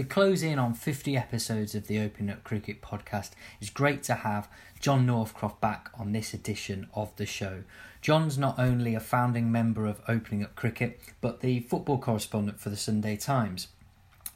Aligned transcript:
We 0.00 0.04
close 0.04 0.42
in 0.42 0.58
on 0.58 0.72
50 0.72 1.14
episodes 1.14 1.74
of 1.74 1.86
the 1.86 1.98
Open 1.98 2.30
Up 2.30 2.42
Cricket 2.42 2.80
podcast, 2.80 3.32
it's 3.60 3.68
great 3.68 4.02
to 4.04 4.14
have 4.14 4.48
John 4.80 5.04
Northcroft 5.04 5.60
back 5.60 5.90
on 5.92 6.12
this 6.12 6.32
edition 6.32 6.88
of 6.94 7.14
the 7.16 7.26
show. 7.26 7.64
John's 8.00 8.38
not 8.38 8.58
only 8.58 8.94
a 8.94 9.00
founding 9.00 9.52
member 9.52 9.84
of 9.84 10.00
Opening 10.08 10.42
Up 10.42 10.56
Cricket, 10.56 11.02
but 11.20 11.40
the 11.40 11.60
football 11.60 11.98
correspondent 11.98 12.58
for 12.58 12.70
the 12.70 12.78
Sunday 12.78 13.14
Times. 13.14 13.68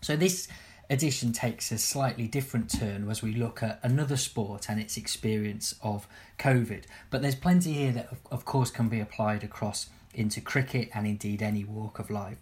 So, 0.02 0.16
this 0.16 0.48
edition 0.90 1.32
takes 1.32 1.72
a 1.72 1.78
slightly 1.78 2.28
different 2.28 2.68
turn 2.68 3.08
as 3.08 3.22
we 3.22 3.32
look 3.32 3.62
at 3.62 3.80
another 3.82 4.18
sport 4.18 4.68
and 4.68 4.78
its 4.78 4.98
experience 4.98 5.76
of 5.82 6.06
COVID. 6.38 6.82
But 7.08 7.22
there's 7.22 7.36
plenty 7.36 7.72
here 7.72 7.92
that, 7.92 8.10
of 8.30 8.44
course, 8.44 8.70
can 8.70 8.90
be 8.90 9.00
applied 9.00 9.42
across 9.42 9.88
into 10.12 10.42
cricket 10.42 10.90
and 10.92 11.06
indeed 11.06 11.40
any 11.40 11.64
walk 11.64 11.98
of 11.98 12.10
life. 12.10 12.36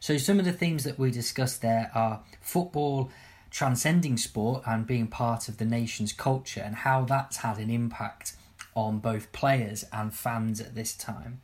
So, 0.00 0.16
some 0.16 0.38
of 0.38 0.44
the 0.44 0.52
themes 0.52 0.84
that 0.84 0.98
we 0.98 1.10
discussed 1.10 1.62
there 1.62 1.90
are 1.94 2.22
football 2.40 3.10
transcending 3.50 4.16
sport 4.16 4.62
and 4.66 4.86
being 4.86 5.06
part 5.06 5.48
of 5.48 5.56
the 5.56 5.64
nation's 5.64 6.12
culture 6.12 6.60
and 6.60 6.76
how 6.76 7.04
that's 7.04 7.38
had 7.38 7.58
an 7.58 7.70
impact 7.70 8.34
on 8.74 8.98
both 8.98 9.32
players 9.32 9.84
and 9.92 10.14
fans 10.14 10.60
at 10.60 10.74
this 10.74 10.94
time. 10.94 11.40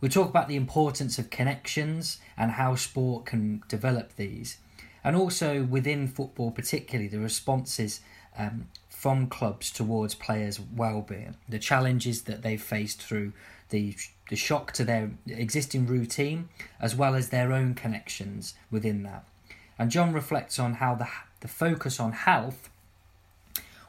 We 0.00 0.08
talk 0.08 0.28
about 0.28 0.48
the 0.48 0.56
importance 0.56 1.18
of 1.18 1.30
connections 1.30 2.18
and 2.36 2.52
how 2.52 2.74
sport 2.74 3.26
can 3.26 3.62
develop 3.68 4.16
these, 4.16 4.58
and 5.02 5.16
also 5.16 5.62
within 5.62 6.08
football, 6.08 6.50
particularly 6.50 7.08
the 7.08 7.20
responses 7.20 8.00
um, 8.36 8.68
from 8.88 9.28
clubs 9.28 9.70
towards 9.70 10.14
players' 10.14 10.60
well-being, 10.60 11.36
the 11.48 11.58
challenges 11.58 12.22
that 12.22 12.42
they've 12.42 12.62
faced 12.62 13.02
through 13.02 13.32
the 13.70 13.94
the 14.28 14.36
shock 14.36 14.72
to 14.72 14.84
their 14.84 15.10
existing 15.26 15.86
routine 15.86 16.48
as 16.80 16.94
well 16.94 17.14
as 17.14 17.28
their 17.28 17.52
own 17.52 17.74
connections 17.74 18.54
within 18.70 19.02
that. 19.04 19.24
And 19.78 19.90
John 19.90 20.12
reflects 20.12 20.58
on 20.58 20.74
how 20.74 20.94
the, 20.94 21.08
the 21.40 21.48
focus 21.48 22.00
on 22.00 22.12
health, 22.12 22.70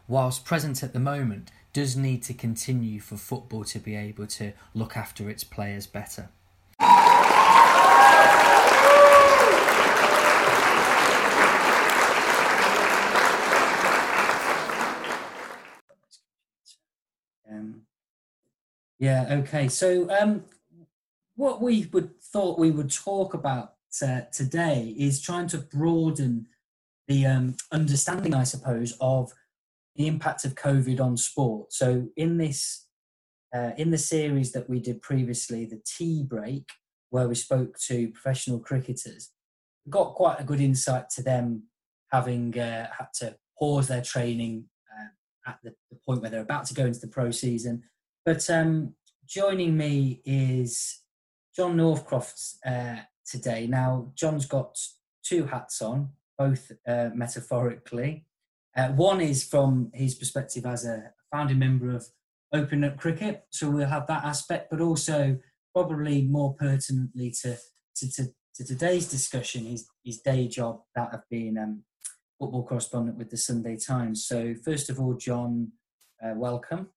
whilst 0.08 0.46
present 0.46 0.84
at 0.84 0.94
the 0.94 1.00
moment, 1.00 1.52
does 1.74 1.96
need 1.96 2.24
to 2.24 2.34
continue 2.34 3.00
for 3.00 3.18
football 3.18 3.64
to 3.66 3.80
be 3.80 3.96
able 3.96 4.28
to 4.28 4.54
look 4.74 4.98
after 4.98 5.30
its 5.30 5.44
players 5.44 5.88
better. 5.88 6.30
Yeah. 19.00 19.28
Okay. 19.30 19.68
So, 19.68 20.10
um, 20.10 20.44
what 21.36 21.62
we 21.62 21.88
would 21.94 22.20
thought 22.22 22.60
we 22.60 22.72
would 22.72 22.92
talk 22.92 23.34
about 23.34 23.74
uh, 24.02 24.22
today 24.32 24.96
is 24.98 25.22
trying 25.22 25.48
to 25.48 25.60
broaden 25.60 26.48
the 27.08 27.26
um, 27.26 27.56
understanding, 27.72 28.34
I 28.34 28.44
suppose, 28.44 28.98
of 29.00 29.32
the 29.96 30.08
impact 30.08 30.46
of 30.46 30.56
COVID 30.56 31.00
on 31.00 31.16
sport. 31.16 31.74
So, 31.74 32.08
in 32.18 32.38
this 32.38 32.88
uh, 33.56 33.72
in 33.78 33.92
the 33.92 33.98
series 33.98 34.52
that 34.52 34.70
we 34.70 34.80
did 34.80 35.02
previously, 35.02 35.66
the 35.66 35.82
tea 35.86 36.24
break, 36.24 36.68
where 37.10 37.28
we 37.28 37.36
spoke 37.36 37.78
to 37.88 38.10
professional 38.10 38.60
cricketers, 38.60 39.32
got 39.90 40.16
quite 40.16 40.40
a 40.40 40.44
good 40.44 40.60
insight 40.60 41.10
to 41.12 41.24
them 41.24 41.64
having 42.12 42.58
uh, 42.60 42.88
had 42.98 43.08
to 43.14 43.36
pause 43.58 43.88
their 43.88 44.02
training 44.02 44.66
uh, 44.92 45.50
at 45.52 45.60
the, 45.64 45.74
the, 45.92 45.98
point 46.06 46.22
where 46.22 46.30
they're 46.30 46.42
about 46.42 46.66
to 46.66 46.74
go 46.74 46.86
into 46.86 47.00
the 47.00 47.08
pro 47.08 47.32
season 47.32 47.84
but 48.28 48.50
um, 48.50 48.94
joining 49.26 49.78
me 49.78 50.22
is 50.26 51.00
John 51.56 51.78
Northcroft 51.78 52.38
uh, 52.66 52.98
today. 53.26 53.68
Now, 53.68 54.12
John's 54.16 54.46
got 54.46 54.78
two 55.24 55.46
hats 55.46 55.82
on, 55.82 56.10
both 56.38 56.70
uh, 56.86 57.12
metaphorically. 57.16 58.26
Uh, 58.76 58.90
one 58.90 59.22
is 59.22 59.46
from 59.46 59.92
his 59.94 60.14
perspective 60.14 60.66
as 60.66 60.86
a 60.86 61.14
founding 61.32 61.58
member 61.58 61.96
of 61.96 62.06
Open 62.52 62.84
Up 62.84 62.98
Cricket, 62.98 63.46
so 63.50 63.70
we'll 63.70 63.88
have 63.88 64.08
that 64.08 64.26
aspect, 64.26 64.72
but 64.72 64.82
also 64.82 65.40
probably 65.74 66.24
more 66.24 66.54
pertinently 66.54 67.34
to, 67.44 67.56
to, 67.96 68.12
to, 68.12 68.26
to 68.56 68.66
today's 68.66 69.10
discussion, 69.10 69.64
his, 69.64 69.88
his 70.04 70.20
day 70.20 70.50
job, 70.50 70.82
that 70.96 71.14
of 71.14 71.22
being 71.30 71.58
um, 71.58 71.84
football 72.38 72.68
correspondent 72.68 73.18
with 73.18 73.30
the 73.30 73.38
Sunday 73.38 73.78
Times. 73.78 74.26
So, 74.26 74.54
first 74.66 74.90
of 74.90 75.00
all, 75.00 75.14
John, 75.14 75.72
uh, 76.22 76.34
welcome. 76.36 76.90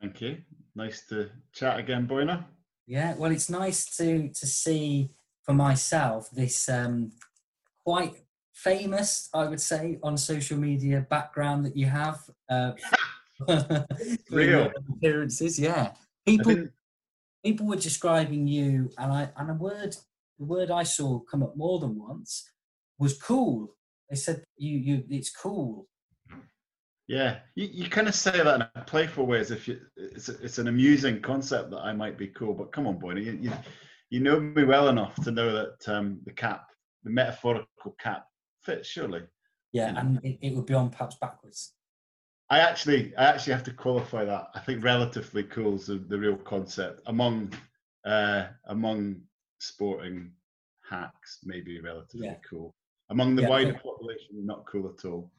Thank 0.00 0.20
you. 0.20 0.38
Nice 0.74 1.06
to 1.08 1.30
chat 1.52 1.78
again, 1.78 2.06
Boyna. 2.06 2.44
Yeah, 2.86 3.14
well, 3.16 3.32
it's 3.32 3.50
nice 3.50 3.96
to 3.96 4.28
to 4.28 4.46
see 4.46 5.10
for 5.44 5.52
myself 5.52 6.30
this 6.30 6.68
um, 6.68 7.12
quite 7.84 8.14
famous, 8.54 9.28
I 9.34 9.46
would 9.46 9.60
say, 9.60 9.98
on 10.02 10.16
social 10.16 10.58
media 10.58 11.06
background 11.08 11.66
that 11.66 11.76
you 11.76 11.86
have. 11.86 12.20
Uh, 12.48 12.72
Real 14.30 14.72
appearances, 14.88 15.58
yeah. 15.58 15.92
People 16.26 16.68
people 17.44 17.66
were 17.66 17.76
describing 17.76 18.46
you, 18.46 18.90
and 18.98 19.12
I 19.12 19.30
and 19.36 19.50
a 19.50 19.54
word 19.54 19.96
the 20.38 20.44
word 20.44 20.70
I 20.70 20.82
saw 20.82 21.20
come 21.20 21.42
up 21.42 21.56
more 21.56 21.78
than 21.78 21.98
once 21.98 22.50
was 22.98 23.16
cool. 23.16 23.74
They 24.10 24.16
said 24.16 24.44
you 24.56 24.78
you 24.78 25.04
it's 25.08 25.30
cool. 25.30 25.86
Yeah, 27.08 27.38
you, 27.54 27.68
you 27.72 27.88
kind 27.88 28.06
of 28.06 28.14
say 28.14 28.32
that 28.32 28.54
in 28.54 28.62
a 28.74 28.84
playful 28.84 29.26
way, 29.26 29.40
as 29.40 29.50
if 29.50 29.66
you, 29.66 29.80
it's 29.96 30.28
it's 30.28 30.58
an 30.58 30.68
amusing 30.68 31.22
concept 31.22 31.70
that 31.70 31.80
I 31.80 31.94
might 31.94 32.18
be 32.18 32.28
cool. 32.28 32.52
But 32.52 32.70
come 32.70 32.86
on, 32.86 32.98
boy, 32.98 33.14
you 33.14 33.32
you, 33.40 33.52
you 34.10 34.20
know 34.20 34.38
me 34.38 34.64
well 34.64 34.88
enough 34.88 35.14
to 35.24 35.30
know 35.30 35.50
that 35.52 35.88
um, 35.88 36.20
the 36.26 36.32
cap, 36.32 36.66
the 37.04 37.10
metaphorical 37.10 37.96
cap, 37.98 38.26
fits 38.60 38.88
surely. 38.88 39.22
Yeah, 39.72 39.98
and 39.98 40.20
it, 40.22 40.38
it 40.42 40.54
would 40.54 40.66
be 40.66 40.74
on 40.74 40.90
perhaps 40.90 41.16
backwards. 41.18 41.72
I 42.50 42.60
actually, 42.60 43.14
I 43.16 43.24
actually 43.24 43.54
have 43.54 43.64
to 43.64 43.72
qualify 43.72 44.24
that. 44.26 44.48
I 44.54 44.60
think 44.60 44.84
relatively 44.84 45.44
cool 45.44 45.76
is 45.76 45.86
the, 45.86 45.96
the 45.96 46.18
real 46.18 46.36
concept 46.36 47.00
among 47.06 47.52
uh, 48.04 48.48
among 48.66 49.22
sporting 49.60 50.32
hacks. 50.88 51.38
Maybe 51.44 51.80
relatively 51.80 52.26
yeah. 52.26 52.36
cool 52.48 52.74
among 53.10 53.34
the 53.34 53.42
yeah, 53.42 53.48
wider 53.48 53.74
population, 53.74 54.44
not 54.44 54.66
cool 54.66 54.92
at 54.96 55.04
all. 55.06 55.30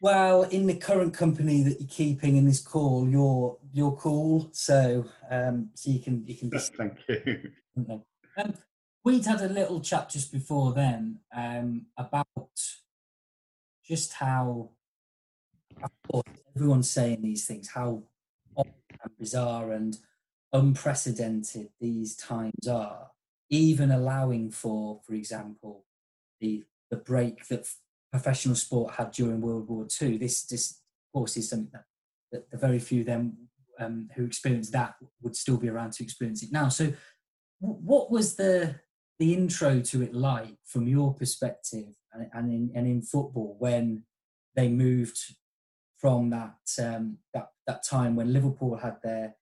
Well, 0.00 0.44
in 0.44 0.66
the 0.66 0.74
current 0.74 1.14
company 1.14 1.62
that 1.62 1.80
you're 1.80 1.88
keeping 1.88 2.36
in 2.36 2.46
this 2.46 2.60
call, 2.60 3.08
you're 3.08 3.58
you're 3.72 3.92
cool. 3.92 4.48
So 4.52 5.06
um, 5.30 5.70
so 5.74 5.90
you 5.90 6.00
can 6.00 6.24
you 6.26 6.34
can. 6.34 6.50
Just, 6.52 6.74
Thank 6.74 6.98
you. 7.08 7.52
Um, 8.36 8.54
we'd 9.04 9.26
had 9.26 9.40
a 9.40 9.48
little 9.48 9.80
chat 9.80 10.08
just 10.10 10.32
before 10.32 10.72
then 10.72 11.20
um, 11.34 11.86
about 11.96 12.26
just 13.84 14.14
how, 14.14 14.70
everyone's 16.54 16.90
saying 16.90 17.22
these 17.22 17.46
things, 17.46 17.68
how 17.68 18.02
bizarre 19.18 19.72
and 19.72 19.98
unprecedented 20.52 21.70
these 21.80 22.14
times 22.16 22.68
are. 22.68 23.10
Even 23.48 23.90
allowing 23.90 24.50
for, 24.50 25.00
for 25.04 25.14
example, 25.14 25.84
the 26.40 26.64
the 26.90 26.96
break 26.96 27.46
that 27.48 27.68
professional 28.10 28.54
sport 28.54 28.94
had 28.94 29.12
during 29.12 29.40
World 29.40 29.68
War 29.68 29.86
II. 30.00 30.18
This, 30.18 30.44
this 30.46 30.70
of 30.70 31.18
course, 31.18 31.36
is 31.36 31.48
something 31.48 31.70
that, 31.72 31.84
that 32.32 32.50
the 32.50 32.56
very 32.56 32.78
few 32.78 33.04
then 33.04 33.36
um, 33.78 34.08
who 34.14 34.24
experienced 34.24 34.72
that 34.72 34.94
would 35.22 35.36
still 35.36 35.56
be 35.56 35.68
around 35.68 35.92
to 35.94 36.04
experience 36.04 36.42
it 36.42 36.52
now. 36.52 36.68
So, 36.68 36.92
w- 37.60 37.80
what 37.80 38.10
was 38.10 38.36
the 38.36 38.76
the 39.18 39.34
intro 39.34 39.80
to 39.80 40.02
it 40.02 40.14
like 40.14 40.56
from 40.64 40.88
your 40.88 41.14
perspective, 41.14 41.94
and, 42.12 42.28
and 42.32 42.52
in 42.52 42.70
and 42.74 42.86
in 42.86 43.02
football 43.02 43.56
when 43.58 44.04
they 44.54 44.68
moved 44.68 45.18
from 45.96 46.30
that 46.30 46.56
um, 46.82 47.18
that 47.34 47.48
that 47.66 47.84
time 47.84 48.16
when 48.16 48.32
Liverpool 48.32 48.76
had 48.76 48.96
their 49.02 49.34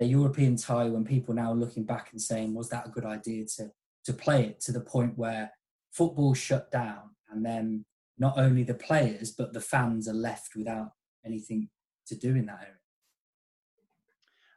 their 0.00 0.08
European 0.08 0.56
tie, 0.56 0.88
when 0.88 1.04
people 1.04 1.34
now 1.34 1.52
looking 1.52 1.84
back 1.84 2.10
and 2.12 2.20
saying, 2.20 2.54
was 2.54 2.68
that 2.68 2.86
a 2.86 2.90
good 2.90 3.04
idea 3.04 3.44
to 3.56 3.70
to 4.04 4.12
play 4.12 4.44
it 4.44 4.60
to 4.60 4.72
the 4.72 4.80
point 4.80 5.16
where 5.16 5.50
football 5.92 6.34
shut 6.34 6.70
down 6.70 7.10
and 7.30 7.44
then 7.44 7.84
not 8.18 8.38
only 8.38 8.62
the 8.62 8.74
players 8.74 9.32
but 9.32 9.52
the 9.52 9.60
fans 9.60 10.08
are 10.08 10.14
left 10.14 10.54
without 10.56 10.92
anything 11.24 11.68
to 12.06 12.14
do 12.14 12.34
in 12.34 12.46
that 12.46 12.60
area. 12.60 12.74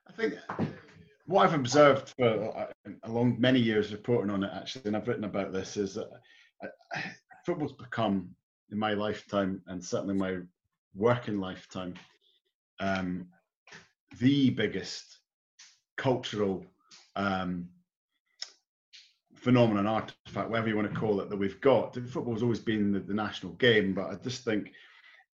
I 0.07 0.11
think 0.13 0.35
what 1.25 1.45
I've 1.45 1.53
observed 1.53 2.13
for 2.17 2.57
uh, 2.57 2.91
along 3.03 3.39
many 3.39 3.59
years 3.59 3.91
reporting 3.91 4.31
on 4.31 4.43
it 4.43 4.51
actually, 4.53 4.83
and 4.85 4.95
I've 4.95 5.07
written 5.07 5.25
about 5.25 5.51
this, 5.51 5.77
is 5.77 5.95
that 5.95 6.09
uh, 6.63 6.99
football's 7.45 7.73
become 7.73 8.29
in 8.71 8.77
my 8.77 8.93
lifetime 8.93 9.61
and 9.67 9.83
certainly 9.83 10.15
my 10.15 10.37
working 10.95 11.39
lifetime 11.39 11.93
um, 12.79 13.27
the 14.19 14.49
biggest 14.51 15.19
cultural 15.97 16.65
um, 17.15 17.67
phenomenon, 19.47 19.87
artifact, 19.87 20.49
whatever 20.49 20.67
you 20.67 20.75
want 20.75 20.93
to 20.93 20.99
call 20.99 21.21
it, 21.21 21.29
that 21.29 21.37
we've 21.37 21.61
got. 21.61 21.95
Football's 21.95 22.43
always 22.43 22.59
been 22.59 22.91
the, 22.91 22.99
the 22.99 23.13
national 23.13 23.53
game, 23.53 23.93
but 23.93 24.07
I 24.07 24.15
just 24.15 24.43
think 24.43 24.73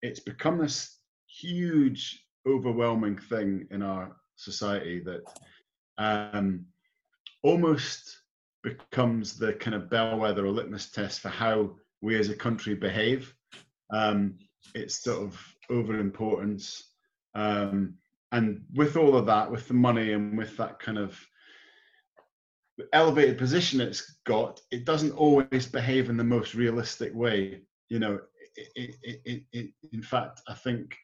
it's 0.02 0.20
become 0.20 0.58
this 0.58 0.98
huge, 1.26 2.22
overwhelming 2.46 3.16
thing 3.16 3.66
in 3.70 3.80
our 3.80 4.14
society 4.36 5.00
that 5.00 5.22
um, 5.96 6.66
almost 7.42 8.18
becomes 8.62 9.38
the 9.38 9.54
kind 9.54 9.74
of 9.74 9.88
bellwether 9.88 10.44
or 10.44 10.50
litmus 10.50 10.90
test 10.90 11.20
for 11.20 11.30
how 11.30 11.70
we 12.02 12.18
as 12.18 12.28
a 12.28 12.36
country 12.36 12.74
behave. 12.74 13.34
Um, 13.94 14.34
it's 14.74 15.02
sort 15.02 15.22
of 15.22 15.42
over 15.70 15.98
importance. 15.98 16.90
Um, 17.34 17.94
and 18.30 18.62
with 18.74 18.98
all 18.98 19.16
of 19.16 19.24
that, 19.24 19.50
with 19.50 19.68
the 19.68 19.74
money 19.74 20.12
and 20.12 20.36
with 20.36 20.54
that 20.58 20.80
kind 20.80 20.98
of 20.98 21.18
elevated 22.92 23.38
position 23.38 23.80
it's 23.80 24.18
got, 24.24 24.60
it 24.70 24.84
doesn't 24.84 25.12
always 25.12 25.66
behave 25.66 26.10
in 26.10 26.16
the 26.16 26.24
most 26.24 26.54
realistic 26.54 27.14
way. 27.14 27.60
You 27.88 27.98
know, 27.98 28.20
it, 28.74 28.96
it, 29.02 29.42
it, 29.52 29.70
in 29.92 30.02
fact, 30.02 30.40
I 30.48 30.54
think 30.54 30.96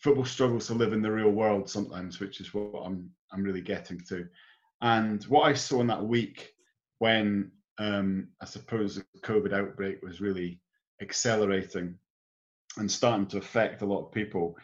football 0.00 0.24
struggles 0.24 0.66
to 0.66 0.74
live 0.74 0.92
in 0.92 1.02
the 1.02 1.10
real 1.10 1.30
world 1.30 1.68
sometimes, 1.68 2.20
which 2.20 2.40
is 2.40 2.52
what 2.52 2.82
I'm 2.84 3.10
I'm 3.32 3.42
really 3.42 3.62
getting 3.62 4.00
to. 4.08 4.28
And 4.80 5.24
what 5.24 5.42
I 5.42 5.54
saw 5.54 5.80
in 5.80 5.86
that 5.88 6.04
week 6.04 6.52
when 6.98 7.50
um, 7.78 8.28
I 8.40 8.44
suppose 8.44 8.96
the 8.96 9.04
COVID 9.20 9.52
outbreak 9.52 10.02
was 10.02 10.20
really 10.20 10.60
accelerating 11.00 11.96
and 12.76 12.90
starting 12.90 13.26
to 13.26 13.38
affect 13.38 13.82
a 13.82 13.86
lot 13.86 14.04
of 14.04 14.12
people 14.12 14.56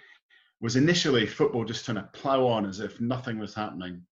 was 0.60 0.76
initially 0.76 1.26
football 1.26 1.64
just 1.64 1.84
trying 1.84 1.96
to 1.96 2.10
plow 2.12 2.46
on 2.46 2.66
as 2.66 2.80
if 2.80 3.00
nothing 3.00 3.38
was 3.38 3.54
happening 3.54 4.02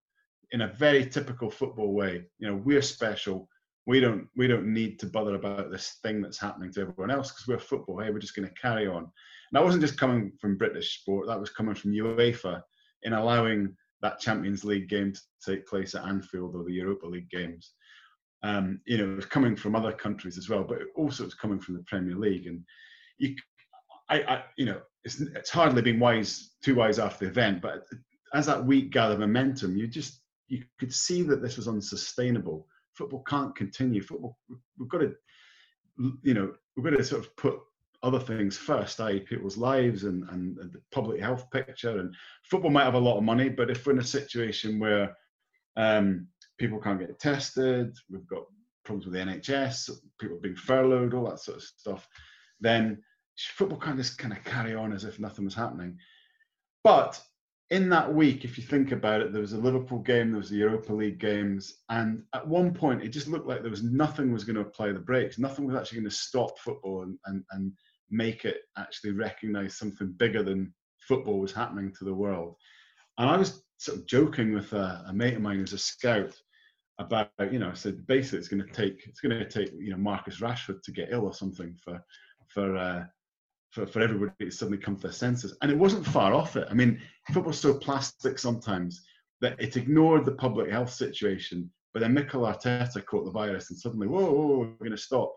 in 0.53 0.63
a 0.63 0.69
very 0.69 1.05
typical 1.07 1.51
football 1.51 1.93
way. 1.93 2.25
You 2.39 2.49
know, 2.49 2.57
we're 2.57 2.83
special. 2.83 3.49
We 3.87 4.01
don't 4.01 4.29
we 4.37 4.47
don't 4.47 4.73
need 4.73 4.99
to 5.01 5.07
bother 5.07 5.35
about 5.35 5.71
this 5.71 5.97
thing 6.03 6.21
that's 6.21 6.39
happening 6.39 6.73
to 6.73 6.81
everyone 6.83 7.11
else 7.11 7.31
because 7.31 7.49
we're 7.49 7.59
football. 7.59 8.01
Hey, 8.01 8.11
we're 8.11 8.19
just 8.19 8.37
going 8.37 8.49
to 8.49 8.55
carry 8.55 8.87
on. 8.87 8.99
And 8.99 9.53
that 9.53 9.65
wasn't 9.65 9.83
just 9.83 9.99
coming 9.99 10.33
from 10.41 10.59
British 10.59 11.01
sport. 11.01 11.27
That 11.27 11.41
was 11.41 11.51
coming 11.51 11.75
from 11.75 11.93
UEFA 11.93 12.63
in 13.03 13.13
allowing 13.13 13.75
that 14.03 14.21
Champions 14.21 14.65
League 14.65 14.89
game 14.89 15.13
to 15.13 15.21
take 15.45 15.67
place 15.67 15.95
at 15.95 16.05
Anfield 16.05 16.55
or 16.55 16.65
the 16.65 16.73
Europa 16.73 17.07
League 17.07 17.31
games. 17.31 17.73
Um, 18.43 18.81
you 18.87 18.99
know, 18.99 19.13
it 19.13 19.17
was 19.17 19.27
coming 19.27 19.57
from 19.57 19.75
other 19.75 19.93
countries 19.93 20.39
as 20.39 20.49
well, 20.49 20.65
but 20.65 20.79
also 20.95 21.25
it's 21.25 21.35
coming 21.35 21.59
from 21.59 21.75
the 21.75 21.83
Premier 21.85 22.15
League. 22.15 22.47
And 22.47 22.63
you, 23.19 23.35
I, 24.09 24.23
I 24.23 24.45
you 24.57 24.67
know, 24.67 24.81
it's, 25.05 25.21
it's 25.21 25.51
hardly 25.51 25.83
been 25.83 25.99
wise, 25.99 26.55
too 26.63 26.77
wise 26.77 26.99
after 26.99 27.25
the 27.25 27.31
event, 27.31 27.61
but 27.61 27.85
as 28.35 28.47
that 28.47 28.65
week 28.65 28.91
gathered 28.91 29.19
momentum, 29.19 29.77
you 29.77 29.87
just 29.87 30.21
you 30.49 30.65
could 30.79 30.93
see 30.93 31.23
that 31.23 31.43
this 31.43 31.57
was 31.57 31.69
unsustainable. 31.69 32.67
Football 32.95 33.23
can't 33.27 33.55
continue. 33.55 34.03
Football, 34.03 34.39
we've 34.79 34.89
got 34.89 34.99
to, 34.99 35.15
you 36.23 36.35
know, 36.35 36.53
we've 36.77 36.85
got 36.85 36.97
to 36.97 37.05
sort 37.05 37.25
of 37.25 37.37
put 37.37 37.61
other 38.03 38.21
things 38.21 38.57
first, 38.57 39.01
i.e., 39.01 39.21
people's 39.21 39.57
lives 39.57 40.05
and, 40.05 40.29
and 40.31 40.57
the 40.57 40.81
public 40.93 41.21
health 41.21 41.51
picture. 41.51 41.99
And 41.99 42.15
football 42.45 42.71
might 42.71 42.85
have 42.85 42.95
a 42.95 42.99
lot 42.99 43.19
of 43.19 43.25
money, 43.25 43.49
but 43.49 43.71
if 43.71 43.87
we're 43.87 43.93
in 43.93 43.99
a 43.99 44.05
situation 44.05 44.79
where 44.79 45.17
um, 45.77 46.27
people 46.59 46.81
can't 46.81 47.01
get 47.01 47.19
tested, 47.19 47.97
we've 48.11 48.27
got 48.27 48.45
problems 48.85 49.05
with 49.05 49.15
the 49.15 49.21
NHS, 49.21 49.91
people 50.21 50.39
being 50.41 50.57
furloughed, 50.57 51.15
all 51.15 51.29
that 51.29 51.41
sort 51.41 51.59
of 51.59 51.63
stuff, 51.63 52.09
then 52.61 53.03
football 53.37 53.79
can't 53.79 53.99
just 53.99 54.19
kind 54.19 54.33
of 54.33 54.43
carry 54.45 54.75
on 54.75 54.93
as 54.93 55.05
if 55.05 55.19
nothing 55.19 55.45
was 55.45 55.55
happening. 55.55 55.97
But 56.85 57.21
in 57.71 57.91
that 57.91 58.13
week, 58.13 58.45
if 58.45 58.57
you 58.57 58.65
think 58.65 58.93
about 58.93 59.21
it, 59.21 59.33
there 59.33 59.43
was 59.43 59.53
a 59.53 59.59
Liverpool 59.59 59.99
game, 59.99 60.31
there 60.31 60.41
was 60.41 60.49
the 60.49 60.57
Europa 60.57 60.93
League 60.93 61.19
games, 61.19 61.75
and 61.91 62.23
at 62.35 62.47
one 62.47 62.73
point 62.73 63.03
it 63.03 63.09
just 63.09 63.29
looked 63.29 63.47
like 63.47 63.61
there 63.61 63.71
was 63.71 63.83
nothing 63.83 64.33
was 64.33 64.45
going 64.45 64.57
to 64.57 64.63
apply 64.63 64.93
the 64.93 64.99
brakes. 64.99 65.39
Nothing 65.39 65.67
was 65.67 65.77
actually 65.77 66.01
going 66.01 66.11
to 66.11 66.17
stop 66.17 66.59
football 66.59 67.03
and, 67.03 67.19
and, 67.27 67.45
and 67.51 67.73
make 68.11 68.47
it 68.47 68.63
actually 68.79 69.13
recognise 69.13 69.77
something 69.77 70.15
bigger 70.17 70.43
than 70.43 70.73
football 70.99 71.39
was 71.39 71.53
happening 71.53 71.93
to 71.99 72.05
the 72.05 72.15
world. 72.15 72.57
And 73.19 73.29
I 73.29 73.37
was 73.37 73.63
sort 73.77 73.99
of 73.99 74.07
joking 74.07 74.55
with 74.55 74.73
a, 74.73 75.05
a 75.07 75.13
mate 75.13 75.35
of 75.35 75.43
mine 75.43 75.59
who's 75.59 75.75
a 75.75 75.79
scout 75.79 76.35
about, 76.99 77.31
you 77.53 77.59
know, 77.59 77.71
I 77.71 77.75
said 77.75 78.07
basically 78.07 78.39
it's 78.39 78.49
going 78.49 78.65
to 78.65 78.73
take 78.73 79.07
it's 79.07 79.21
going 79.21 79.39
to 79.39 79.49
take 79.49 79.73
you 79.79 79.91
know 79.91 79.99
Marcus 79.99 80.41
Rashford 80.41 80.83
to 80.83 80.93
get 80.93 81.09
ill 81.13 81.27
or 81.27 81.35
something 81.35 81.77
for 81.85 82.03
for 82.49 82.77
uh, 82.77 83.05
for, 83.71 83.87
for 83.87 84.01
everybody 84.01 84.33
to 84.41 84.51
suddenly 84.51 84.79
come 84.79 84.97
to 84.97 85.03
their 85.03 85.13
senses. 85.13 85.57
And 85.63 85.71
it 85.71 85.79
wasn't 85.79 86.07
far 86.07 86.35
off 86.35 86.57
it. 86.57 86.67
I 86.71 86.75
mean, 86.75 87.01
football's 87.33 87.61
so 87.61 87.75
plastic 87.75 88.39
sometimes 88.39 89.03
that 89.41 89.61
it 89.61 89.77
ignored 89.77 90.25
the 90.25 90.33
public 90.33 90.71
health 90.71 90.93
situation. 90.93 91.71
But 91.93 92.01
then 92.01 92.15
Mikel 92.15 92.43
Arteta 92.43 93.05
caught 93.05 93.25
the 93.25 93.31
virus 93.31 93.71
and 93.71 93.79
suddenly, 93.79 94.07
whoa, 94.07 94.31
whoa, 94.31 94.47
whoa 94.47 94.59
we're 94.59 94.67
going 94.79 94.91
to 94.91 94.97
stop. 94.97 95.35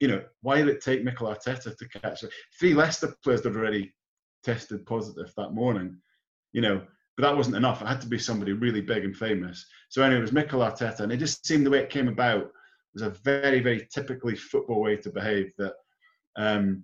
You 0.00 0.08
know, 0.08 0.22
why 0.40 0.58
did 0.58 0.68
it 0.68 0.82
take 0.82 1.04
Mikel 1.04 1.28
Arteta 1.28 1.76
to 1.76 1.88
catch 1.88 2.22
it? 2.22 2.30
Three 2.58 2.74
Leicester 2.74 3.14
players 3.22 3.44
had 3.44 3.56
already 3.56 3.94
tested 4.42 4.84
positive 4.86 5.32
that 5.36 5.52
morning, 5.52 5.96
you 6.52 6.60
know, 6.60 6.82
but 7.16 7.22
that 7.22 7.36
wasn't 7.36 7.56
enough. 7.56 7.82
It 7.82 7.88
had 7.88 8.00
to 8.00 8.08
be 8.08 8.18
somebody 8.18 8.52
really 8.52 8.80
big 8.80 9.04
and 9.04 9.16
famous. 9.16 9.64
So 9.90 10.02
anyway, 10.02 10.18
it 10.18 10.22
was 10.22 10.32
Mikel 10.32 10.60
Arteta, 10.60 11.00
and 11.00 11.12
it 11.12 11.18
just 11.18 11.46
seemed 11.46 11.64
the 11.64 11.70
way 11.70 11.78
it 11.78 11.90
came 11.90 12.08
about 12.08 12.50
was 12.94 13.02
a 13.02 13.10
very, 13.10 13.60
very 13.60 13.86
typically 13.92 14.36
football 14.36 14.80
way 14.80 14.96
to 14.96 15.10
behave 15.10 15.52
that 15.58 15.74
um, 16.36 16.82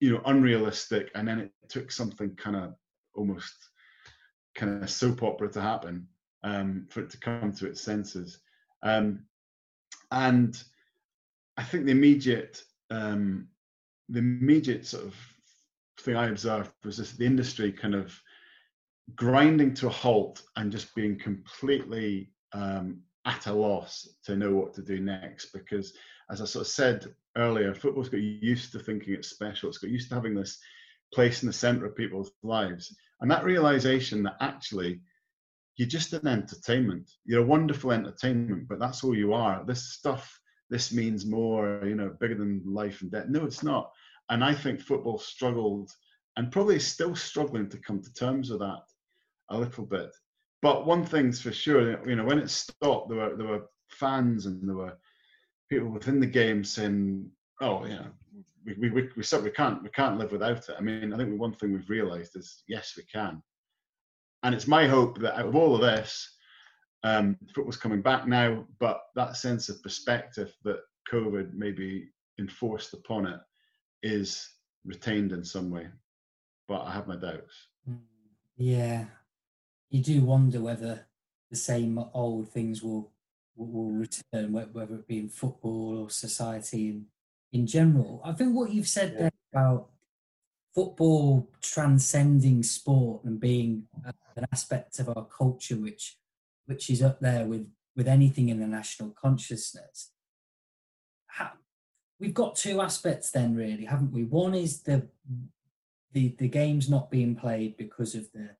you 0.00 0.12
know 0.12 0.22
unrealistic 0.26 1.10
and 1.14 1.28
then 1.28 1.38
it 1.38 1.52
took 1.68 1.92
something 1.92 2.34
kind 2.36 2.56
of 2.56 2.74
almost 3.14 3.54
kind 4.54 4.82
of 4.82 4.90
soap 4.90 5.22
opera 5.22 5.48
to 5.48 5.60
happen 5.60 6.06
um, 6.42 6.86
for 6.90 7.00
it 7.00 7.10
to 7.10 7.18
come 7.18 7.52
to 7.52 7.66
its 7.66 7.80
senses. 7.80 8.40
Um, 8.82 9.24
and 10.12 10.62
i 11.56 11.62
think 11.62 11.84
the 11.84 11.92
immediate 11.92 12.62
um, 12.90 13.46
the 14.08 14.18
immediate 14.18 14.86
sort 14.86 15.04
of 15.04 15.14
thing 16.00 16.16
i 16.16 16.28
observed 16.28 16.70
was 16.84 16.96
just 16.96 17.18
the 17.18 17.26
industry 17.26 17.70
kind 17.70 17.94
of 17.94 18.18
grinding 19.14 19.74
to 19.74 19.86
a 19.86 19.90
halt 19.90 20.42
and 20.56 20.72
just 20.72 20.94
being 20.94 21.18
completely 21.18 22.32
um, 22.52 23.00
at 23.26 23.46
a 23.46 23.52
loss 23.52 24.08
to 24.24 24.36
know 24.36 24.54
what 24.54 24.72
to 24.74 24.82
do 24.82 25.00
next 25.00 25.52
because 25.52 25.92
as 26.30 26.40
i 26.40 26.44
sort 26.44 26.66
of 26.66 26.72
said 26.72 27.06
earlier, 27.36 27.74
football's 27.74 28.08
got 28.08 28.20
used 28.20 28.72
to 28.72 28.78
thinking 28.78 29.14
it's 29.14 29.28
special. 29.28 29.68
It's 29.68 29.78
got 29.78 29.90
used 29.90 30.08
to 30.08 30.14
having 30.14 30.34
this 30.34 30.58
place 31.12 31.42
in 31.42 31.46
the 31.46 31.52
center 31.52 31.86
of 31.86 31.96
people's 31.96 32.32
lives. 32.42 32.94
And 33.20 33.30
that 33.30 33.44
realization 33.44 34.22
that 34.24 34.36
actually 34.40 35.00
you're 35.76 35.88
just 35.88 36.12
an 36.12 36.26
entertainment. 36.26 37.10
You're 37.24 37.42
a 37.42 37.46
wonderful 37.46 37.92
entertainment, 37.92 38.68
but 38.68 38.78
that's 38.78 39.02
all 39.02 39.16
you 39.16 39.32
are. 39.32 39.64
This 39.64 39.94
stuff, 39.94 40.38
this 40.68 40.92
means 40.92 41.24
more, 41.24 41.80
you 41.84 41.94
know, 41.94 42.14
bigger 42.20 42.34
than 42.34 42.62
life 42.66 43.00
and 43.00 43.10
death. 43.10 43.28
No, 43.28 43.44
it's 43.46 43.62
not. 43.62 43.90
And 44.28 44.44
I 44.44 44.54
think 44.54 44.80
football 44.80 45.18
struggled 45.18 45.90
and 46.36 46.52
probably 46.52 46.76
is 46.76 46.86
still 46.86 47.16
struggling 47.16 47.68
to 47.70 47.78
come 47.78 48.02
to 48.02 48.12
terms 48.12 48.50
with 48.50 48.60
that 48.60 48.82
a 49.50 49.58
little 49.58 49.86
bit. 49.86 50.10
But 50.62 50.86
one 50.86 51.04
thing's 51.04 51.40
for 51.40 51.52
sure, 51.52 52.06
you 52.06 52.16
know, 52.16 52.24
when 52.24 52.38
it 52.38 52.50
stopped, 52.50 53.08
there 53.08 53.18
were 53.18 53.36
there 53.36 53.46
were 53.46 53.66
fans 53.88 54.44
and 54.44 54.68
there 54.68 54.76
were 54.76 54.98
people 55.70 55.88
within 55.88 56.20
the 56.20 56.26
game 56.26 56.62
saying, 56.64 57.30
"Oh, 57.60 57.86
yeah, 57.86 58.06
we 58.66 58.74
we 58.74 58.90
we, 58.90 59.02
we, 59.16 59.40
we 59.42 59.50
can't 59.50 59.82
we 59.82 59.88
can't 59.90 60.18
live 60.18 60.32
without 60.32 60.68
it." 60.68 60.74
I 60.76 60.82
mean, 60.82 61.14
I 61.14 61.16
think 61.16 61.40
one 61.40 61.54
thing 61.54 61.72
we've 61.72 61.88
realised 61.88 62.36
is 62.36 62.62
yes, 62.68 62.94
we 62.96 63.04
can, 63.04 63.42
and 64.42 64.54
it's 64.54 64.66
my 64.66 64.86
hope 64.86 65.18
that 65.20 65.38
out 65.38 65.46
of 65.46 65.56
all 65.56 65.74
of 65.74 65.80
this, 65.80 66.36
um, 67.04 67.38
football's 67.54 67.76
coming 67.76 68.02
back 68.02 68.26
now, 68.26 68.66
but 68.78 69.02
that 69.14 69.36
sense 69.36 69.68
of 69.68 69.82
perspective 69.82 70.52
that 70.64 70.80
COVID 71.10 71.54
maybe 71.54 72.08
enforced 72.38 72.92
upon 72.92 73.26
it 73.26 73.40
is 74.02 74.48
retained 74.84 75.32
in 75.32 75.44
some 75.44 75.70
way. 75.70 75.86
But 76.68 76.82
I 76.82 76.92
have 76.92 77.06
my 77.06 77.16
doubts. 77.16 77.68
Mm, 77.88 77.98
yeah, 78.56 79.04
you 79.88 80.02
do 80.02 80.20
wonder 80.22 80.60
whether 80.60 81.06
the 81.50 81.56
same 81.56 82.02
old 82.14 82.48
things 82.48 82.82
will 82.82 83.12
will 83.66 83.90
return, 83.90 84.52
whether 84.52 84.94
it 84.94 85.08
be 85.08 85.18
in 85.18 85.28
football 85.28 85.98
or 85.98 86.10
society 86.10 86.88
in, 86.88 87.06
in 87.52 87.66
general. 87.66 88.20
I 88.24 88.32
think 88.32 88.54
what 88.54 88.72
you've 88.72 88.88
said 88.88 89.12
yeah. 89.12 89.18
there 89.20 89.32
about 89.52 89.88
football 90.74 91.48
transcending 91.60 92.62
sport 92.62 93.24
and 93.24 93.40
being 93.40 93.84
uh, 94.06 94.12
an 94.36 94.46
aspect 94.52 94.98
of 94.98 95.08
our 95.08 95.24
culture, 95.26 95.76
which 95.76 96.16
which 96.66 96.88
is 96.88 97.02
up 97.02 97.20
there 97.20 97.46
with 97.46 97.66
with 97.96 98.08
anything 98.08 98.48
in 98.48 98.60
the 98.60 98.66
national 98.66 99.10
consciousness. 99.10 100.12
How, 101.26 101.50
we've 102.20 102.34
got 102.34 102.54
two 102.54 102.80
aspects 102.80 103.30
then, 103.30 103.54
really, 103.56 103.84
haven't 103.84 104.12
we? 104.12 104.24
One 104.24 104.54
is 104.54 104.82
the 104.82 105.08
the 106.12 106.34
the 106.38 106.48
games 106.48 106.88
not 106.88 107.10
being 107.10 107.34
played 107.34 107.76
because 107.76 108.14
of 108.14 108.30
the 108.32 108.50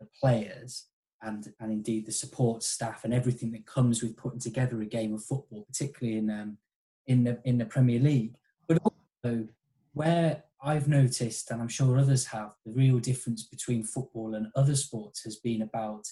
the 0.00 0.06
players, 0.20 0.86
and 1.22 1.52
and 1.60 1.72
indeed 1.72 2.06
the 2.06 2.12
support 2.12 2.62
staff 2.62 3.04
and 3.04 3.12
everything 3.12 3.50
that 3.52 3.66
comes 3.66 4.02
with 4.02 4.16
putting 4.16 4.40
together 4.40 4.80
a 4.80 4.86
game 4.86 5.14
of 5.14 5.24
football, 5.24 5.64
particularly 5.66 6.18
in 6.18 6.30
um, 6.30 6.58
in 7.06 7.24
the 7.24 7.40
in 7.44 7.58
the 7.58 7.66
Premier 7.66 8.00
League. 8.00 8.34
But 8.66 8.78
also 8.84 9.48
where 9.94 10.44
I've 10.62 10.88
noticed, 10.88 11.50
and 11.50 11.60
I'm 11.60 11.68
sure 11.68 11.98
others 11.98 12.26
have, 12.26 12.52
the 12.66 12.72
real 12.72 12.98
difference 12.98 13.44
between 13.44 13.84
football 13.84 14.34
and 14.34 14.48
other 14.54 14.74
sports 14.74 15.22
has 15.24 15.36
been 15.36 15.62
about 15.62 16.06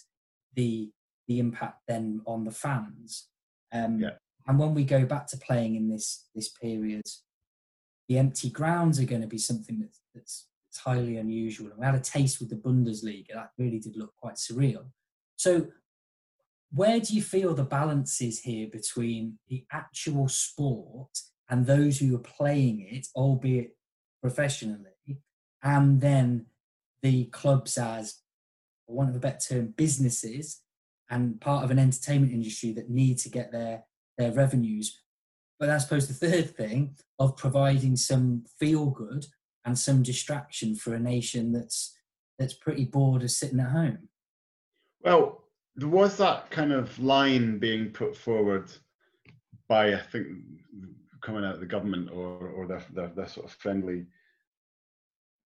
the 0.54 0.90
the 1.28 1.38
impact 1.38 1.82
then 1.88 2.22
on 2.26 2.44
the 2.44 2.52
fans. 2.52 3.28
Um, 3.72 3.98
yeah. 3.98 4.10
And 4.48 4.58
when 4.58 4.74
we 4.74 4.84
go 4.84 5.04
back 5.04 5.26
to 5.28 5.36
playing 5.36 5.74
in 5.74 5.88
this 5.88 6.28
this 6.34 6.48
period, 6.48 7.04
the 8.08 8.18
empty 8.18 8.50
grounds 8.50 9.00
are 9.00 9.04
going 9.04 9.22
to 9.22 9.26
be 9.26 9.38
something 9.38 9.80
that's, 9.80 10.00
that's 10.14 10.46
highly 10.78 11.18
unusual. 11.18 11.70
And 11.70 11.78
we 11.78 11.86
had 11.86 11.94
a 11.94 12.00
taste 12.00 12.40
with 12.40 12.50
the 12.50 12.56
Bundesliga 12.56 13.34
that 13.34 13.50
really 13.58 13.78
did 13.78 13.96
look 13.96 14.14
quite 14.16 14.34
surreal. 14.34 14.86
So, 15.36 15.68
where 16.72 17.00
do 17.00 17.14
you 17.14 17.22
feel 17.22 17.54
the 17.54 17.62
balance 17.62 18.20
is 18.20 18.40
here 18.40 18.68
between 18.70 19.38
the 19.48 19.64
actual 19.72 20.28
sport 20.28 21.16
and 21.48 21.64
those 21.64 21.98
who 21.98 22.14
are 22.16 22.20
playing 22.20 22.86
it, 22.90 23.06
albeit 23.14 23.76
professionally, 24.20 25.20
and 25.62 26.00
then 26.00 26.46
the 27.02 27.26
clubs 27.26 27.78
as, 27.78 28.20
want 28.88 29.10
of 29.10 29.16
a 29.16 29.20
better 29.20 29.54
term, 29.54 29.74
businesses 29.76 30.62
and 31.10 31.40
part 31.40 31.64
of 31.64 31.70
an 31.70 31.78
entertainment 31.78 32.32
industry 32.32 32.72
that 32.72 32.90
need 32.90 33.18
to 33.18 33.28
get 33.28 33.52
their 33.52 33.84
their 34.18 34.32
revenues. 34.32 35.02
But 35.58 35.70
I 35.70 35.78
suppose 35.78 36.08
the 36.08 36.28
third 36.28 36.56
thing 36.56 36.96
of 37.18 37.36
providing 37.36 37.96
some 37.96 38.44
feel 38.58 38.86
good 38.86 39.26
and 39.66 39.78
some 39.78 40.02
distraction 40.02 40.74
for 40.74 40.94
a 40.94 40.98
nation 40.98 41.52
that's 41.52 41.98
that's 42.38 42.54
pretty 42.54 42.84
bored 42.84 43.22
of 43.22 43.30
sitting 43.30 43.60
at 43.60 43.70
home. 43.70 44.08
Well, 45.02 45.44
there 45.74 45.88
was 45.88 46.16
that 46.18 46.50
kind 46.50 46.72
of 46.72 46.98
line 46.98 47.58
being 47.58 47.90
put 47.90 48.16
forward 48.16 48.70
by 49.68 49.94
I 49.94 50.00
think 50.00 50.28
coming 51.20 51.44
out 51.44 51.54
of 51.54 51.60
the 51.60 51.66
government 51.66 52.10
or 52.10 52.48
or 52.48 52.66
their 52.66 52.82
their, 52.94 53.08
their 53.08 53.28
sort 53.28 53.46
of 53.46 53.52
friendly 53.52 54.06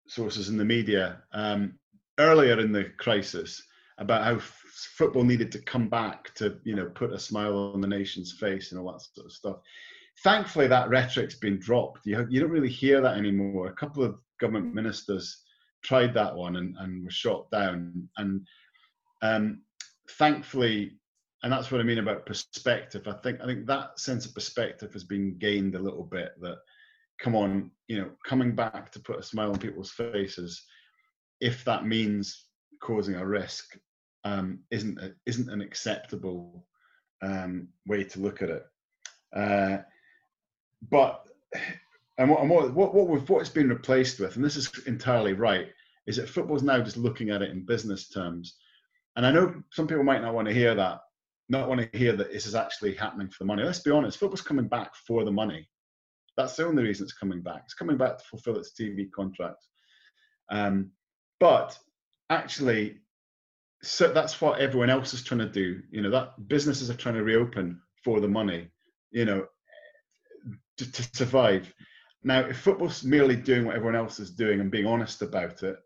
sources 0.07 0.49
in 0.49 0.57
the 0.57 0.65
media 0.65 1.21
um, 1.33 1.79
earlier 2.19 2.59
in 2.59 2.71
the 2.71 2.85
crisis 2.97 3.63
about 3.99 4.23
how 4.23 4.35
f- 4.35 4.63
football 4.97 5.23
needed 5.23 5.51
to 5.51 5.59
come 5.59 5.87
back 5.87 6.33
to 6.33 6.57
you 6.63 6.75
know 6.75 6.87
put 6.87 7.13
a 7.13 7.19
smile 7.19 7.71
on 7.73 7.79
the 7.79 7.87
nation's 7.87 8.33
face 8.33 8.71
and 8.71 8.81
all 8.81 8.91
that 8.91 9.01
sort 9.01 9.25
of 9.25 9.31
stuff. 9.31 9.57
Thankfully, 10.23 10.67
that 10.67 10.89
rhetoric's 10.89 11.35
been 11.35 11.59
dropped. 11.59 12.05
You, 12.05 12.27
you 12.29 12.39
don't 12.39 12.51
really 12.51 12.69
hear 12.69 13.01
that 13.01 13.17
anymore. 13.17 13.67
A 13.67 13.73
couple 13.73 14.03
of 14.03 14.19
government 14.39 14.73
ministers 14.73 15.43
tried 15.83 16.13
that 16.13 16.35
one 16.35 16.57
and, 16.57 16.75
and 16.79 17.03
were 17.03 17.11
shot 17.11 17.49
down. 17.51 18.09
And 18.17 18.45
um, 19.21 19.61
thankfully, 20.17 20.99
and 21.43 21.51
that's 21.53 21.71
what 21.71 21.79
I 21.79 21.85
mean 21.85 21.99
about 21.99 22.25
perspective. 22.25 23.07
I 23.07 23.13
think 23.13 23.39
I 23.41 23.45
think 23.45 23.65
that 23.65 23.97
sense 23.97 24.25
of 24.25 24.33
perspective 24.33 24.91
has 24.91 25.05
been 25.05 25.37
gained 25.37 25.75
a 25.75 25.79
little 25.79 26.03
bit. 26.03 26.31
That 26.41 26.57
come 27.21 27.35
on, 27.35 27.71
you 27.87 27.99
know, 27.99 28.09
coming 28.25 28.55
back 28.55 28.91
to 28.91 28.99
put 28.99 29.19
a 29.19 29.23
smile 29.23 29.51
on 29.51 29.59
people's 29.59 29.91
faces, 29.91 30.61
if 31.39 31.63
that 31.63 31.85
means 31.85 32.45
causing 32.81 33.15
a 33.15 33.25
risk, 33.25 33.77
um, 34.25 34.59
isn't 34.71 34.99
a, 34.99 35.13
isn't 35.25 35.49
an 35.49 35.61
acceptable 35.61 36.65
um, 37.21 37.69
way 37.87 38.03
to 38.03 38.19
look 38.19 38.41
at 38.41 38.49
it. 38.49 38.63
Uh, 39.33 39.77
but 40.89 41.27
and 42.17 42.29
what, 42.29 42.41
and 42.41 42.49
what 42.49 42.73
what 42.73 43.29
what 43.29 43.39
it's 43.39 43.49
been 43.49 43.69
replaced 43.69 44.19
with, 44.19 44.35
and 44.35 44.43
this 44.43 44.55
is 44.55 44.71
entirely 44.85 45.33
right, 45.33 45.67
is 46.07 46.17
that 46.17 46.29
football's 46.29 46.63
now 46.63 46.81
just 46.81 46.97
looking 46.97 47.29
at 47.29 47.41
it 47.41 47.51
in 47.51 47.65
business 47.65 48.09
terms. 48.09 48.57
And 49.15 49.25
I 49.25 49.31
know 49.31 49.61
some 49.71 49.87
people 49.87 50.03
might 50.03 50.21
not 50.21 50.33
want 50.33 50.47
to 50.47 50.53
hear 50.53 50.75
that, 50.75 50.99
not 51.49 51.67
want 51.67 51.81
to 51.81 51.97
hear 51.97 52.15
that 52.15 52.31
this 52.31 52.45
is 52.45 52.55
actually 52.55 52.93
happening 52.95 53.29
for 53.29 53.39
the 53.39 53.45
money. 53.45 53.63
Let's 53.63 53.79
be 53.79 53.91
honest, 53.91 54.17
football's 54.17 54.41
coming 54.41 54.67
back 54.67 54.95
for 54.95 55.23
the 55.25 55.31
money. 55.31 55.67
That's 56.37 56.55
the 56.55 56.65
only 56.65 56.83
reason 56.83 57.03
it's 57.03 57.13
coming 57.13 57.41
back. 57.41 57.63
It's 57.65 57.73
coming 57.73 57.97
back 57.97 58.17
to 58.17 58.23
fulfill 58.23 58.57
its 58.57 58.71
TV 58.79 59.11
contract. 59.11 59.65
Um, 60.49 60.91
but 61.39 61.77
actually, 62.29 62.97
so 63.81 64.11
that's 64.11 64.39
what 64.39 64.59
everyone 64.59 64.89
else 64.89 65.13
is 65.13 65.23
trying 65.23 65.39
to 65.39 65.49
do. 65.49 65.81
You 65.91 66.01
know, 66.01 66.11
that 66.11 66.47
businesses 66.47 66.89
are 66.89 66.95
trying 66.95 67.15
to 67.15 67.23
reopen 67.23 67.81
for 68.03 68.19
the 68.19 68.27
money. 68.27 68.69
You 69.11 69.25
know, 69.25 69.45
to, 70.79 70.91
to 70.91 71.03
survive. 71.13 71.71
Now, 72.23 72.41
if 72.41 72.59
football's 72.59 73.03
merely 73.03 73.35
doing 73.35 73.65
what 73.65 73.75
everyone 73.75 73.95
else 73.95 74.19
is 74.19 74.31
doing 74.31 74.59
and 74.59 74.71
being 74.71 74.85
honest 74.85 75.21
about 75.21 75.63
it, 75.63 75.77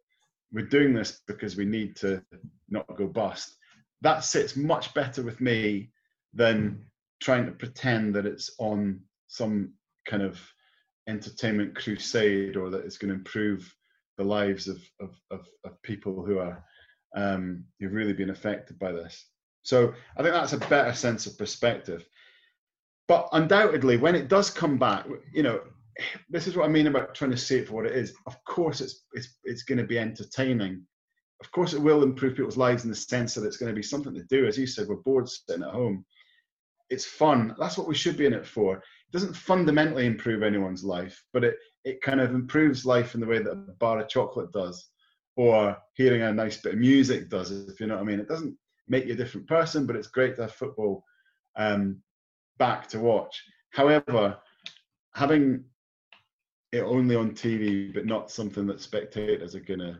we're 0.51 0.65
doing 0.65 0.93
this 0.93 1.21
because 1.27 1.55
we 1.55 1.65
need 1.65 1.95
to 1.97 2.23
not 2.69 2.87
go 2.95 3.07
bust. 3.07 3.55
That 4.01 4.23
sits 4.23 4.55
much 4.55 4.93
better 4.93 5.23
with 5.23 5.41
me 5.41 5.91
than 6.33 6.85
trying 7.21 7.45
to 7.45 7.51
pretend 7.51 8.15
that 8.15 8.25
it's 8.25 8.51
on 8.59 9.01
some 9.27 9.73
kind 10.05 10.23
of 10.23 10.39
entertainment 11.07 11.75
crusade 11.75 12.55
or 12.55 12.69
that 12.69 12.85
it's 12.85 12.97
going 12.97 13.09
to 13.09 13.17
improve 13.17 13.73
the 14.17 14.23
lives 14.23 14.67
of, 14.67 14.81
of, 14.99 15.15
of, 15.31 15.47
of 15.63 15.81
people 15.81 16.23
who 16.23 16.39
are 16.39 16.63
um, 17.15 17.63
who've 17.79 17.93
really 17.93 18.13
been 18.13 18.31
affected 18.31 18.79
by 18.79 18.91
this. 18.91 19.25
So 19.63 19.93
I 20.17 20.23
think 20.23 20.33
that's 20.33 20.53
a 20.53 20.57
better 20.57 20.93
sense 20.93 21.25
of 21.25 21.37
perspective. 21.37 22.05
But 23.07 23.29
undoubtedly, 23.33 23.97
when 23.97 24.15
it 24.15 24.29
does 24.29 24.49
come 24.49 24.77
back, 24.77 25.05
you 25.33 25.43
know, 25.43 25.61
this 26.29 26.47
is 26.47 26.55
what 26.55 26.65
I 26.65 26.69
mean 26.69 26.87
about 26.87 27.13
trying 27.13 27.31
to 27.31 27.37
see 27.37 27.57
it 27.57 27.67
for 27.67 27.75
what 27.75 27.85
it 27.85 27.95
is. 27.95 28.13
Of 28.25 28.43
course, 28.45 28.81
it's 28.81 29.03
it's 29.13 29.37
it's 29.43 29.63
going 29.63 29.77
to 29.77 29.83
be 29.83 29.99
entertaining. 29.99 30.85
Of 31.41 31.51
course, 31.51 31.73
it 31.73 31.81
will 31.81 32.03
improve 32.03 32.35
people's 32.35 32.57
lives 32.57 32.83
in 32.83 32.89
the 32.89 32.95
sense 32.95 33.33
that 33.35 33.45
it's 33.45 33.57
going 33.57 33.71
to 33.71 33.75
be 33.75 33.83
something 33.83 34.13
to 34.13 34.23
do. 34.23 34.47
As 34.47 34.57
you 34.57 34.65
said, 34.65 34.87
we're 34.87 34.95
bored 34.95 35.27
sitting 35.27 35.63
at 35.63 35.69
home. 35.69 36.05
It's 36.89 37.05
fun. 37.05 37.55
That's 37.59 37.77
what 37.77 37.87
we 37.87 37.95
should 37.95 38.17
be 38.17 38.25
in 38.25 38.33
it 38.33 38.45
for. 38.45 38.77
It 38.77 38.83
doesn't 39.11 39.35
fundamentally 39.35 40.05
improve 40.05 40.41
anyone's 40.41 40.83
life, 40.83 41.21
but 41.33 41.43
it 41.43 41.55
it 41.83 42.01
kind 42.01 42.21
of 42.21 42.33
improves 42.33 42.85
life 42.85 43.13
in 43.13 43.21
the 43.21 43.27
way 43.27 43.39
that 43.39 43.51
a 43.51 43.55
bar 43.55 43.99
of 43.99 44.07
chocolate 44.07 44.51
does, 44.53 44.89
or 45.35 45.77
hearing 45.95 46.21
a 46.21 46.33
nice 46.33 46.57
bit 46.57 46.73
of 46.73 46.79
music 46.79 47.29
does. 47.29 47.51
If 47.51 47.79
you 47.79 47.87
know 47.87 47.95
what 47.95 48.03
I 48.03 48.05
mean. 48.05 48.19
It 48.19 48.29
doesn't 48.29 48.57
make 48.87 49.05
you 49.05 49.13
a 49.13 49.17
different 49.17 49.47
person, 49.47 49.85
but 49.85 49.95
it's 49.95 50.07
great 50.07 50.35
to 50.37 50.43
have 50.43 50.53
football 50.53 51.03
um, 51.57 52.01
back 52.57 52.87
to 52.89 52.99
watch. 52.99 53.43
However, 53.71 54.37
having 55.15 55.65
it 56.71 56.81
only 56.81 57.15
on 57.15 57.31
TV, 57.31 57.93
but 57.93 58.05
not 58.05 58.31
something 58.31 58.65
that 58.67 58.81
spectators 58.81 59.55
are 59.55 59.59
to 59.59 59.97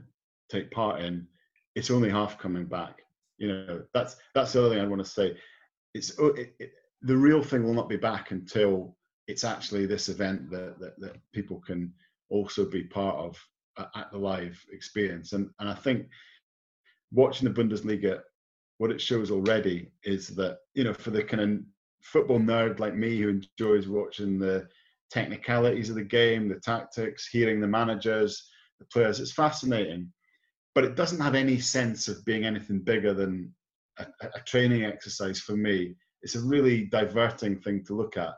take 0.49 0.71
part 0.71 1.01
in, 1.01 1.27
it's 1.75 1.91
only 1.91 2.09
half 2.09 2.37
coming 2.37 2.65
back. 2.65 3.01
You 3.37 3.47
know, 3.47 3.83
that's 3.93 4.15
that's 4.33 4.53
the 4.53 4.59
other 4.59 4.69
thing 4.69 4.79
I 4.79 4.87
want 4.87 5.03
to 5.03 5.09
say. 5.09 5.37
It's 5.93 6.17
oh, 6.19 6.27
it, 6.27 6.55
it, 6.59 6.71
the 7.01 7.17
real 7.17 7.43
thing 7.43 7.63
will 7.63 7.73
not 7.73 7.89
be 7.89 7.97
back 7.97 8.31
until 8.31 8.95
it's 9.27 9.43
actually 9.43 9.85
this 9.85 10.09
event 10.09 10.49
that 10.51 10.79
that, 10.79 10.99
that 10.99 11.17
people 11.31 11.59
can 11.59 11.93
also 12.29 12.65
be 12.65 12.83
part 12.83 13.17
of 13.17 13.47
uh, 13.77 13.85
at 13.95 14.11
the 14.11 14.17
live 14.17 14.63
experience. 14.71 15.33
And 15.33 15.49
and 15.59 15.69
I 15.69 15.75
think 15.75 16.07
watching 17.11 17.51
the 17.51 17.53
Bundesliga, 17.63 18.21
what 18.77 18.91
it 18.91 19.01
shows 19.01 19.31
already 19.31 19.91
is 20.03 20.29
that 20.35 20.59
you 20.73 20.83
know 20.83 20.93
for 20.93 21.11
the 21.11 21.23
kind 21.23 21.41
of 21.41 21.59
football 22.03 22.39
nerd 22.39 22.79
like 22.79 22.95
me 22.95 23.19
who 23.19 23.29
enjoys 23.29 23.87
watching 23.87 24.37
the 24.37 24.67
technicalities 25.09 25.89
of 25.89 25.95
the 25.95 26.03
game, 26.03 26.49
the 26.49 26.59
tactics, 26.59 27.27
hearing 27.27 27.59
the 27.59 27.67
managers, 27.67 28.49
the 28.79 28.85
players. 28.85 29.19
It's 29.19 29.31
fascinating, 29.31 30.11
but 30.75 30.83
it 30.83 30.95
doesn't 30.95 31.21
have 31.21 31.35
any 31.35 31.59
sense 31.59 32.07
of 32.07 32.23
being 32.25 32.45
anything 32.45 32.79
bigger 32.79 33.13
than 33.13 33.53
a, 33.99 34.05
a 34.21 34.39
training 34.45 34.83
exercise 34.83 35.39
for 35.39 35.55
me. 35.55 35.95
It's 36.21 36.35
a 36.35 36.41
really 36.41 36.85
diverting 36.85 37.59
thing 37.59 37.83
to 37.85 37.95
look 37.95 38.17
at, 38.17 38.33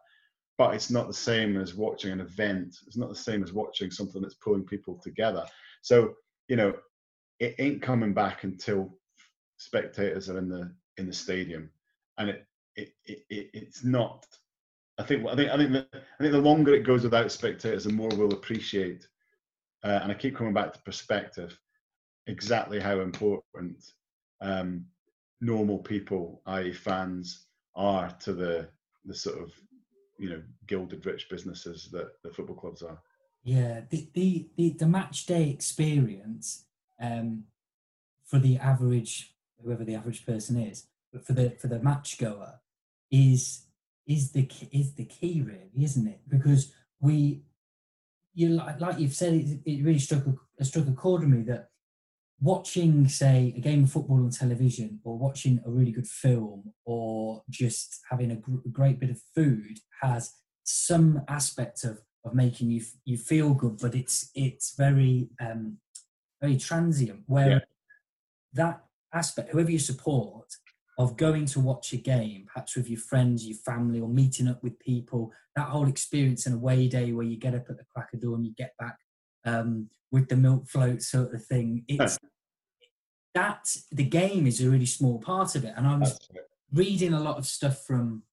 but 0.57 0.74
it's 0.74 0.89
not 0.89 1.07
the 1.07 1.13
same 1.13 1.57
as 1.57 1.75
watching 1.75 2.12
an 2.12 2.22
event. 2.22 2.75
It's 2.88 2.98
not 2.98 3.10
the 3.10 3.15
same 3.15 3.43
as 3.43 3.53
watching 3.53 3.91
something 3.91 4.22
that's 4.22 4.36
pulling 4.36 4.65
people 4.65 5.00
together. 5.01 5.45
So, 5.81 6.13
you 6.48 6.55
know, 6.55 6.74
it 7.39 7.55
ain't 7.60 7.81
coming 7.81 8.13
back 8.13 8.43
until 8.43 8.98
spectators 9.57 10.29
are 10.29 10.38
in 10.38 10.50
the 10.50 10.74
in 10.98 11.07
the 11.07 11.13
stadium 11.13 11.69
and 12.17 12.29
it 12.29 12.45
it, 12.75 12.94
it, 13.05 13.50
it's 13.53 13.84
not. 13.84 14.25
I 14.98 15.03
think 15.03 15.27
I 15.27 15.36
think 15.36 15.51
I 15.51 15.58
think 15.58 15.72
the, 15.72 15.88
I 15.94 16.24
think 16.24 16.32
the 16.32 16.39
longer 16.39 16.74
it 16.74 16.84
goes 16.84 17.03
without 17.03 17.32
spectators, 17.32 17.84
the 17.84 17.91
more 17.91 18.10
we'll 18.10 18.34
appreciate. 18.34 19.08
Uh, 19.84 20.00
and 20.01 20.12
I 20.12 20.15
keep 20.15 20.36
coming 20.36 20.53
back 20.53 20.74
to 20.74 20.82
perspective, 20.82 21.60
exactly 22.27 22.79
how 22.79 23.01
important 23.01 23.84
um, 24.41 24.86
normal 25.41 25.77
people, 25.77 26.41
i.e., 26.48 26.74
fans, 26.74 27.46
are 27.75 28.10
to 28.22 28.34
the 28.34 28.70
the 29.05 29.13
sort 29.13 29.41
of 29.41 29.51
you 30.17 30.29
know 30.29 30.41
gilded 30.67 31.05
rich 31.05 31.27
businesses 31.29 31.89
that 31.91 32.12
the 32.24 32.32
football 32.32 32.55
clubs 32.55 32.82
are. 32.82 33.00
Yeah, 33.44 33.82
the 33.89 34.10
the 34.13 34.48
the, 34.55 34.70
the 34.72 34.88
match 34.88 35.25
day 35.25 35.50
experience 35.50 36.65
um, 37.01 37.44
for 38.25 38.39
the 38.39 38.58
average 38.58 39.36
whoever 39.62 39.84
the 39.84 39.96
average 39.96 40.25
person 40.25 40.58
is, 40.58 40.88
but 41.12 41.25
for 41.25 41.34
the 41.34 41.50
for 41.60 41.67
the 41.67 41.79
match 41.79 42.17
goer 42.17 42.62
is 43.12 43.65
is 44.07 44.31
the 44.31 44.50
is 44.71 44.95
the 44.95 45.05
key 45.05 45.41
really 45.41 45.71
isn't 45.83 46.07
it 46.07 46.21
because 46.27 46.74
we 47.00 47.43
you 48.33 48.50
like, 48.50 48.79
like 48.79 49.00
you've 49.00 49.13
said 49.13 49.33
it, 49.33 49.59
it 49.65 49.83
really 49.83 50.00
struck 50.00 50.24
a, 50.59 50.65
struck 50.65 50.88
a 50.88 50.91
chord 50.91 51.21
with 51.21 51.29
me 51.29 51.41
that 51.43 51.69
watching 52.41 53.07
say 53.07 53.53
a 53.55 53.62
game 53.62 53.85
of 53.85 53.91
football 53.91 54.17
on 54.17 54.29
television 54.29 55.00
or 55.03 55.17
watching 55.17 55.62
a 55.65 55.69
really 55.69 55.91
good 55.91 56.07
film 56.07 56.74
or 56.85 57.41
just 57.50 58.01
having 58.09 58.31
a, 58.31 58.35
gr- 58.35 58.59
a 58.65 58.69
great 58.69 59.00
bit 59.00 59.09
of 59.09 59.19
food 59.33 59.79
has 60.01 60.33
some 60.63 61.21
aspect 61.27 61.83
of 61.83 62.01
of 62.25 62.33
making 62.33 62.69
you 62.71 62.83
you 63.05 63.17
feel 63.17 63.53
good 63.53 63.77
but 63.79 63.95
it's 63.95 64.31
it's 64.33 64.75
very 64.75 65.29
um 65.39 65.77
very 66.41 66.57
transient 66.57 67.21
where 67.27 67.50
yeah. 67.50 67.59
that 68.53 68.83
aspect 69.13 69.51
whoever 69.51 69.71
you 69.71 69.79
support 69.79 70.47
of 70.97 71.17
going 71.17 71.45
to 71.45 71.59
watch 71.59 71.91
a 71.93 71.97
game, 71.97 72.45
perhaps 72.47 72.75
with 72.75 72.89
your 72.89 72.99
friends, 72.99 73.45
your 73.45 73.57
family, 73.57 73.99
or 73.99 74.07
meeting 74.07 74.47
up 74.47 74.63
with 74.63 74.79
people. 74.79 75.31
That 75.55 75.67
whole 75.67 75.87
experience 75.87 76.45
in 76.47 76.53
a 76.53 76.55
away 76.55 76.87
day 76.87 77.11
where 77.11 77.25
you 77.25 77.37
get 77.37 77.55
up 77.55 77.69
at 77.69 77.77
the 77.77 77.85
crack 77.93 78.13
of 78.13 78.21
dawn, 78.21 78.35
and 78.35 78.45
you 78.45 78.53
get 78.55 78.73
back 78.79 78.97
um, 79.45 79.89
with 80.11 80.29
the 80.29 80.35
milk 80.35 80.67
float 80.67 81.01
sort 81.01 81.33
of 81.33 81.43
thing. 81.45 81.83
It's 81.87 82.17
that 83.33 83.75
the 83.91 84.05
game 84.05 84.47
is 84.47 84.61
a 84.61 84.69
really 84.69 84.85
small 84.85 85.19
part 85.19 85.55
of 85.55 85.65
it. 85.65 85.73
And 85.75 85.85
I 85.85 85.97
was 85.97 86.17
reading 86.71 87.13
a 87.13 87.19
lot 87.19 87.37
of 87.37 87.45
stuff 87.45 87.85
from 87.85 88.23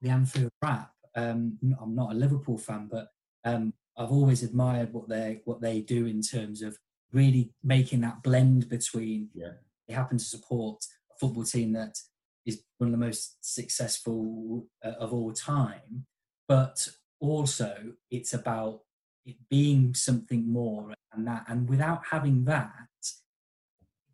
the 0.00 0.10
Anfield 0.10 0.50
Wrap 0.62 0.92
Um, 1.14 1.58
I'm 1.82 1.94
not 1.94 2.12
a 2.12 2.14
Liverpool 2.14 2.56
fan, 2.56 2.88
but 2.90 3.08
um, 3.44 3.74
I've 3.96 4.12
always 4.12 4.44
admired 4.44 4.92
what 4.92 5.08
they 5.08 5.40
what 5.44 5.60
they 5.60 5.80
do 5.80 6.06
in 6.06 6.22
terms 6.22 6.62
of 6.62 6.78
really 7.12 7.50
making 7.64 8.00
that 8.02 8.22
blend 8.22 8.68
between. 8.68 9.30
Yeah. 9.34 9.54
They 9.88 9.94
happen 9.94 10.18
to 10.18 10.24
support 10.24 10.84
football 11.18 11.44
team 11.44 11.72
that 11.72 11.98
is 12.46 12.62
one 12.78 12.88
of 12.88 12.92
the 12.98 13.06
most 13.06 13.36
successful 13.40 14.66
uh, 14.84 14.92
of 15.00 15.12
all 15.12 15.32
time, 15.32 16.06
but 16.46 16.88
also 17.20 17.92
it's 18.10 18.34
about 18.34 18.80
it 19.26 19.36
being 19.50 19.94
something 19.94 20.50
more 20.50 20.94
and 21.12 21.26
that, 21.26 21.44
and 21.48 21.68
without 21.68 22.02
having 22.10 22.44
that, 22.44 22.88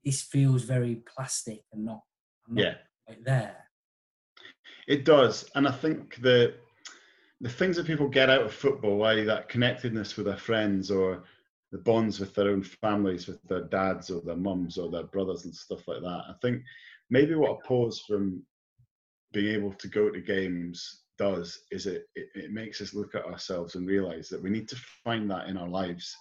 this 0.04 0.22
feels 0.22 0.62
very 0.62 0.96
plastic 0.96 1.62
and 1.72 1.84
not, 1.84 2.00
not 2.48 2.64
yeah 2.64 2.74
right 3.08 3.24
there. 3.24 3.56
It 4.86 5.04
does, 5.04 5.48
and 5.54 5.66
I 5.66 5.72
think 5.72 6.20
the 6.20 6.54
the 7.40 7.48
things 7.48 7.76
that 7.76 7.86
people 7.86 8.08
get 8.08 8.30
out 8.30 8.42
of 8.42 8.54
football, 8.54 8.96
why 8.96 9.22
that 9.24 9.48
connectedness 9.48 10.16
with 10.16 10.26
their 10.26 10.36
friends 10.36 10.90
or 10.90 11.24
the 11.72 11.78
bonds 11.78 12.20
with 12.20 12.34
their 12.34 12.50
own 12.50 12.62
families, 12.62 13.26
with 13.26 13.42
their 13.48 13.64
dads 13.64 14.10
or 14.10 14.20
their 14.22 14.36
mums 14.36 14.78
or 14.78 14.90
their 14.90 15.02
brothers 15.04 15.44
and 15.44 15.54
stuff 15.54 15.86
like 15.88 16.00
that. 16.00 16.22
I 16.28 16.34
think 16.40 16.62
maybe 17.14 17.36
what 17.36 17.52
a 17.52 17.66
pause 17.66 18.02
from 18.08 18.42
being 19.32 19.54
able 19.54 19.72
to 19.72 19.86
go 19.86 20.10
to 20.10 20.20
games 20.20 21.02
does 21.16 21.60
is 21.70 21.86
it, 21.86 22.06
it, 22.16 22.26
it 22.34 22.50
makes 22.50 22.80
us 22.80 22.92
look 22.92 23.14
at 23.14 23.24
ourselves 23.24 23.76
and 23.76 23.86
realize 23.86 24.28
that 24.28 24.42
we 24.42 24.50
need 24.50 24.68
to 24.68 24.76
find 25.04 25.30
that 25.30 25.46
in 25.46 25.56
our 25.56 25.68
lives 25.68 26.12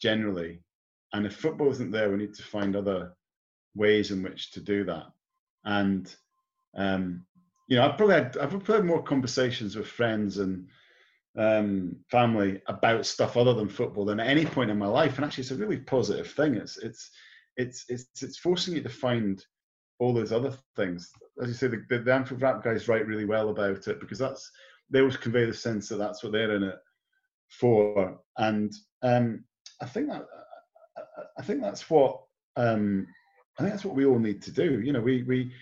generally. 0.00 0.60
And 1.12 1.26
if 1.26 1.34
football 1.34 1.72
isn't 1.72 1.90
there, 1.90 2.10
we 2.10 2.18
need 2.18 2.34
to 2.34 2.44
find 2.44 2.76
other 2.76 3.12
ways 3.74 4.12
in 4.12 4.22
which 4.22 4.52
to 4.52 4.60
do 4.60 4.84
that. 4.84 5.06
And 5.64 6.14
um, 6.76 7.26
you 7.68 7.76
know, 7.76 7.84
I've 7.84 7.96
probably 7.96 8.14
had, 8.14 8.36
I've 8.36 8.50
probably 8.50 8.76
had 8.76 8.84
more 8.84 9.02
conversations 9.02 9.74
with 9.74 9.88
friends 9.88 10.38
and 10.38 10.68
um, 11.36 11.96
family 12.08 12.62
about 12.68 13.04
stuff 13.04 13.36
other 13.36 13.54
than 13.54 13.68
football 13.68 14.04
than 14.04 14.20
at 14.20 14.28
any 14.28 14.46
point 14.46 14.70
in 14.70 14.78
my 14.78 14.86
life, 14.86 15.16
and 15.16 15.24
actually, 15.24 15.42
it's 15.42 15.50
a 15.50 15.56
really 15.56 15.78
positive 15.78 16.30
thing. 16.30 16.54
It's 16.54 16.78
it's 16.78 17.10
it's 17.56 17.84
it's 17.88 18.22
it's 18.22 18.38
forcing 18.38 18.74
you 18.74 18.82
to 18.82 18.88
find 18.88 19.44
all 19.98 20.12
those 20.12 20.32
other 20.32 20.52
things. 20.74 21.10
As 21.40 21.48
you 21.48 21.54
say, 21.54 21.68
the, 21.68 21.84
the, 21.88 21.98
the 21.98 22.12
Anfield 22.12 22.42
Wrap 22.42 22.62
guys 22.62 22.88
write 22.88 23.06
really 23.06 23.24
well 23.24 23.50
about 23.50 23.88
it 23.88 24.00
because 24.00 24.18
that's 24.18 24.50
they 24.90 25.00
always 25.00 25.16
convey 25.16 25.44
the 25.46 25.54
sense 25.54 25.88
that 25.88 25.96
that's 25.96 26.22
what 26.22 26.32
they're 26.32 26.54
in 26.54 26.62
it 26.62 26.78
for, 27.48 28.18
and 28.38 28.72
um, 29.02 29.44
I 29.80 29.86
think 29.86 30.08
that 30.08 30.26
I 31.38 31.42
think 31.42 31.60
that's 31.60 31.88
what 31.90 32.20
um, 32.56 33.06
I 33.58 33.62
think 33.62 33.72
that's 33.72 33.84
what 33.84 33.96
we 33.96 34.06
all 34.06 34.18
need 34.18 34.42
to 34.42 34.52
do. 34.52 34.80
You 34.80 34.92
know, 34.92 35.00
we 35.00 35.22
we 35.22 35.52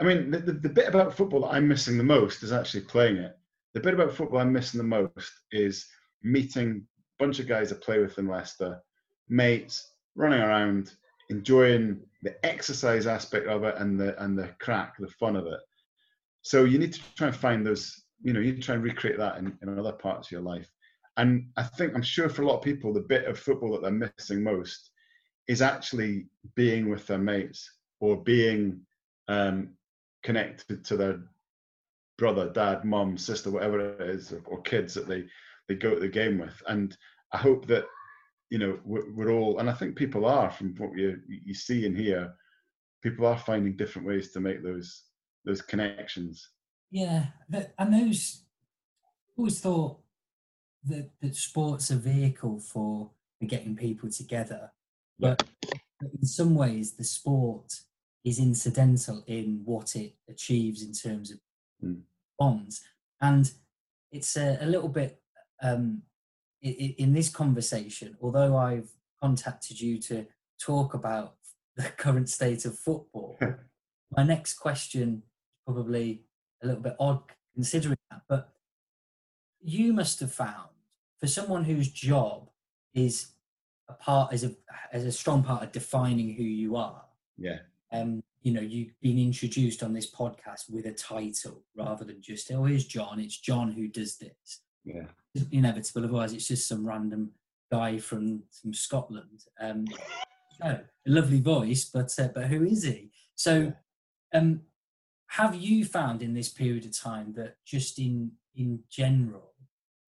I 0.00 0.04
mean, 0.04 0.30
the, 0.30 0.38
the, 0.38 0.68
bit 0.68 0.88
about 0.88 1.14
football 1.14 1.40
that 1.40 1.54
I'm 1.54 1.66
missing 1.66 1.98
the 1.98 2.04
most 2.04 2.42
is 2.44 2.52
actually 2.52 2.82
playing 2.82 3.16
it. 3.16 3.36
The 3.74 3.80
bit 3.80 3.94
about 3.94 4.14
football 4.14 4.38
I'm 4.38 4.52
missing 4.52 4.78
the 4.78 4.84
most 4.84 5.32
is 5.50 5.86
meeting 6.22 6.86
a 7.18 7.24
bunch 7.24 7.40
of 7.40 7.48
guys 7.48 7.72
I 7.72 7.76
play 7.76 7.98
with 7.98 8.16
in 8.18 8.28
Leicester, 8.28 8.80
mates, 9.28 9.92
running 10.14 10.40
around, 10.40 10.92
enjoying 11.30 12.00
the 12.22 12.34
exercise 12.44 13.06
aspect 13.06 13.46
of 13.46 13.64
it 13.64 13.76
and 13.78 13.98
the 13.98 14.20
and 14.22 14.38
the 14.38 14.48
crack, 14.60 14.94
the 14.98 15.08
fun 15.08 15.36
of 15.36 15.46
it. 15.46 15.60
So 16.42 16.64
you 16.64 16.78
need 16.78 16.92
to 16.94 17.00
try 17.14 17.28
and 17.28 17.36
find 17.36 17.66
those, 17.66 18.02
you 18.22 18.32
know, 18.32 18.40
you 18.40 18.60
try 18.60 18.74
and 18.74 18.84
recreate 18.84 19.18
that 19.18 19.38
in, 19.38 19.56
in 19.62 19.78
other 19.78 19.92
parts 19.92 20.28
of 20.28 20.32
your 20.32 20.40
life. 20.40 20.68
And 21.16 21.48
I 21.56 21.64
think 21.64 21.94
I'm 21.94 22.02
sure 22.02 22.28
for 22.28 22.42
a 22.42 22.46
lot 22.46 22.56
of 22.56 22.62
people, 22.62 22.92
the 22.92 23.00
bit 23.00 23.26
of 23.26 23.38
football 23.38 23.72
that 23.72 23.82
they're 23.82 23.90
missing 24.18 24.42
most 24.42 24.90
is 25.48 25.62
actually 25.62 26.26
being 26.54 26.88
with 26.88 27.06
their 27.06 27.18
mates 27.18 27.70
or 28.00 28.22
being 28.22 28.80
um, 29.26 29.70
connected 30.22 30.84
to 30.84 30.96
their 30.96 31.20
brother, 32.18 32.50
dad, 32.50 32.84
mum, 32.84 33.18
sister, 33.18 33.50
whatever 33.50 33.80
it 33.80 34.00
is, 34.00 34.32
or, 34.32 34.42
or, 34.46 34.60
kids 34.62 34.94
that 34.94 35.08
they 35.08 35.24
they 35.68 35.74
go 35.74 35.94
to 35.94 36.00
the 36.00 36.08
game 36.08 36.38
with. 36.38 36.62
And 36.66 36.96
I 37.32 37.38
hope 37.38 37.66
that 37.66 37.84
you 38.50 38.58
know 38.58 38.78
we're, 38.84 39.10
we're, 39.14 39.32
all, 39.32 39.58
and 39.58 39.68
I 39.68 39.74
think 39.74 39.96
people 39.96 40.24
are 40.26 40.50
from 40.50 40.74
what 40.78 40.96
you 40.96 41.20
you 41.28 41.54
see 41.54 41.86
and 41.86 41.96
hear, 41.96 42.34
people 43.02 43.26
are 43.26 43.38
finding 43.38 43.76
different 43.76 44.06
ways 44.06 44.32
to 44.32 44.40
make 44.40 44.62
those 44.62 45.04
those 45.44 45.62
connections. 45.62 46.48
Yeah, 46.90 47.26
and 47.78 47.92
those 47.92 48.44
always 49.36 49.60
thought 49.60 49.98
that 50.84 51.10
that 51.20 51.36
sport's 51.36 51.90
a 51.90 51.96
vehicle 51.96 52.58
for 52.60 53.10
getting 53.46 53.76
people 53.76 54.10
together, 54.10 54.72
but 55.18 55.42
in 56.00 56.26
some 56.26 56.54
ways 56.54 56.92
the 56.92 57.04
sport 57.04 57.80
is 58.24 58.38
incidental 58.38 59.22
in 59.26 59.62
what 59.64 59.94
it 59.96 60.14
achieves 60.28 60.82
in 60.82 60.92
terms 60.92 61.30
of 61.30 61.38
mm. 61.84 62.00
bonds. 62.38 62.82
And 63.20 63.50
it's 64.12 64.36
a, 64.36 64.58
a 64.60 64.66
little 64.66 64.88
bit 64.88 65.20
um, 65.62 66.02
in, 66.62 67.12
this 67.12 67.28
conversation, 67.28 68.16
although 68.20 68.56
I've 68.56 68.90
contacted 69.20 69.80
you 69.80 69.98
to 70.02 70.26
talk 70.60 70.94
about 70.94 71.34
the 71.76 71.84
current 71.84 72.28
state 72.28 72.64
of 72.64 72.78
football, 72.78 73.38
my 74.16 74.24
next 74.24 74.54
question 74.54 75.22
is 75.24 75.64
probably 75.64 76.22
a 76.62 76.66
little 76.66 76.82
bit 76.82 76.96
odd 76.98 77.22
considering 77.54 77.98
that, 78.10 78.22
but 78.28 78.50
you 79.60 79.92
must 79.92 80.20
have 80.20 80.32
found 80.32 80.70
for 81.20 81.26
someone 81.26 81.64
whose 81.64 81.88
job 81.88 82.48
is 82.94 83.28
a 83.88 83.94
part 83.94 84.32
as 84.32 84.44
a 84.44 84.52
as 84.92 85.04
a 85.04 85.12
strong 85.12 85.42
part 85.42 85.62
of 85.62 85.72
defining 85.72 86.34
who 86.34 86.42
you 86.42 86.76
are. 86.76 87.04
Yeah 87.36 87.58
um, 87.92 88.22
you 88.42 88.52
know, 88.52 88.60
you've 88.60 88.98
been 89.00 89.18
introduced 89.18 89.82
on 89.82 89.92
this 89.92 90.10
podcast 90.10 90.70
with 90.70 90.86
a 90.86 90.92
title 90.92 91.62
rather 91.76 92.04
than 92.04 92.20
just, 92.20 92.50
oh, 92.52 92.64
here's 92.64 92.86
John. 92.86 93.18
It's 93.18 93.38
John 93.38 93.72
who 93.72 93.88
does 93.88 94.16
this. 94.16 94.60
Yeah. 94.88 95.44
Inevitable. 95.52 96.04
Otherwise, 96.04 96.32
it's 96.32 96.48
just 96.48 96.68
some 96.68 96.86
random 96.86 97.30
guy 97.70 97.98
from, 97.98 98.42
from 98.60 98.72
Scotland. 98.72 99.44
Um, 99.60 99.84
oh, 100.64 100.68
a 100.68 100.82
lovely 101.06 101.40
voice, 101.40 101.84
but 101.84 102.12
uh, 102.18 102.28
but 102.34 102.44
who 102.44 102.64
is 102.64 102.84
he? 102.84 103.10
So, 103.34 103.72
um, 104.34 104.62
have 105.28 105.54
you 105.54 105.84
found 105.84 106.22
in 106.22 106.34
this 106.34 106.48
period 106.48 106.86
of 106.86 106.98
time 106.98 107.34
that 107.36 107.56
just 107.64 107.98
in 107.98 108.32
in 108.56 108.80
general, 108.90 109.52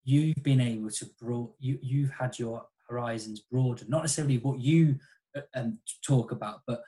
you've 0.02 0.42
been 0.42 0.60
able 0.60 0.90
to 0.90 1.06
broad 1.20 1.50
you 1.58 1.78
you've 1.82 2.10
had 2.10 2.38
your 2.38 2.66
horizons 2.88 3.40
broaden, 3.40 3.88
not 3.88 4.02
necessarily 4.02 4.38
what 4.38 4.58
you 4.58 4.96
uh, 5.36 5.42
um, 5.54 5.78
talk 6.04 6.32
about, 6.32 6.62
but 6.66 6.82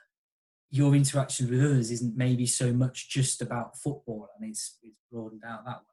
your 0.69 0.95
interaction 0.95 1.49
with 1.49 1.63
others 1.63 1.91
isn't 1.91 2.17
maybe 2.17 2.47
so 2.47 2.73
much 2.73 3.07
just 3.07 3.41
about 3.43 3.77
football 3.77 4.27
and 4.35 4.49
it's 4.49 4.79
it's 4.81 4.97
broadened 5.11 5.43
out 5.47 5.63
that 5.65 5.77
way 5.77 5.92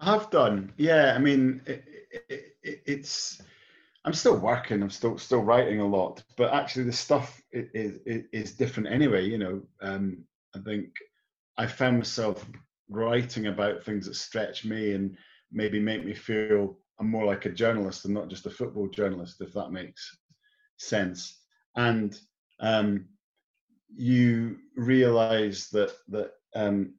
I 0.00 0.12
have 0.12 0.30
done. 0.30 0.72
Yeah 0.76 1.14
i 1.14 1.18
mean 1.18 1.62
it, 1.66 1.84
it, 2.28 2.42
it, 2.62 2.82
it's 2.86 3.42
i'm 4.04 4.12
still 4.14 4.38
working 4.38 4.82
i'm 4.82 4.90
still 4.90 5.18
still 5.18 5.42
writing 5.42 5.80
a 5.80 5.86
lot 5.86 6.22
but 6.36 6.52
actually 6.54 6.84
the 6.84 6.92
stuff 6.92 7.42
is 7.52 8.26
is, 8.32 8.52
different 8.52 8.88
anyway 8.88 9.24
you 9.24 9.38
know 9.38 9.60
um, 9.82 10.24
i 10.56 10.58
think 10.60 10.88
i 11.58 11.66
found 11.66 11.98
myself 11.98 12.46
writing 12.88 13.46
about 13.46 13.84
things 13.84 14.06
that 14.06 14.14
stretch 14.14 14.64
me 14.64 14.92
and 14.92 15.16
maybe 15.52 15.78
make 15.78 16.04
me 16.04 16.14
feel 16.14 16.78
i'm 16.98 17.10
more 17.10 17.26
like 17.26 17.44
a 17.44 17.50
journalist 17.50 18.04
and 18.06 18.14
not 18.14 18.28
just 18.28 18.46
a 18.46 18.50
football 18.50 18.88
journalist 18.88 19.40
if 19.40 19.52
that 19.52 19.70
makes 19.70 20.16
sense. 20.80 21.38
And 21.76 22.18
um, 22.58 23.06
you 23.94 24.58
realize 24.76 25.68
that 25.72 25.92
that 26.08 26.32
um, 26.54 26.94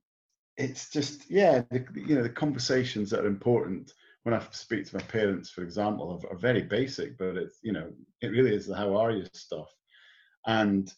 it's 0.61 0.89
just 0.89 1.29
yeah 1.29 1.63
the, 1.71 1.85
you 1.95 2.15
know 2.15 2.23
the 2.23 2.29
conversations 2.29 3.09
that 3.09 3.21
are 3.21 3.27
important 3.27 3.93
when 4.23 4.35
I 4.35 4.41
speak 4.51 4.85
to 4.85 4.95
my 4.95 5.01
parents, 5.01 5.49
for 5.49 5.63
example, 5.63 6.21
are, 6.23 6.31
are, 6.31 6.37
very 6.37 6.61
basic, 6.61 7.17
but 7.17 7.37
it's 7.37 7.57
you 7.63 7.73
know 7.73 7.91
it 8.21 8.27
really 8.27 8.55
is 8.55 8.67
the 8.67 8.75
how 8.75 8.95
are 8.95 9.11
you 9.11 9.25
stuff, 9.33 9.73
and 10.45 10.93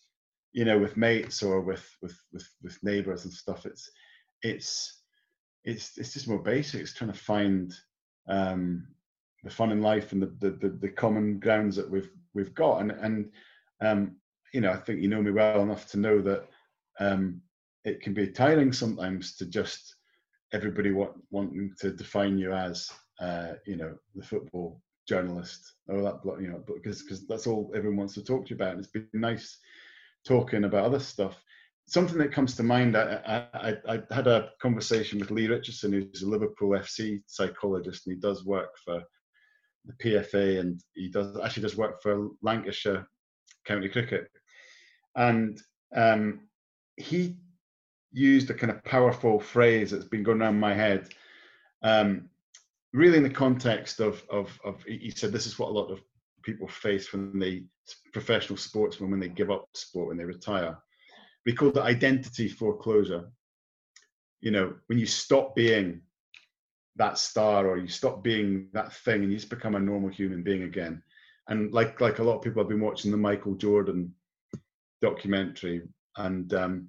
you 0.52 0.66
know 0.66 0.78
with 0.78 0.98
mates 0.98 1.42
or 1.42 1.62
with 1.62 1.90
with 2.02 2.18
with, 2.34 2.48
with 2.62 2.84
neighbors 2.84 3.24
and 3.24 3.34
stuff, 3.34 3.66
it's 3.66 3.90
it's 4.42 5.02
it's 5.64 5.98
it's 5.98 6.14
just 6.14 6.28
more 6.28 6.40
basic. 6.40 6.82
It's 6.82 6.94
trying 6.94 7.14
to 7.14 7.18
find 7.18 7.74
um, 8.28 8.88
the 9.44 9.50
fun 9.50 9.72
in 9.72 9.82
life 9.82 10.12
and 10.12 10.22
the, 10.22 10.36
the 10.40 10.52
the, 10.52 10.70
the 10.70 10.90
common 10.90 11.40
grounds 11.40 11.78
that 11.78 11.90
we've 11.90 12.10
we've 12.34 12.54
got, 12.54 12.82
and 12.82 12.92
and 12.92 13.32
um, 13.82 14.18
you 14.54 14.60
know, 14.60 14.72
I 14.72 14.78
think 14.78 15.02
you 15.02 15.08
know 15.08 15.22
me 15.22 15.32
well 15.32 15.62
enough 15.62 15.88
to 15.92 15.98
know 15.98 16.22
that 16.22 16.46
um, 17.00 17.42
it 17.86 18.02
can 18.02 18.14
be 18.14 18.28
tiring 18.28 18.72
sometimes 18.72 19.36
to 19.38 19.46
just 19.46 19.96
everybody 20.54 20.92
want, 20.92 21.14
wanting 21.32 21.74
to 21.80 21.92
define 21.92 22.38
you 22.38 22.54
as, 22.54 22.90
uh, 23.20 23.54
you 23.66 23.76
know, 23.76 23.96
the 24.16 24.24
football 24.24 24.82
journalist 25.08 25.74
or 25.88 26.02
that, 26.02 26.22
you 26.40 26.48
know, 26.48 26.64
because 26.66 27.02
because 27.02 27.28
that's 27.28 27.48
all 27.48 27.72
everyone 27.76 27.98
wants 27.98 28.14
to 28.16 28.24
talk 28.24 28.46
to 28.46 28.50
you 28.52 28.56
about. 28.56 28.72
And 28.72 28.80
it's 28.80 28.92
been 28.92 29.08
nice 29.14 29.58
talking 30.26 30.64
about 30.64 30.86
other 30.86 31.00
stuff. 31.00 31.42
Something 31.86 32.18
that 32.20 32.32
comes 32.32 32.56
to 32.56 32.64
mind, 32.64 32.96
I, 32.96 33.48
I, 33.54 33.76
I 33.90 34.02
had 34.16 34.28
a 34.28 34.52
conversation 34.62 35.20
with 35.20 35.32
Lee 35.32 35.48
Richardson, 35.48 35.92
who's 35.92 36.24
a 36.24 36.30
Liverpool 36.30 36.70
FC 36.70 37.22
psychologist, 37.28 38.08
and 38.08 38.16
he 38.16 38.22
does 38.22 38.46
work 38.46 38.70
for 38.86 39.04
the 39.86 39.94
PFA, 40.02 40.62
and 40.62 40.80
he 40.94 41.10
does 41.10 41.38
actually 41.44 41.64
does 41.64 41.76
work 41.76 42.02
for 42.02 42.30
Lancashire 42.42 43.06
County 43.66 43.90
Cricket 43.90 44.30
and 45.16 45.62
um, 45.96 46.42
he 46.98 47.38
used 48.14 48.50
a 48.50 48.54
kind 48.54 48.72
of 48.72 48.84
powerful 48.84 49.40
phrase 49.40 49.92
that's 49.92 50.06
been 50.06 50.24
going 50.24 50.42
around 50.42 50.60
my 50.60 50.74
head 50.74 51.10
Um, 51.84 52.30
really, 52.94 53.18
in 53.18 53.24
the 53.24 53.30
context 53.30 54.00
of, 54.00 54.24
of, 54.30 54.58
of, 54.64 54.82
he 54.84 55.12
said 55.12 55.32
this 55.32 55.46
is 55.46 55.60
what 55.60 55.70
a 55.70 55.74
lot 55.74 55.92
of 55.92 56.02
people 56.44 56.68
face 56.68 57.12
when 57.12 57.38
they, 57.40 57.64
professional 58.14 58.58
sportsmen, 58.58 59.12
when 59.12 59.20
they 59.20 59.30
give 59.30 59.52
up 59.52 59.68
sport, 59.74 60.08
when 60.08 60.18
they 60.18 60.26
retire. 60.26 60.78
We 61.46 61.54
call 61.54 61.70
it 61.70 61.78
identity 61.78 62.48
foreclosure. 62.48 63.30
You 64.42 64.52
know, 64.52 64.76
when 64.88 64.98
you 64.98 65.06
stop 65.06 65.56
being 65.56 66.02
that 66.96 67.18
star 67.18 67.68
or 67.68 67.78
you 67.78 67.88
stop 67.88 68.24
being 68.24 68.70
that 68.74 68.94
thing 68.94 69.24
and 69.24 69.32
you 69.32 69.38
just 69.38 69.50
become 69.50 69.76
a 69.76 69.80
normal 69.80 70.10
human 70.10 70.44
being 70.44 70.64
again. 70.64 71.02
And 71.50 71.74
like 71.74 72.00
like 72.00 72.20
a 72.20 72.24
lot 72.24 72.38
of 72.38 72.42
people 72.42 72.62
have 72.62 72.70
been 72.70 72.80
watching 72.80 73.12
the 73.12 73.18
Michael 73.18 73.56
Jordan 73.56 74.14
documentary, 75.02 75.82
and 76.16 76.54
um, 76.54 76.88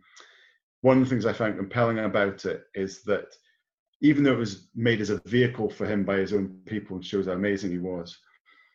one 0.85 0.99
of 0.99 1.05
the 1.05 1.09
things 1.09 1.25
I 1.25 1.33
found 1.33 1.57
compelling 1.57 1.99
about 1.99 2.45
it 2.45 2.65
is 2.75 3.03
that 3.05 3.35
even 4.03 4.23
though 4.23 4.35
it 4.35 4.39
was 4.39 4.69
made 4.75 5.01
as 5.01 5.09
a 5.09 5.23
vehicle 5.25 5.71
for 5.71 5.87
him 5.87 6.05
by 6.05 6.19
his 6.19 6.35
own 6.35 6.61
people 6.67 6.97
and 6.97 7.05
shows 7.05 7.25
how 7.25 7.33
amazing 7.33 7.71
he 7.71 7.79
was, 7.79 8.19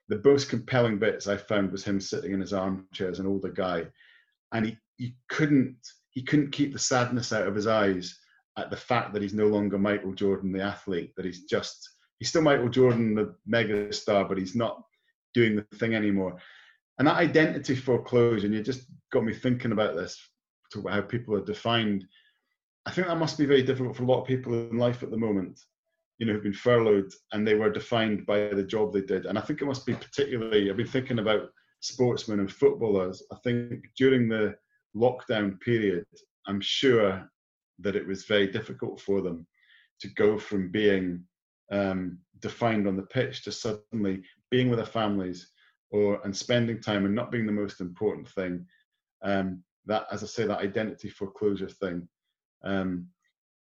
the 0.08 0.20
most 0.26 0.50
compelling 0.50 0.98
bits 0.98 1.28
I 1.28 1.38
found 1.38 1.72
was 1.72 1.84
him 1.84 2.00
sitting 2.00 2.34
in 2.34 2.42
his 2.42 2.52
armchair 2.52 3.12
as 3.12 3.20
an 3.20 3.28
older 3.28 3.52
guy, 3.52 3.86
and 4.52 4.66
he, 4.66 4.78
he 4.98 5.16
couldn't 5.30 5.78
he 6.10 6.24
couldn't 6.24 6.52
keep 6.52 6.74
the 6.74 6.80
sadness 6.80 7.32
out 7.32 7.48
of 7.48 7.54
his 7.54 7.68
eyes 7.68 8.18
at 8.58 8.72
the 8.72 8.76
fact 8.76 9.14
that 9.14 9.22
he's 9.22 9.36
no 9.36 9.46
longer 9.46 9.78
Michael 9.78 10.14
Jordan 10.14 10.52
the 10.52 10.64
athlete, 10.64 11.14
that 11.16 11.26
he's 11.26 11.44
just 11.44 11.92
he's 12.18 12.30
still 12.30 12.42
Michael 12.42 12.70
Jordan 12.70 13.14
the 13.14 13.36
mega 13.46 13.94
star, 13.94 14.26
but 14.26 14.40
he's 14.40 14.56
not 14.56 14.82
doing 15.36 15.56
the 15.56 15.78
thing 15.78 15.94
anymore. 15.94 16.40
And 16.98 17.08
that 17.08 17.18
identity 17.18 17.76
foreclosure, 17.76 18.48
and 18.48 18.56
you 18.56 18.64
just 18.64 18.86
got 19.12 19.24
me 19.24 19.34
thinking 19.36 19.74
about 19.74 19.96
this, 19.96 20.20
about 20.76 20.94
how 20.94 21.02
people 21.02 21.36
are 21.36 21.44
defined. 21.44 22.06
I 22.86 22.92
think 22.92 23.08
that 23.08 23.18
must 23.18 23.38
be 23.38 23.46
very 23.46 23.64
difficult 23.64 23.96
for 23.96 24.04
a 24.04 24.08
lot 24.08 24.22
of 24.22 24.28
people 24.28 24.54
in 24.54 24.78
life 24.78 25.04
at 25.04 25.12
the 25.12 25.18
moment, 25.18 25.60
you 26.18 26.26
know, 26.26 26.34
who've 26.34 26.44
been 26.44 26.54
furloughed 26.54 27.12
and 27.32 27.48
they 27.48 27.56
were 27.56 27.70
defined 27.70 28.26
by 28.26 28.50
the 28.50 28.64
job 28.64 28.94
they 28.94 29.02
did. 29.02 29.26
And 29.26 29.38
I 29.38 29.42
think 29.42 29.62
it 29.62 29.66
must 29.66 29.86
be 29.86 29.94
particularly, 29.94 30.70
I've 30.70 30.78
been 30.78 30.88
thinking 30.88 31.20
about 31.20 31.50
sportsmen 31.82 32.40
and 32.40 32.52
footballers. 32.52 33.24
I 33.32 33.36
think 33.44 33.86
during 33.98 34.28
the 34.28 34.56
lockdown 34.96 35.60
period, 35.62 36.06
I'm 36.48 36.62
sure 36.62 37.30
that 37.80 37.96
it 37.96 38.06
was 38.06 38.26
very 38.26 38.48
difficult 38.48 39.00
for 39.00 39.22
them 39.22 39.46
to 40.02 40.08
go 40.10 40.38
from 40.38 40.72
being 40.72 41.24
um, 41.72 42.20
defined 42.40 42.88
on 42.88 42.96
the 42.96 43.04
pitch 43.04 43.44
to 43.44 43.52
suddenly 43.52 44.24
being 44.50 44.70
with 44.70 44.80
their 44.80 44.86
families 44.86 45.52
or 45.92 46.20
and 46.24 46.36
spending 46.36 46.82
time 46.82 47.06
and 47.06 47.16
not 47.16 47.32
being 47.32 47.46
the 47.46 47.52
most 47.52 47.82
important 47.82 48.28
thing. 48.30 48.66
Um, 49.24 49.64
that, 49.86 50.08
as 50.12 50.24
I 50.24 50.28
say, 50.28 50.46
that 50.46 50.60
identity 50.60 51.10
foreclosure 51.10 51.70
thing. 51.70 52.08
Um, 52.64 53.08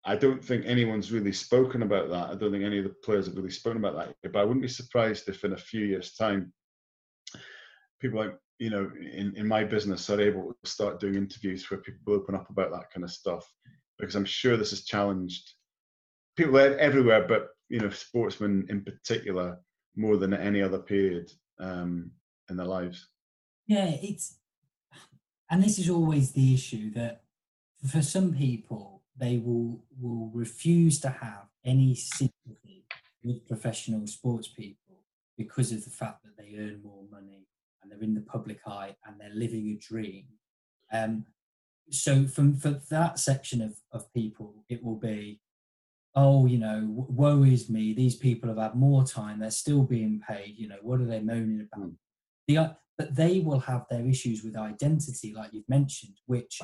I 0.03 0.15
don't 0.15 0.43
think 0.43 0.65
anyone's 0.65 1.11
really 1.11 1.31
spoken 1.31 1.83
about 1.83 2.09
that. 2.09 2.29
I 2.29 2.35
don't 2.35 2.51
think 2.51 2.63
any 2.63 2.79
of 2.79 2.85
the 2.85 2.95
players 3.03 3.27
have 3.27 3.35
really 3.35 3.51
spoken 3.51 3.83
about 3.83 3.95
that. 3.95 4.31
But 4.31 4.39
I 4.39 4.43
wouldn't 4.43 4.63
be 4.63 4.67
surprised 4.67 5.29
if 5.29 5.43
in 5.43 5.53
a 5.53 5.57
few 5.57 5.85
years' 5.85 6.15
time, 6.15 6.51
people 7.99 8.19
like 8.19 8.35
you 8.57 8.69
know 8.69 8.91
in, 8.99 9.35
in 9.35 9.47
my 9.47 9.63
business 9.63 10.09
are 10.09 10.19
able 10.19 10.53
to 10.63 10.69
start 10.69 10.99
doing 10.99 11.15
interviews 11.15 11.69
where 11.69 11.79
people 11.79 12.13
open 12.13 12.35
up 12.35 12.49
about 12.49 12.71
that 12.71 12.91
kind 12.91 13.03
of 13.03 13.11
stuff 13.11 13.47
because 13.99 14.15
I'm 14.15 14.25
sure 14.25 14.57
this 14.57 14.71
has 14.71 14.83
challenged 14.83 15.53
people 16.35 16.57
everywhere, 16.57 17.27
but 17.27 17.49
you 17.69 17.79
know, 17.79 17.89
sportsmen 17.89 18.65
in 18.69 18.83
particular 18.83 19.57
more 19.95 20.17
than 20.17 20.33
at 20.33 20.41
any 20.41 20.61
other 20.61 20.79
period 20.79 21.31
um, 21.59 22.11
in 22.49 22.57
their 22.57 22.65
lives. 22.65 23.07
Yeah, 23.67 23.85
it's 23.85 24.37
and 25.51 25.61
this 25.61 25.77
is 25.77 25.89
always 25.89 26.31
the 26.31 26.53
issue 26.53 26.91
that 26.93 27.21
for 27.85 28.01
some 28.01 28.33
people 28.33 29.03
they 29.17 29.37
will 29.37 29.83
will 29.99 30.31
refuse 30.33 30.99
to 31.01 31.09
have 31.09 31.45
any 31.63 31.93
sympathy 31.93 32.85
with 33.23 33.47
professional 33.47 34.07
sports 34.07 34.47
people 34.47 35.03
because 35.37 35.71
of 35.71 35.83
the 35.83 35.89
fact 35.89 36.23
that 36.23 36.37
they 36.37 36.55
earn 36.57 36.81
more 36.83 37.03
money 37.11 37.45
and 37.81 37.91
they're 37.91 38.01
in 38.01 38.15
the 38.15 38.21
public 38.21 38.59
eye 38.65 38.95
and 39.05 39.19
they're 39.19 39.33
living 39.33 39.67
a 39.69 39.75
dream. 39.75 40.25
Um, 40.91 41.25
so 41.89 42.25
from 42.25 42.55
for 42.55 42.81
that 42.89 43.19
section 43.19 43.61
of, 43.61 43.75
of 43.91 44.11
people, 44.13 44.63
it 44.69 44.83
will 44.83 44.95
be, 44.95 45.41
oh, 46.15 46.45
you 46.45 46.57
know, 46.57 46.87
woe 46.87 47.43
is 47.43 47.69
me. 47.69 47.93
These 47.93 48.15
people 48.15 48.49
have 48.49 48.57
had 48.57 48.75
more 48.75 49.03
time. 49.03 49.39
They're 49.39 49.51
still 49.51 49.83
being 49.83 50.21
paid. 50.27 50.55
You 50.57 50.69
know, 50.69 50.79
what 50.81 51.01
are 51.01 51.05
they 51.05 51.19
moaning 51.19 51.67
about? 51.71 51.91
The, 52.55 52.75
but 52.97 53.15
they 53.15 53.39
will 53.39 53.59
have 53.61 53.85
their 53.89 54.05
issues 54.05 54.43
with 54.43 54.55
identity, 54.55 55.33
like 55.33 55.53
you've 55.53 55.69
mentioned, 55.69 56.17
which 56.27 56.61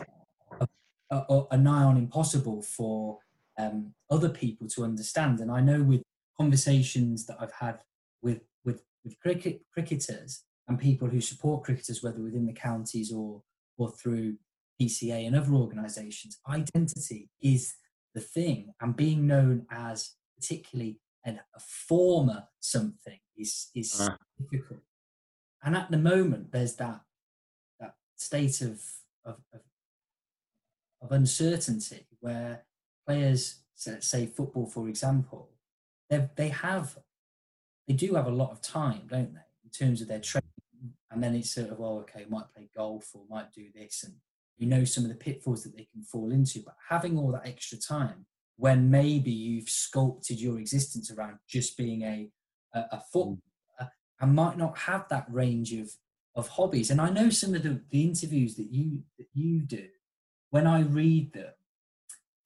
are, 1.10 1.26
are, 1.30 1.47
are 1.50 1.58
nigh 1.58 1.84
on 1.84 1.97
impossible 1.97 2.62
for 2.62 3.19
um, 3.58 3.93
other 4.10 4.30
people 4.30 4.67
to 4.69 4.84
understand. 4.84 5.39
And 5.39 5.52
I 5.52 5.62
know 5.62 5.82
with 5.82 6.04
conversations 6.38 7.26
that 7.26 7.38
I've 7.39 7.54
had 7.60 7.80
with 8.21 8.41
with 8.63 8.84
with 9.04 9.19
cricket 9.19 9.62
cricketers 9.73 10.43
and 10.67 10.80
people 10.80 11.08
who 11.08 11.21
support 11.21 11.63
cricketers, 11.63 12.04
whether 12.04 12.21
within 12.21 12.45
the 12.45 12.54
counties 12.54 13.12
or 13.12 13.41
or 13.78 13.91
through 13.91 14.38
PCA 14.80 15.26
and 15.26 15.36
other 15.36 15.54
organisations, 15.54 16.38
identity 16.47 17.30
is 17.41 17.76
the 18.13 18.21
thing, 18.21 18.73
and 18.82 18.95
being 18.95 19.26
known 19.28 19.65
as 19.71 20.15
particularly 20.36 21.00
an, 21.26 21.39
a 21.56 21.60
former 21.60 22.43
something 22.60 23.19
is 23.38 23.69
is 23.76 24.02
uh. 24.02 24.15
difficult. 24.52 24.82
And 25.67 25.75
at 25.75 25.91
the 25.91 25.97
moment, 25.97 26.53
there's 26.53 26.77
that 26.77 27.01
that 27.82 27.95
state 28.15 28.62
of 28.62 28.82
of, 29.25 29.36
of, 29.53 29.60
of 31.01 31.12
uncertainty 31.12 32.08
where 32.21 32.63
players, 33.06 33.63
say 33.75 34.27
football, 34.27 34.67
for 34.67 34.88
example, 34.88 35.49
they 36.10 36.30
they 36.38 36.47
have 36.47 36.97
they 37.86 37.95
do 37.95 38.15
have 38.15 38.27
a 38.27 38.32
lot 38.32 38.51
of 38.51 38.62
time, 38.62 39.01
don't 39.08 39.34
they, 39.34 39.41
in 39.65 39.69
terms 39.77 40.01
of 40.01 40.08
their 40.08 40.21
training. 40.21 40.47
And 41.12 41.21
then 41.21 41.36
it's 41.36 41.51
sort 41.51 41.69
of, 41.69 41.80
well, 41.80 41.99
okay, 41.99 42.25
might 42.30 42.53
play 42.56 42.69
golf 42.73 43.10
or 43.13 43.23
might 43.30 43.51
do 43.51 43.65
this, 43.75 44.06
and 44.06 44.13
you 44.58 44.67
know 44.67 44.86
some 44.86 45.03
of 45.03 45.10
the 45.10 45.17
pitfalls 45.17 45.63
that 45.63 45.75
they 45.75 45.89
can 45.91 46.01
fall 46.01 46.32
into. 46.32 46.62
But 46.63 46.77
having 46.88 47.17
all 47.17 47.34
that 47.34 47.45
extra 47.45 47.77
time 47.77 48.25
when 48.56 48.89
maybe 48.89 49.32
you've 49.32 49.67
sculpted 49.67 50.39
your 50.39 50.60
existence 50.60 51.12
around 51.12 51.39
just 51.45 51.75
being 51.75 52.03
a 52.03 52.32
a, 52.73 52.80
a 52.93 53.03
footballer 53.12 53.36
mm. 53.36 53.46
And 54.19 54.36
might 54.36 54.58
not 54.58 54.77
have 54.80 55.08
that 55.10 55.25
range 55.30 55.73
of 55.73 55.91
of 56.36 56.49
hobbies. 56.49 56.91
And 56.91 57.01
I 57.01 57.10
know 57.10 57.30
some 57.30 57.56
of 57.56 57.63
the, 57.63 57.82
the 57.89 58.03
interviews 58.03 58.56
that 58.56 58.71
you 58.71 59.03
that 59.17 59.27
you 59.34 59.62
do, 59.62 59.88
when 60.49 60.67
I 60.67 60.82
read 60.82 61.34
them, 61.34 61.53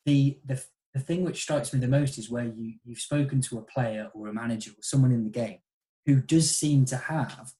the 0.05 0.39
the 0.45 0.63
the 0.93 0.99
thing 0.99 1.23
which 1.23 1.41
strikes 1.41 1.73
me 1.73 1.79
the 1.79 1.87
most 1.87 2.17
is 2.17 2.29
where 2.29 2.45
you 2.45 2.75
you've 2.83 2.99
spoken 2.99 3.41
to 3.41 3.57
a 3.57 3.63
player 3.63 4.09
or 4.13 4.27
a 4.27 4.33
manager 4.33 4.71
or 4.71 4.81
someone 4.83 5.11
in 5.11 5.23
the 5.23 5.29
game 5.29 5.59
who 6.05 6.19
does 6.19 6.55
seem 6.55 6.85
to 6.85 6.97
have 6.97 7.53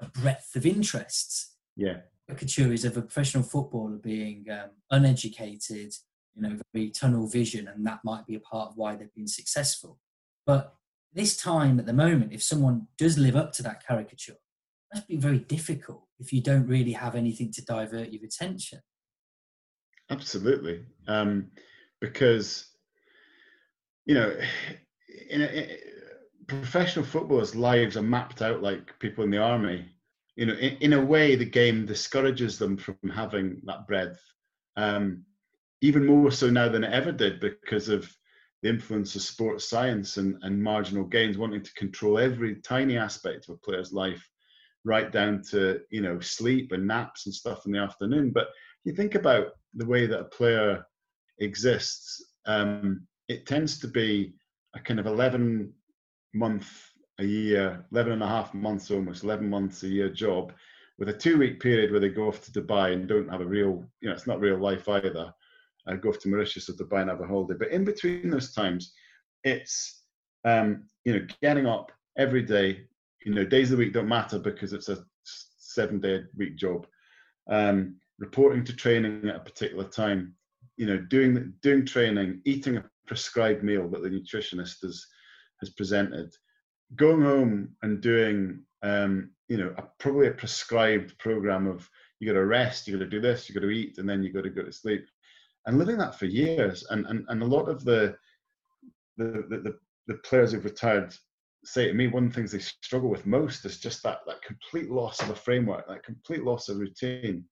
a 0.00 0.06
breadth 0.06 0.56
of 0.56 0.64
interests. 0.66 1.54
Yeah 1.76 1.98
caricatures 2.28 2.84
of 2.84 2.96
a 2.96 3.02
professional 3.02 3.42
footballer 3.42 3.96
being 3.96 4.44
um, 4.50 4.70
uneducated, 4.90 5.94
you 6.34 6.42
know, 6.42 6.58
very 6.74 6.90
tunnel 6.90 7.26
vision, 7.26 7.68
and 7.68 7.86
that 7.86 8.00
might 8.04 8.26
be 8.26 8.34
a 8.34 8.40
part 8.40 8.70
of 8.70 8.76
why 8.76 8.94
they've 8.94 9.14
been 9.14 9.28
successful. 9.28 9.98
But 10.46 10.74
this 11.12 11.36
time 11.36 11.78
at 11.78 11.86
the 11.86 11.92
moment, 11.92 12.32
if 12.32 12.42
someone 12.42 12.86
does 12.96 13.18
live 13.18 13.36
up 13.36 13.52
to 13.52 13.62
that 13.64 13.86
caricature, 13.86 14.36
that's 14.92 15.06
be 15.06 15.16
very 15.16 15.40
difficult 15.40 16.04
if 16.18 16.32
you 16.32 16.40
don't 16.40 16.66
really 16.66 16.92
have 16.92 17.14
anything 17.14 17.52
to 17.52 17.64
divert 17.64 18.10
your 18.10 18.24
attention. 18.24 18.80
Absolutely, 20.10 20.84
um, 21.06 21.50
because 22.00 22.66
you 24.06 24.14
know, 24.14 24.34
in, 25.30 25.42
a, 25.42 25.46
in 25.46 25.68
professional 26.46 27.04
footballers' 27.04 27.54
lives 27.54 27.96
are 27.96 28.02
mapped 28.02 28.40
out 28.40 28.62
like 28.62 28.98
people 28.98 29.22
in 29.24 29.30
the 29.30 29.38
army 29.38 29.84
you 30.38 30.46
know, 30.46 30.54
in, 30.54 30.76
in, 30.76 30.92
a 30.92 31.04
way, 31.04 31.34
the 31.34 31.44
game 31.44 31.84
discourages 31.84 32.58
them 32.60 32.76
from 32.76 32.96
having 33.12 33.60
that 33.64 33.88
breadth, 33.88 34.20
um, 34.76 35.24
even 35.80 36.06
more 36.06 36.30
so 36.30 36.48
now 36.48 36.68
than 36.68 36.84
it 36.84 36.92
ever 36.92 37.10
did 37.10 37.40
because 37.40 37.88
of 37.88 38.08
the 38.62 38.68
influence 38.68 39.14
of 39.14 39.22
sports 39.22 39.68
science 39.68 40.16
and, 40.16 40.36
and 40.42 40.62
marginal 40.62 41.04
gains, 41.04 41.38
wanting 41.38 41.62
to 41.62 41.72
control 41.74 42.18
every 42.18 42.56
tiny 42.56 42.96
aspect 42.96 43.48
of 43.48 43.54
a 43.54 43.58
player's 43.58 43.92
life, 43.92 44.28
right 44.84 45.12
down 45.12 45.42
to 45.50 45.80
you 45.90 46.00
know 46.00 46.18
sleep 46.20 46.72
and 46.72 46.86
naps 46.86 47.26
and 47.26 47.34
stuff 47.34 47.66
in 47.66 47.72
the 47.72 47.78
afternoon. 47.78 48.30
But 48.30 48.48
you 48.84 48.92
think 48.92 49.14
about 49.14 49.48
the 49.74 49.86
way 49.86 50.06
that 50.06 50.20
a 50.20 50.24
player 50.24 50.84
exists, 51.38 52.32
um, 52.46 53.06
it 53.28 53.46
tends 53.46 53.78
to 53.80 53.88
be 53.88 54.34
a 54.74 54.80
kind 54.80 54.98
of 55.00 55.06
11 55.06 55.72
month 56.34 56.70
a 57.18 57.24
year, 57.24 57.84
11 57.92 58.12
and 58.12 58.22
a 58.22 58.28
half 58.28 58.54
months 58.54 58.90
almost, 58.90 59.24
11 59.24 59.48
months 59.48 59.82
a 59.82 59.88
year 59.88 60.08
job 60.08 60.52
with 60.98 61.08
a 61.08 61.12
two 61.12 61.38
week 61.38 61.60
period 61.60 61.90
where 61.90 62.00
they 62.00 62.08
go 62.08 62.26
off 62.26 62.42
to 62.42 62.52
Dubai 62.52 62.92
and 62.92 63.08
don't 63.08 63.30
have 63.30 63.40
a 63.40 63.46
real, 63.46 63.84
you 64.00 64.08
know, 64.08 64.14
it's 64.14 64.26
not 64.26 64.40
real 64.40 64.58
life 64.58 64.88
either. 64.88 65.32
Go 65.96 66.10
off 66.10 66.18
to 66.20 66.28
Mauritius 66.28 66.68
or 66.68 66.74
Dubai 66.74 67.02
and 67.02 67.10
have 67.10 67.20
a 67.20 67.26
holiday. 67.26 67.54
But 67.58 67.70
in 67.70 67.84
between 67.84 68.30
those 68.30 68.52
times, 68.52 68.92
it's, 69.44 70.02
um, 70.44 70.84
you 71.04 71.14
know, 71.14 71.26
getting 71.42 71.66
up 71.66 71.92
every 72.16 72.42
day, 72.42 72.84
you 73.24 73.34
know, 73.34 73.44
days 73.44 73.70
of 73.70 73.78
the 73.78 73.84
week 73.84 73.94
don't 73.94 74.08
matter 74.08 74.38
because 74.38 74.72
it's 74.72 74.88
a 74.88 75.04
seven 75.24 76.00
day 76.00 76.22
week 76.36 76.56
job. 76.56 76.86
Um, 77.48 77.96
reporting 78.18 78.64
to 78.64 78.74
training 78.74 79.28
at 79.28 79.36
a 79.36 79.40
particular 79.40 79.84
time, 79.84 80.34
you 80.76 80.86
know, 80.86 80.98
doing 80.98 81.54
doing 81.62 81.86
training, 81.86 82.40
eating 82.44 82.76
a 82.76 82.84
prescribed 83.06 83.62
meal 83.62 83.88
that 83.88 84.02
the 84.02 84.10
nutritionist 84.10 84.82
has 84.82 85.06
has 85.60 85.70
presented, 85.70 86.32
going 86.96 87.22
home 87.22 87.70
and 87.82 88.00
doing 88.00 88.60
um, 88.82 89.30
you 89.48 89.56
know 89.56 89.74
a, 89.76 89.82
probably 89.98 90.28
a 90.28 90.32
prescribed 90.32 91.18
program 91.18 91.66
of 91.66 91.88
you 92.20 92.26
got 92.26 92.34
to 92.34 92.44
rest, 92.44 92.86
you 92.86 92.96
got 92.96 93.04
to 93.04 93.10
do 93.10 93.20
this, 93.20 93.48
you 93.48 93.54
got 93.54 93.62
to 93.62 93.70
eat, 93.70 93.98
and 93.98 94.08
then 94.08 94.22
you 94.22 94.32
got 94.32 94.42
to 94.42 94.50
go 94.50 94.62
to 94.62 94.72
sleep, 94.72 95.06
and 95.68 95.78
living 95.78 95.98
that 95.98 96.18
for 96.18 96.26
years, 96.26 96.84
and 96.90 97.06
and, 97.06 97.24
and 97.28 97.42
a 97.42 97.46
lot 97.46 97.68
of 97.68 97.84
the 97.84 98.16
the, 99.18 99.44
the 99.48 99.78
the 100.08 100.14
players 100.24 100.52
who've 100.52 100.64
retired 100.64 101.14
say 101.64 101.86
to 101.86 101.94
me 101.94 102.06
one 102.06 102.24
of 102.24 102.30
the 102.30 102.34
things 102.34 102.52
they 102.52 102.58
struggle 102.58 103.10
with 103.10 103.26
most 103.26 103.64
is 103.66 103.78
just 103.78 104.02
that 104.02 104.20
that 104.26 104.42
complete 104.42 104.90
loss 104.90 105.20
of 105.20 105.30
a 105.30 105.34
framework, 105.34 105.86
that 105.86 106.02
complete 106.02 106.42
loss 106.42 106.68
of 106.68 106.78
routine, 106.78 107.44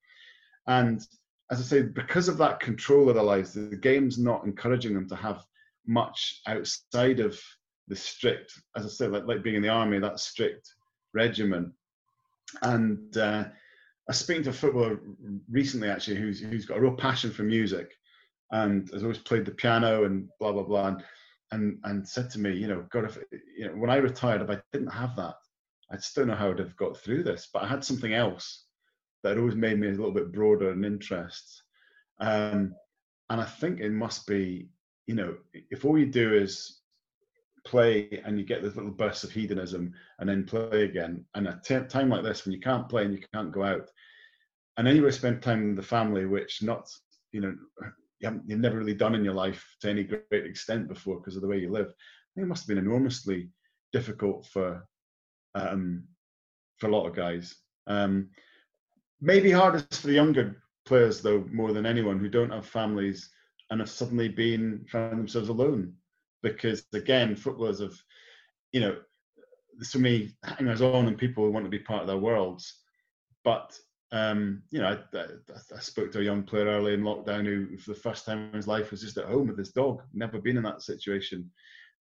and 0.66 1.06
as 1.52 1.60
I 1.60 1.62
say, 1.62 1.82
because 1.82 2.26
of 2.26 2.38
that 2.38 2.58
control 2.58 3.08
of 3.08 3.14
their 3.14 3.22
lives, 3.22 3.52
the 3.52 3.76
game's 3.76 4.18
not 4.18 4.44
encouraging 4.44 4.94
them 4.94 5.08
to 5.08 5.16
have 5.16 5.44
much 5.86 6.40
outside 6.48 7.20
of 7.20 7.38
the 7.86 7.94
strict, 7.94 8.52
as 8.76 8.84
I 8.84 8.88
said, 8.88 9.12
like, 9.12 9.26
like 9.26 9.44
being 9.44 9.54
in 9.54 9.62
the 9.62 9.68
army, 9.68 10.00
that 10.00 10.18
strict 10.18 10.74
regimen. 11.14 11.72
And 12.62 13.16
uh, 13.16 13.44
I 13.46 13.52
was 14.08 14.18
speaking 14.18 14.42
to 14.44 14.50
a 14.50 14.52
footballer 14.52 14.98
recently, 15.48 15.88
actually, 15.88 16.16
who's 16.16 16.40
who's 16.40 16.66
got 16.66 16.78
a 16.78 16.80
real 16.80 16.96
passion 16.96 17.30
for 17.30 17.44
music, 17.44 17.92
and 18.50 18.88
has 18.92 19.02
always 19.02 19.18
played 19.18 19.44
the 19.44 19.50
piano 19.50 20.04
and 20.04 20.28
blah 20.38 20.52
blah 20.52 20.62
blah, 20.62 20.88
and 20.88 21.04
and, 21.52 21.78
and 21.84 22.08
said 22.08 22.28
to 22.30 22.40
me, 22.40 22.54
you 22.54 22.66
know, 22.66 22.84
God, 22.90 23.04
if 23.04 23.18
you 23.56 23.68
know, 23.68 23.74
when 23.74 23.90
I 23.90 23.96
retired, 23.96 24.42
if 24.42 24.50
I 24.50 24.60
didn't 24.72 24.92
have 24.92 25.14
that, 25.16 25.34
I 25.90 25.96
still 25.98 26.26
know 26.26 26.34
how 26.34 26.50
I'd 26.50 26.58
have 26.58 26.76
got 26.76 26.96
through 26.96 27.22
this, 27.22 27.48
but 27.52 27.62
I 27.62 27.68
had 27.68 27.84
something 27.84 28.14
else 28.14 28.64
that 29.22 29.38
always 29.38 29.54
made 29.54 29.78
me 29.78 29.88
a 29.88 29.90
little 29.90 30.12
bit 30.12 30.32
broader 30.32 30.72
in 30.72 30.84
interests. 30.84 31.62
Um, 32.20 32.74
and 33.30 33.40
I 33.40 33.44
think 33.44 33.80
it 33.80 33.90
must 33.90 34.26
be, 34.26 34.68
you 35.06 35.14
know, 35.14 35.36
if 35.52 35.84
all 35.84 35.98
you 35.98 36.06
do 36.06 36.34
is 36.34 36.80
play 37.64 38.22
and 38.24 38.38
you 38.38 38.44
get 38.44 38.62
this 38.62 38.76
little 38.76 38.90
burst 38.90 39.24
of 39.24 39.32
hedonism 39.32 39.92
and 40.18 40.28
then 40.28 40.44
play 40.44 40.84
again, 40.84 41.24
and 41.34 41.48
a 41.48 41.60
t- 41.64 41.78
time 41.88 42.08
like 42.08 42.22
this 42.22 42.44
when 42.44 42.52
you 42.52 42.60
can't 42.60 42.88
play 42.88 43.04
and 43.04 43.14
you 43.14 43.22
can't 43.34 43.52
go 43.52 43.62
out, 43.64 43.88
and 44.76 44.86
then 44.86 44.96
you 44.96 45.10
spend 45.10 45.42
time 45.42 45.68
with 45.68 45.76
the 45.76 45.82
family, 45.82 46.26
which 46.26 46.62
not, 46.62 46.88
you 47.32 47.40
know, 47.40 47.54
you 48.26 48.32
haven't, 48.32 48.48
you've 48.48 48.60
never 48.60 48.78
really 48.78 48.94
done 48.94 49.14
in 49.14 49.24
your 49.24 49.34
life 49.34 49.64
to 49.80 49.90
any 49.90 50.02
great 50.02 50.24
extent 50.30 50.88
before 50.88 51.16
because 51.16 51.36
of 51.36 51.42
the 51.42 51.48
way 51.48 51.58
you 51.58 51.70
live. 51.70 51.86
I 51.86 52.28
think 52.34 52.44
it 52.44 52.48
must 52.48 52.62
have 52.62 52.68
been 52.68 52.84
enormously 52.84 53.48
difficult 53.92 54.46
for 54.46 54.86
um, 55.54 56.04
for 56.78 56.88
a 56.88 56.90
lot 56.90 57.06
of 57.06 57.14
guys. 57.14 57.54
Um, 57.86 58.30
maybe 59.20 59.50
hardest 59.50 60.00
for 60.00 60.08
the 60.08 60.12
younger 60.12 60.62
players 60.84 61.22
though, 61.22 61.44
more 61.52 61.72
than 61.72 61.86
anyone 61.86 62.18
who 62.18 62.28
don't 62.28 62.52
have 62.52 62.66
families 62.66 63.30
and 63.70 63.80
have 63.80 63.90
suddenly 63.90 64.28
been 64.28 64.84
found 64.90 65.18
themselves 65.18 65.48
alone. 65.48 65.94
Because 66.42 66.84
again, 66.92 67.34
footballers 67.34 67.80
have, 67.80 67.94
you 68.72 68.80
know, 68.80 68.96
so 69.80 69.98
many 69.98 70.32
hangers 70.44 70.82
on 70.82 71.06
and 71.06 71.16
people 71.16 71.44
who 71.44 71.50
want 71.50 71.64
to 71.64 71.70
be 71.70 71.78
part 71.78 72.02
of 72.02 72.06
their 72.06 72.18
worlds. 72.18 72.82
But 73.44 73.78
um, 74.12 74.62
you 74.70 74.80
know, 74.80 74.96
I, 75.14 75.18
I, 75.18 75.24
I, 75.74 75.80
spoke 75.80 76.12
to 76.12 76.20
a 76.20 76.24
young 76.24 76.44
player 76.44 76.66
early 76.66 76.94
in 76.94 77.02
lockdown 77.02 77.44
who, 77.44 77.76
for 77.76 77.92
the 77.92 77.98
first 78.00 78.24
time 78.24 78.48
in 78.48 78.54
his 78.54 78.68
life, 78.68 78.90
was 78.92 79.00
just 79.00 79.16
at 79.18 79.26
home 79.26 79.48
with 79.48 79.58
his 79.58 79.72
dog. 79.72 80.02
Never 80.14 80.40
been 80.40 80.56
in 80.56 80.62
that 80.62 80.82
situation 80.82 81.50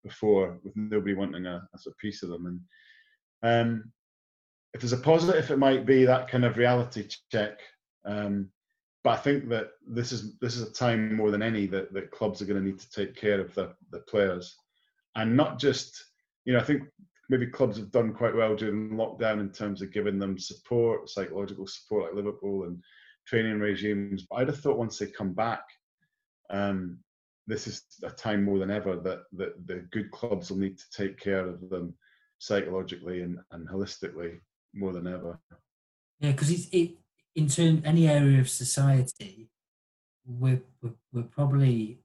before, 0.04 0.60
with 0.64 0.76
nobody 0.76 1.16
wanting 1.16 1.48
a, 1.48 1.68
a 1.74 1.78
sort 1.80 1.96
of 1.96 1.98
piece 1.98 2.22
of 2.22 2.30
them. 2.30 2.46
And 3.42 3.72
um, 3.72 3.92
if 4.74 4.82
there's 4.82 4.94
a 4.94 4.98
positive, 4.98 5.50
it 5.50 5.58
might 5.58 5.86
be 5.86 6.06
that 6.06 6.28
kind 6.28 6.46
of 6.46 6.58
reality 6.58 7.08
check. 7.32 7.60
Um, 8.06 8.50
but 9.04 9.12
I 9.12 9.18
think 9.18 9.50
that 9.50 9.70
this 9.88 10.12
is 10.12 10.38
this 10.40 10.56
is 10.56 10.68
a 10.68 10.74
time 10.74 11.16
more 11.16 11.32
than 11.32 11.42
any 11.42 11.66
that, 11.68 11.94
that 11.94 12.12
clubs 12.12 12.42
are 12.42 12.46
going 12.46 12.60
to 12.62 12.66
need 12.66 12.80
to 12.80 12.92
take 12.92 13.16
care 13.16 13.40
of 13.40 13.54
the, 13.56 13.74
the 13.92 14.00
players, 14.00 14.56
and 15.16 15.36
not 15.36 15.60
just 15.60 16.06
you 16.44 16.54
know 16.54 16.60
I 16.60 16.64
think 16.64 16.84
maybe 17.30 17.48
clubs 17.48 17.78
have 17.78 17.92
done 17.92 18.14
quite 18.14 18.36
well 18.36 18.56
during 18.56 18.92
lockdown 18.92 19.40
in 19.40 19.50
terms 19.50 19.82
of 19.82 19.92
giving 19.92 20.20
them 20.20 20.38
support, 20.38 21.10
psychological 21.10 21.68
support 21.68 22.04
like 22.04 22.14
Liverpool 22.14 22.64
and 22.64 22.82
training 23.28 23.60
regimes. 23.60 24.26
But 24.30 24.38
I'd 24.38 24.48
have 24.48 24.60
thought 24.60 24.78
once 24.78 24.98
they 24.98 25.08
come 25.08 25.34
back, 25.34 25.64
um, 26.50 27.00
this 27.48 27.68
is 27.68 27.84
a 28.04 28.10
time 28.10 28.44
more 28.44 28.60
than 28.60 28.72
ever 28.72 28.96
that, 28.98 29.24
that 29.34 29.68
the 29.68 29.88
good 29.92 30.12
clubs 30.12 30.50
will 30.50 30.58
need 30.58 30.78
to 30.78 30.90
take 30.96 31.20
care 31.20 31.48
of 31.48 31.70
them 31.70 31.94
psychologically 32.40 33.22
and, 33.22 33.40
and 33.52 33.68
holistically 33.68 34.40
more 34.74 34.94
than 34.94 35.08
ever. 35.08 35.40
Yeah, 36.20 36.32
because 36.32 36.50
it's 36.50 36.68
it 36.72 36.92
in 37.36 37.48
turn 37.48 37.82
any 37.86 38.08
area 38.08 38.40
of 38.40 38.50
society, 38.50 39.50
we're, 40.26 40.62
we're 40.82 40.94
we're 41.12 41.24
probably 41.24 42.00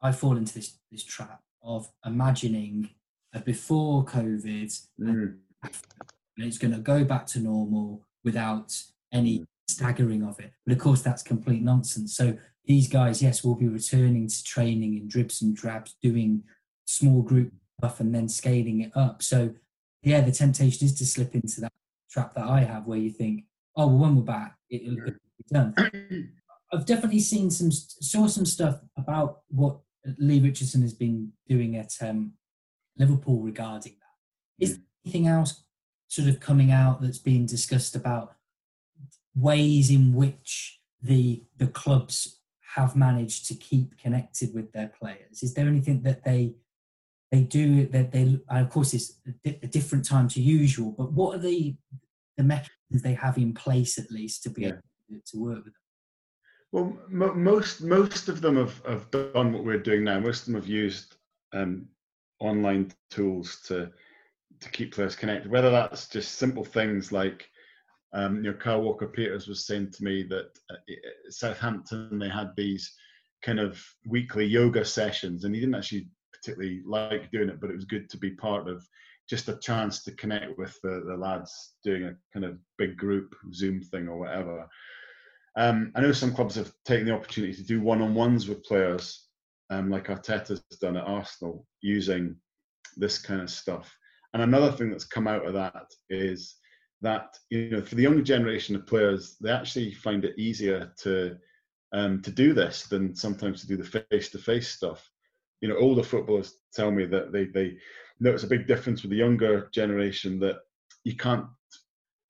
I 0.00 0.12
fall 0.12 0.36
into 0.36 0.54
this 0.54 0.78
this 0.90 1.04
trap 1.04 1.42
of 1.62 1.90
imagining 2.04 2.90
before 3.40 4.04
COVID 4.04 4.80
mm. 5.00 5.34
and 5.62 6.46
it's 6.46 6.58
going 6.58 6.74
to 6.74 6.80
go 6.80 7.04
back 7.04 7.26
to 7.28 7.40
normal 7.40 8.02
without 8.22 8.76
any 9.12 9.40
mm. 9.40 9.46
staggering 9.68 10.22
of 10.22 10.38
it. 10.40 10.52
But 10.66 10.74
of 10.74 10.78
course, 10.78 11.02
that's 11.02 11.22
complete 11.22 11.62
nonsense. 11.62 12.16
So 12.16 12.36
these 12.64 12.88
guys, 12.88 13.22
yes, 13.22 13.44
will 13.44 13.54
be 13.54 13.68
returning 13.68 14.28
to 14.28 14.44
training 14.44 14.96
in 14.96 15.08
dribs 15.08 15.42
and 15.42 15.54
drabs, 15.56 15.96
doing 16.02 16.42
small 16.86 17.22
group 17.22 17.52
stuff 17.78 18.00
and 18.00 18.14
then 18.14 18.28
scaling 18.28 18.80
it 18.80 18.92
up. 18.94 19.22
So 19.22 19.54
yeah, 20.02 20.20
the 20.20 20.32
temptation 20.32 20.86
is 20.86 20.94
to 20.96 21.06
slip 21.06 21.34
into 21.34 21.60
that 21.62 21.72
trap 22.10 22.34
that 22.34 22.46
I 22.46 22.60
have 22.60 22.86
where 22.86 22.98
you 22.98 23.10
think, 23.10 23.44
oh, 23.76 23.86
well, 23.88 23.98
when 23.98 24.16
we're 24.16 24.22
back, 24.22 24.56
it, 24.70 24.86
will 24.86 25.04
be 25.06 25.12
done. 25.50 25.74
I've 26.72 26.86
definitely 26.86 27.20
seen 27.20 27.50
some, 27.50 27.70
saw 27.70 28.26
some 28.26 28.46
stuff 28.46 28.80
about 28.96 29.40
what 29.48 29.78
Lee 30.18 30.40
Richardson 30.40 30.82
has 30.82 30.92
been 30.92 31.32
doing 31.48 31.76
at 31.76 31.92
um, 32.00 32.32
Liverpool 32.98 33.40
regarding 33.40 33.92
that. 33.92 34.64
Is 34.64 34.76
there 34.76 34.84
anything 35.04 35.26
else 35.26 35.64
sort 36.08 36.28
of 36.28 36.40
coming 36.40 36.70
out 36.70 37.00
that's 37.00 37.18
being 37.18 37.46
discussed 37.46 37.96
about 37.96 38.36
ways 39.34 39.90
in 39.90 40.14
which 40.14 40.80
the 41.02 41.42
the 41.56 41.66
clubs 41.66 42.40
have 42.76 42.96
managed 42.96 43.46
to 43.46 43.54
keep 43.54 43.98
connected 43.98 44.54
with 44.54 44.72
their 44.72 44.88
players? 44.88 45.42
Is 45.42 45.54
there 45.54 45.66
anything 45.66 46.02
that 46.02 46.24
they 46.24 46.54
they 47.32 47.42
do 47.42 47.86
that 47.88 48.12
they 48.12 48.38
of 48.48 48.70
course 48.70 48.94
it's 48.94 49.14
a 49.44 49.66
different 49.66 50.04
time 50.04 50.28
to 50.28 50.40
usual, 50.40 50.92
but 50.96 51.12
what 51.12 51.36
are 51.36 51.42
the 51.42 51.76
the 52.36 52.44
mechanisms 52.44 53.02
they 53.02 53.14
have 53.14 53.38
in 53.38 53.54
place 53.54 53.98
at 53.98 54.10
least 54.10 54.42
to 54.42 54.50
be 54.50 54.62
yeah. 54.62 54.68
able 55.10 55.22
to 55.26 55.38
work 55.38 55.64
with 55.64 55.74
them? 55.74 55.84
Well, 56.72 56.98
most 57.08 57.82
most 57.82 58.28
of 58.28 58.40
them 58.40 58.56
have, 58.56 58.82
have 58.86 59.10
done 59.10 59.52
what 59.52 59.64
we're 59.64 59.78
doing 59.78 60.04
now. 60.04 60.18
Most 60.18 60.40
of 60.40 60.46
them 60.46 60.54
have 60.56 60.68
used 60.68 61.16
um, 61.52 61.86
online 62.44 62.92
tools 63.10 63.60
to 63.66 63.90
to 64.60 64.70
keep 64.70 64.94
players 64.94 65.16
connected. 65.16 65.50
Whether 65.50 65.70
that's 65.70 66.08
just 66.08 66.36
simple 66.36 66.64
things 66.64 67.12
like 67.12 67.46
um, 68.14 68.36
you 68.36 68.42
know, 68.42 68.54
Kyle 68.54 68.80
Walker 68.80 69.08
Peters 69.08 69.48
was 69.48 69.66
saying 69.66 69.90
to 69.90 70.04
me 70.04 70.22
that 70.24 70.50
uh, 70.70 70.76
Southampton 71.30 72.18
they 72.18 72.28
had 72.28 72.52
these 72.56 72.94
kind 73.42 73.58
of 73.58 73.84
weekly 74.06 74.46
yoga 74.46 74.84
sessions, 74.84 75.44
and 75.44 75.54
he 75.54 75.60
didn't 75.60 75.74
actually 75.74 76.08
particularly 76.32 76.82
like 76.86 77.30
doing 77.30 77.48
it, 77.48 77.60
but 77.60 77.70
it 77.70 77.76
was 77.76 77.84
good 77.84 78.08
to 78.10 78.16
be 78.16 78.30
part 78.30 78.68
of 78.68 78.86
just 79.28 79.48
a 79.48 79.58
chance 79.58 80.04
to 80.04 80.12
connect 80.12 80.56
with 80.58 80.78
the, 80.82 81.02
the 81.06 81.16
lads 81.16 81.74
doing 81.82 82.04
a 82.04 82.14
kind 82.32 82.44
of 82.44 82.58
big 82.78 82.96
group 82.96 83.34
Zoom 83.52 83.80
thing 83.80 84.06
or 84.06 84.18
whatever. 84.18 84.68
Um, 85.56 85.92
I 85.94 86.00
know 86.00 86.12
some 86.12 86.34
clubs 86.34 86.54
have 86.56 86.72
taken 86.84 87.06
the 87.06 87.14
opportunity 87.14 87.54
to 87.54 87.62
do 87.62 87.80
one-on-ones 87.80 88.48
with 88.48 88.64
players, 88.64 89.23
um, 89.74 89.90
like 89.90 90.06
Arteta's 90.06 90.62
done 90.80 90.96
at 90.96 91.06
Arsenal, 91.06 91.66
using 91.82 92.36
this 92.96 93.18
kind 93.18 93.40
of 93.40 93.50
stuff. 93.50 93.94
And 94.32 94.42
another 94.42 94.72
thing 94.72 94.90
that's 94.90 95.04
come 95.04 95.26
out 95.26 95.46
of 95.46 95.54
that 95.54 95.86
is 96.08 96.56
that 97.02 97.36
you 97.50 97.70
know 97.70 97.82
for 97.82 97.94
the 97.96 98.02
younger 98.02 98.22
generation 98.22 98.74
of 98.76 98.86
players, 98.86 99.36
they 99.40 99.50
actually 99.50 99.92
find 99.92 100.24
it 100.24 100.38
easier 100.38 100.92
to 101.02 101.36
um, 101.92 102.22
to 102.22 102.30
do 102.30 102.52
this 102.52 102.84
than 102.84 103.14
sometimes 103.14 103.60
to 103.60 103.66
do 103.68 103.76
the 103.76 104.04
face-to-face 104.10 104.68
stuff. 104.68 105.08
You 105.60 105.68
know, 105.68 105.76
older 105.76 106.02
footballers 106.02 106.54
tell 106.72 106.90
me 106.90 107.04
that 107.06 107.32
they 107.32 107.46
they 107.46 107.76
notice 108.20 108.44
a 108.44 108.48
big 108.48 108.66
difference 108.66 109.02
with 109.02 109.10
the 109.10 109.16
younger 109.16 109.68
generation 109.72 110.38
that 110.40 110.58
you 111.04 111.16
can't 111.16 111.46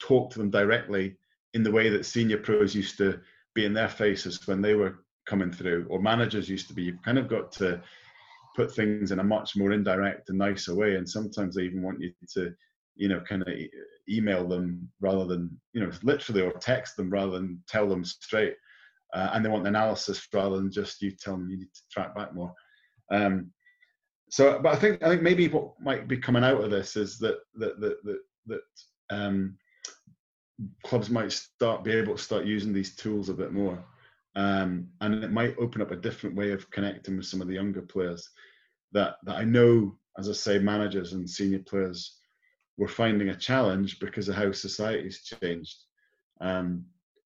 talk 0.00 0.30
to 0.30 0.38
them 0.38 0.50
directly 0.50 1.16
in 1.54 1.62
the 1.62 1.70
way 1.70 1.88
that 1.88 2.04
senior 2.04 2.38
pros 2.38 2.74
used 2.74 2.98
to 2.98 3.20
be 3.54 3.64
in 3.64 3.72
their 3.72 3.88
faces 3.88 4.46
when 4.46 4.60
they 4.60 4.74
were 4.74 5.03
coming 5.26 5.52
through, 5.52 5.86
or 5.88 6.00
managers 6.00 6.48
used 6.48 6.68
to 6.68 6.74
be. 6.74 6.82
You've 6.84 7.02
kind 7.02 7.18
of 7.18 7.28
got 7.28 7.52
to 7.52 7.80
put 8.56 8.74
things 8.74 9.10
in 9.10 9.18
a 9.18 9.24
much 9.24 9.56
more 9.56 9.72
indirect 9.72 10.28
and 10.28 10.38
nicer 10.38 10.74
way, 10.74 10.96
and 10.96 11.08
sometimes 11.08 11.54
they 11.54 11.62
even 11.62 11.82
want 11.82 12.00
you 12.00 12.12
to, 12.34 12.52
you 12.96 13.08
know, 13.08 13.20
kind 13.20 13.42
of 13.42 13.48
email 14.08 14.46
them 14.46 14.90
rather 15.00 15.24
than, 15.24 15.50
you 15.72 15.80
know, 15.80 15.90
literally 16.02 16.42
or 16.42 16.52
text 16.52 16.96
them 16.96 17.10
rather 17.10 17.32
than 17.32 17.62
tell 17.68 17.88
them 17.88 18.04
straight. 18.04 18.54
Uh, 19.12 19.30
and 19.32 19.44
they 19.44 19.48
want 19.48 19.66
analysis 19.66 20.26
rather 20.32 20.56
than 20.56 20.72
just 20.72 21.00
you 21.00 21.12
tell 21.12 21.34
them 21.34 21.48
you 21.48 21.58
need 21.58 21.72
to 21.74 21.82
track 21.90 22.14
back 22.14 22.34
more. 22.34 22.52
Um, 23.12 23.52
so, 24.30 24.58
but 24.60 24.74
I 24.74 24.76
think 24.76 25.02
I 25.02 25.08
think 25.08 25.22
maybe 25.22 25.48
what 25.48 25.74
might 25.80 26.08
be 26.08 26.16
coming 26.16 26.42
out 26.42 26.62
of 26.62 26.70
this 26.70 26.96
is 26.96 27.18
that 27.18 27.38
that 27.54 27.80
that 27.80 27.96
that, 28.04 28.18
that 28.46 28.60
um, 29.10 29.56
clubs 30.82 31.10
might 31.10 31.30
start 31.30 31.84
be 31.84 31.92
able 31.92 32.16
to 32.16 32.22
start 32.22 32.44
using 32.44 32.72
these 32.72 32.96
tools 32.96 33.28
a 33.28 33.34
bit 33.34 33.52
more 33.52 33.84
um, 34.36 34.88
and 35.00 35.22
it 35.22 35.30
might 35.30 35.56
open 35.58 35.80
up 35.80 35.90
a 35.90 35.96
different 35.96 36.36
way 36.36 36.52
of 36.52 36.70
connecting 36.70 37.16
with 37.16 37.26
some 37.26 37.40
of 37.40 37.48
the 37.48 37.54
younger 37.54 37.82
players 37.82 38.28
that 38.92 39.16
that 39.24 39.36
I 39.36 39.44
know, 39.44 39.96
as 40.18 40.28
I 40.28 40.32
say, 40.32 40.58
managers 40.58 41.12
and 41.12 41.28
senior 41.28 41.60
players 41.60 42.18
were 42.76 42.88
finding 42.88 43.28
a 43.28 43.36
challenge 43.36 44.00
because 44.00 44.28
of 44.28 44.34
how 44.34 44.50
society's 44.50 45.22
changed. 45.22 45.76
Um, 46.40 46.84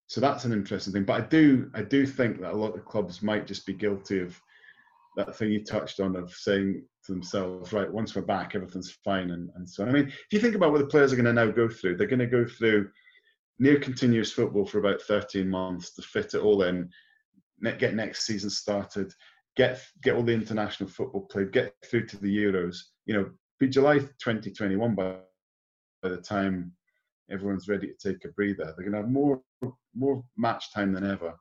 so 0.07 0.21
that's 0.21 0.45
an 0.45 0.53
interesting 0.53 0.93
thing. 0.93 1.05
But 1.05 1.23
I 1.23 1.27
do 1.27 1.71
I 1.75 1.83
do 1.83 2.07
think 2.07 2.41
that 2.41 2.53
a 2.53 2.57
lot 2.57 2.77
of 2.77 2.85
clubs 2.85 3.23
might 3.23 3.47
just 3.47 3.67
be 3.67 3.73
guilty 3.73 4.21
of 4.21 4.41
that 5.17 5.35
thing 5.37 5.51
you 5.51 5.65
touched 5.65 6.01
on 6.01 6.17
of 6.17 6.33
saying 6.33 6.85
to 7.07 7.13
themselves, 7.13 7.73
right, 7.73 7.93
once 7.93 8.15
we're 8.15 8.23
back, 8.23 8.55
everything's 8.55 8.99
fine 9.05 9.31
and, 9.31 9.51
and 9.55 9.69
so 9.69 9.83
on. 9.83 9.89
I 9.89 9.93
mean, 9.93 10.09
if 10.09 10.27
you 10.33 10.41
think 10.41 10.55
about 10.55 10.73
what 10.73 10.81
the 10.81 10.87
players 10.87 11.13
are 11.13 11.17
going 11.17 11.27
to 11.27 11.33
now 11.33 11.51
go 11.51 11.69
through, 11.69 11.97
they're 11.97 12.07
going 12.07 12.19
to 12.19 12.27
go 12.27 12.45
through 12.45 12.91
near 13.59 13.79
continuous 13.79 14.33
football 14.33 14.67
for 14.67 14.79
about 14.79 15.03
13 15.03 15.49
months 15.49 15.95
to 15.95 16.03
fit 16.03 16.35
it 16.35 16.43
all 16.43 16.63
in, 16.63 16.91
get 17.79 17.95
next 17.95 18.27
season 18.27 18.51
started, 18.51 19.13
get 19.57 19.81
get 20.03 20.15
all 20.15 20.23
the 20.23 20.33
international 20.33 20.89
football 20.89 21.23
played, 21.23 21.53
get 21.53 21.75
through 21.85 22.07
to 22.07 22.19
the 22.19 22.37
Euros. 22.37 22.77
You 23.07 23.15
know, 23.15 23.31
be 23.61 23.69
July 23.69 23.99
2021 23.99 24.95
by, 24.95 25.17
by 26.03 26.09
the 26.09 26.17
time 26.19 26.73
everyone's 27.31 27.69
ready 27.69 27.89
to 27.89 28.13
take 28.13 28.25
a 28.25 28.29
breather. 28.29 28.65
They're 28.65 28.91
going 28.91 28.93
to 28.93 28.99
have 28.99 29.11
more 29.11 29.41
more 29.95 30.25
match 30.37 30.73
time 30.73 30.93
than 30.93 31.09
ever, 31.09 31.35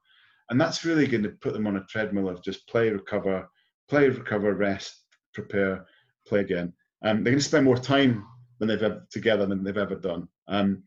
and 0.50 0.60
that's 0.60 0.86
really 0.86 1.08
going 1.08 1.24
to 1.24 1.30
put 1.30 1.54
them 1.54 1.68
on 1.68 1.78
a 1.78 1.86
treadmill 1.86 2.30
of 2.30 2.44
just 2.44 2.68
play, 2.68 2.90
recover, 2.90 3.50
play, 3.90 4.10
recover, 4.10 4.54
rest, 4.54 5.06
prepare, 5.34 5.86
play 6.28 6.42
again. 6.42 6.74
Um, 7.04 7.18
they're 7.18 7.34
going 7.34 7.40
to 7.40 7.44
spend 7.44 7.66
more 7.66 7.78
time 7.78 8.26
than 8.60 8.70
they've 8.70 8.82
ever 8.82 9.06
together 9.12 9.46
than 9.46 9.64
they've 9.64 9.78
ever 9.78 9.96
done. 9.96 10.28
Um, 10.48 10.84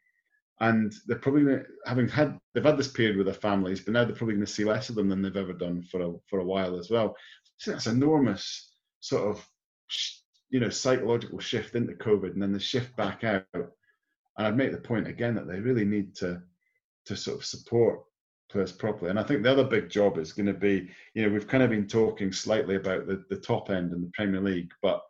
and 0.61 0.95
they're 1.07 1.19
probably 1.19 1.59
having 1.85 2.09
had 2.09 2.39
they've 2.55 2.65
had 2.65 2.79
this 2.79 2.89
period 2.89 3.17
with 3.17 3.27
their 3.27 3.35
families, 3.35 3.81
but 3.81 3.93
now 3.93 4.05
they're 4.05 4.17
probably 4.17 4.35
going 4.35 4.47
to 4.47 4.53
see 4.53 4.65
less 4.65 4.89
of 4.89 4.95
them 4.95 5.09
than 5.09 5.21
they've 5.21 5.37
ever 5.37 5.53
done 5.53 5.83
for 5.83 6.01
a 6.01 6.13
for 6.29 6.41
a 6.41 6.45
while 6.45 6.79
as 6.79 6.91
well. 6.91 7.15
So 7.59 7.73
that's 7.73 7.87
enormous 7.87 8.73
sort 9.01 9.29
of 9.29 9.47
you 10.51 10.61
know 10.61 10.71
psychological 10.71 11.39
shift 11.41 11.75
into 11.75 11.93
COVID, 11.95 12.33
and 12.33 12.43
then 12.43 12.53
the 12.53 12.61
shift 12.61 12.97
back 12.97 13.25
out. 13.25 13.45
And 13.55 14.47
I'd 14.47 14.57
make 14.57 14.73
the 14.73 14.79
point 14.79 15.09
again 15.09 15.35
that 15.35 15.47
they 15.47 15.61
really 15.61 15.85
need 15.85 16.15
to 16.17 16.43
to 17.07 17.17
sort 17.17 17.39
of 17.39 17.45
support 17.45 18.01
players 18.51 18.73
properly. 18.73 19.11
And 19.11 19.19
I 19.19 19.25
think 19.25 19.43
the 19.43 19.53
other 19.53 19.65
big 19.65 19.91
job 19.91 20.19
is 20.19 20.33
going 20.33 20.47
to 20.47 20.55
be, 20.55 20.89
you 21.15 21.23
know, 21.23 21.33
we've 21.33 21.49
kind 21.49 21.63
of 21.63 21.71
been 21.71 21.87
talking 21.87 22.33
slightly 22.33 22.77
about 22.77 23.07
the, 23.07 23.25
the 23.29 23.37
top 23.37 23.71
end 23.71 23.93
in 23.93 24.03
the 24.03 24.11
Premier 24.15 24.41
League, 24.41 24.71
but 24.83 25.03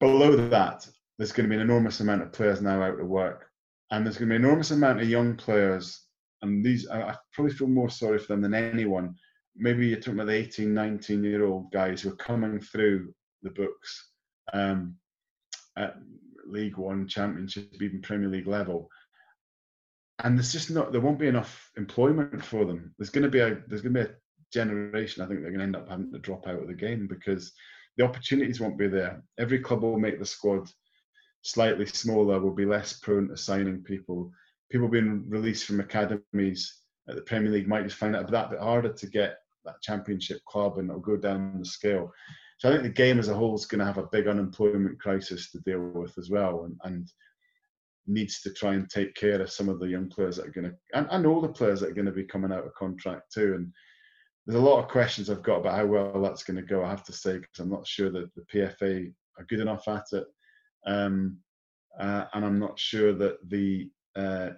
below 0.00 0.36
that, 0.36 0.86
there's 1.16 1.32
going 1.32 1.48
to 1.48 1.48
be 1.48 1.54
an 1.54 1.62
enormous 1.62 2.00
amount 2.00 2.22
of 2.22 2.32
players 2.32 2.60
now 2.60 2.82
out 2.82 3.00
of 3.00 3.06
work 3.06 3.50
and 3.90 4.04
there's 4.04 4.16
going 4.16 4.28
to 4.28 4.32
be 4.32 4.36
an 4.36 4.44
enormous 4.44 4.70
amount 4.70 5.00
of 5.00 5.08
young 5.08 5.36
players. 5.36 6.02
And 6.42 6.64
these, 6.64 6.88
I, 6.88 7.16
probably 7.32 7.54
feel 7.54 7.68
more 7.68 7.88
sorry 7.88 8.18
for 8.18 8.28
them 8.28 8.42
than 8.42 8.54
anyone. 8.54 9.14
Maybe 9.56 9.86
you're 9.86 9.98
talking 9.98 10.14
about 10.14 10.26
the 10.26 10.34
18, 10.34 10.72
19 10.72 11.24
year 11.24 11.44
old 11.46 11.70
guys 11.72 12.02
who 12.02 12.10
are 12.10 12.16
coming 12.16 12.60
through 12.60 13.14
the 13.42 13.50
books 13.50 14.10
um, 14.52 14.96
at 15.76 15.96
League 16.46 16.76
One, 16.76 17.06
Championship, 17.06 17.70
even 17.80 18.02
Premier 18.02 18.28
League 18.28 18.46
level. 18.46 18.88
And 20.22 20.36
there's 20.36 20.52
just 20.52 20.70
not, 20.70 20.92
there 20.92 21.00
won't 21.00 21.18
be 21.18 21.28
enough 21.28 21.70
employment 21.76 22.44
for 22.44 22.64
them. 22.64 22.94
There's 22.98 23.10
going 23.10 23.24
to 23.24 23.30
be 23.30 23.40
a, 23.40 23.58
there's 23.68 23.82
going 23.82 23.94
to 23.94 24.04
be 24.04 24.10
a 24.10 24.14
generation, 24.52 25.22
I 25.22 25.26
think 25.26 25.40
they're 25.40 25.50
going 25.50 25.58
to 25.58 25.64
end 25.64 25.76
up 25.76 25.88
having 25.88 26.12
to 26.12 26.18
drop 26.18 26.46
out 26.46 26.62
of 26.62 26.68
the 26.68 26.74
game 26.74 27.06
because 27.08 27.52
the 27.96 28.04
opportunities 28.04 28.60
won't 28.60 28.78
be 28.78 28.88
there. 28.88 29.22
Every 29.38 29.58
club 29.58 29.82
will 29.82 29.98
make 29.98 30.18
the 30.18 30.26
squad 30.26 30.68
slightly 31.44 31.84
smaller 31.86 32.40
will 32.40 32.54
be 32.54 32.64
less 32.64 32.94
prone 32.94 33.28
to 33.28 33.36
signing 33.36 33.82
people. 33.82 34.32
People 34.70 34.88
being 34.88 35.24
released 35.28 35.66
from 35.66 35.78
academies 35.78 36.80
at 37.08 37.16
the 37.16 37.22
Premier 37.22 37.52
League 37.52 37.68
might 37.68 37.84
just 37.84 37.96
find 37.96 38.16
it 38.16 38.26
that 38.30 38.50
bit 38.50 38.60
harder 38.60 38.92
to 38.92 39.06
get 39.06 39.36
that 39.66 39.80
championship 39.82 40.42
club 40.46 40.78
and 40.78 40.88
it'll 40.88 41.00
go 41.00 41.16
down 41.16 41.58
the 41.58 41.64
scale. 41.64 42.10
So 42.58 42.68
I 42.68 42.72
think 42.72 42.82
the 42.82 42.88
game 42.88 43.18
as 43.18 43.28
a 43.28 43.34
whole 43.34 43.54
is 43.54 43.66
going 43.66 43.80
to 43.80 43.84
have 43.84 43.98
a 43.98 44.08
big 44.10 44.26
unemployment 44.26 44.98
crisis 45.00 45.50
to 45.50 45.60
deal 45.60 45.80
with 45.80 46.16
as 46.16 46.30
well 46.30 46.64
and, 46.64 46.80
and 46.84 47.08
needs 48.06 48.40
to 48.40 48.52
try 48.52 48.72
and 48.74 48.88
take 48.88 49.14
care 49.14 49.40
of 49.40 49.50
some 49.50 49.68
of 49.68 49.80
the 49.80 49.88
young 49.88 50.08
players 50.08 50.36
that 50.36 50.46
are 50.46 50.50
going 50.50 50.70
to, 50.70 50.76
and, 50.94 51.06
and 51.10 51.26
all 51.26 51.42
the 51.42 51.48
players 51.48 51.80
that 51.80 51.90
are 51.90 51.94
going 51.94 52.06
to 52.06 52.12
be 52.12 52.24
coming 52.24 52.52
out 52.52 52.64
of 52.64 52.74
contract 52.74 53.32
too. 53.32 53.54
And 53.54 53.70
there's 54.46 54.60
a 54.60 54.64
lot 54.64 54.82
of 54.82 54.88
questions 54.88 55.28
I've 55.28 55.42
got 55.42 55.58
about 55.58 55.76
how 55.76 55.86
well 55.86 56.22
that's 56.22 56.42
going 56.42 56.56
to 56.56 56.62
go, 56.62 56.82
I 56.82 56.88
have 56.88 57.04
to 57.04 57.12
say, 57.12 57.34
because 57.34 57.58
I'm 57.58 57.70
not 57.70 57.86
sure 57.86 58.10
that 58.10 58.30
the 58.34 58.46
PFA 58.52 59.12
are 59.38 59.46
good 59.46 59.60
enough 59.60 59.88
at 59.88 60.04
it 60.12 60.24
um, 60.86 61.38
uh, 61.98 62.24
and 62.34 62.44
I'm 62.44 62.58
not 62.58 62.78
sure 62.78 63.12
that 63.12 63.48
the, 63.48 63.90
uh, 64.16 64.50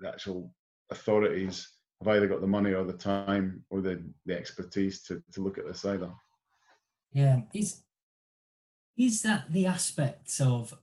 the 0.00 0.08
actual 0.08 0.52
authorities 0.90 1.70
have 2.00 2.08
either 2.08 2.28
got 2.28 2.40
the 2.40 2.46
money 2.46 2.72
or 2.72 2.84
the 2.84 2.92
time 2.92 3.64
or 3.70 3.80
the, 3.80 4.02
the 4.26 4.36
expertise 4.36 5.02
to, 5.04 5.22
to 5.32 5.40
look 5.40 5.58
at 5.58 5.66
this 5.66 5.84
either. 5.84 6.10
Yeah, 7.12 7.40
is 7.54 7.82
is 8.96 9.22
that 9.22 9.52
the 9.52 9.64
aspects 9.66 10.40
of 10.40 10.76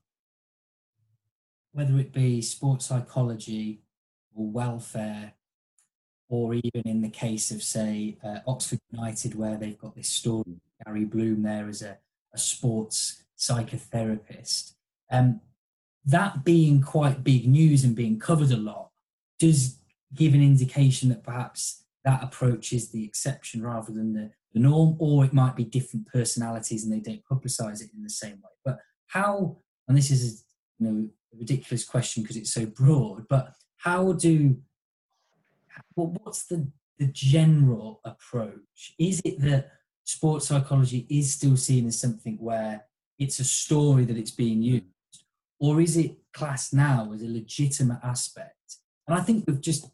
whether 1.74 2.00
it 2.00 2.14
be 2.14 2.42
sports 2.42 2.86
psychology 2.86 3.82
or 4.34 4.48
welfare, 4.48 5.34
or 6.30 6.54
even 6.54 6.82
in 6.86 7.02
the 7.02 7.10
case 7.10 7.52
of 7.52 7.62
say 7.62 8.18
uh, 8.24 8.40
Oxford 8.48 8.80
United, 8.92 9.36
where 9.36 9.58
they've 9.58 9.78
got 9.78 9.96
this 9.96 10.08
story 10.08 10.62
Gary 10.84 11.06
Bloom 11.06 11.44
there 11.44 11.68
as 11.68 11.82
a, 11.82 11.98
a 12.34 12.38
sports 12.38 13.24
psychotherapist, 13.38 14.75
um, 15.16 15.42
that 16.06 16.44
being 16.44 16.82
quite 16.82 17.24
big 17.24 17.48
news 17.48 17.84
and 17.84 17.96
being 17.96 18.20
covered 18.20 18.52
a 18.52 18.58
lot 18.58 18.92
does 19.40 19.80
give 20.14 20.34
an 20.34 20.42
indication 20.42 21.10
that 21.10 21.24
perhaps 21.24 21.84
that 22.04 22.24
approach 22.24 22.72
is 22.72 22.92
the 22.92 23.04
exception 23.04 23.64
rather 23.64 23.92
than 23.92 24.14
the, 24.14 24.32
the 24.54 24.60
norm, 24.60 24.96
or 25.00 25.26
it 25.26 25.34
might 25.34 25.56
be 25.56 25.64
different 25.64 26.08
personalities 26.08 26.84
and 26.84 26.94
they 26.94 27.00
don't 27.00 27.26
publicize 27.26 27.82
it 27.82 27.90
in 27.96 28.04
the 28.04 28.10
same 28.10 28.36
way. 28.36 28.52
But 28.64 28.80
how, 29.08 29.58
and 29.88 29.98
this 29.98 30.12
is 30.12 30.46
you 30.80 30.88
know, 30.88 31.10
a 31.34 31.38
ridiculous 31.38 31.84
question 31.84 32.24
because 32.24 32.38
it's 32.38 32.54
so 32.54 32.66
broad, 32.66 33.28
but 33.28 33.54
how 33.78 34.14
do, 34.14 34.58
well, 35.96 36.16
what's 36.22 36.46
the, 36.46 36.68
the 37.00 37.08
general 37.08 38.02
approach? 38.06 38.94
Is 39.00 39.22
it 39.26 39.42
that 39.42 39.72
sports 40.04 40.48
psychology 40.48 41.08
is 41.10 41.34
still 41.34 41.58
seen 41.58 41.88
as 41.88 42.00
something 42.00 42.38
where 42.40 42.86
it's 43.18 43.40
a 43.40 43.44
story 43.44 44.06
that 44.06 44.18
it's 44.18 44.32
being 44.32 44.62
used? 44.62 44.86
Or 45.60 45.82
is 45.82 45.98
it 45.98 46.18
classed 46.34 46.74
now 46.74 47.12
as 47.14 47.22
a 47.22 47.28
legitimate 47.28 48.00
aspect? 48.04 48.78
And 49.08 49.18
I 49.18 49.22
think 49.22 49.46
with 49.46 49.62
just 49.62 49.88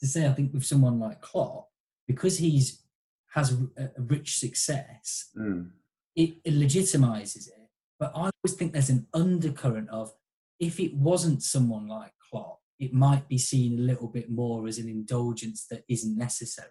to 0.00 0.06
say, 0.06 0.26
I 0.26 0.32
think 0.32 0.52
with 0.52 0.64
someone 0.64 0.98
like 0.98 1.20
Klopp, 1.20 1.68
because 2.06 2.38
he's 2.38 2.82
has 3.34 3.52
a, 3.52 3.82
a 3.82 4.02
rich 4.02 4.38
success, 4.38 5.30
mm. 5.36 5.68
it, 6.14 6.36
it 6.44 6.54
legitimizes 6.54 7.48
it. 7.48 7.68
But 7.98 8.12
I 8.14 8.30
always 8.30 8.56
think 8.56 8.72
there's 8.72 8.90
an 8.90 9.06
undercurrent 9.12 9.90
of 9.90 10.12
if 10.58 10.80
it 10.80 10.94
wasn't 10.94 11.42
someone 11.42 11.86
like 11.86 12.12
Klopp, 12.30 12.60
it 12.78 12.92
might 12.92 13.28
be 13.28 13.38
seen 13.38 13.78
a 13.78 13.82
little 13.82 14.08
bit 14.08 14.30
more 14.30 14.66
as 14.66 14.78
an 14.78 14.88
indulgence 14.88 15.66
that 15.70 15.84
isn't 15.88 16.16
necessary. 16.16 16.68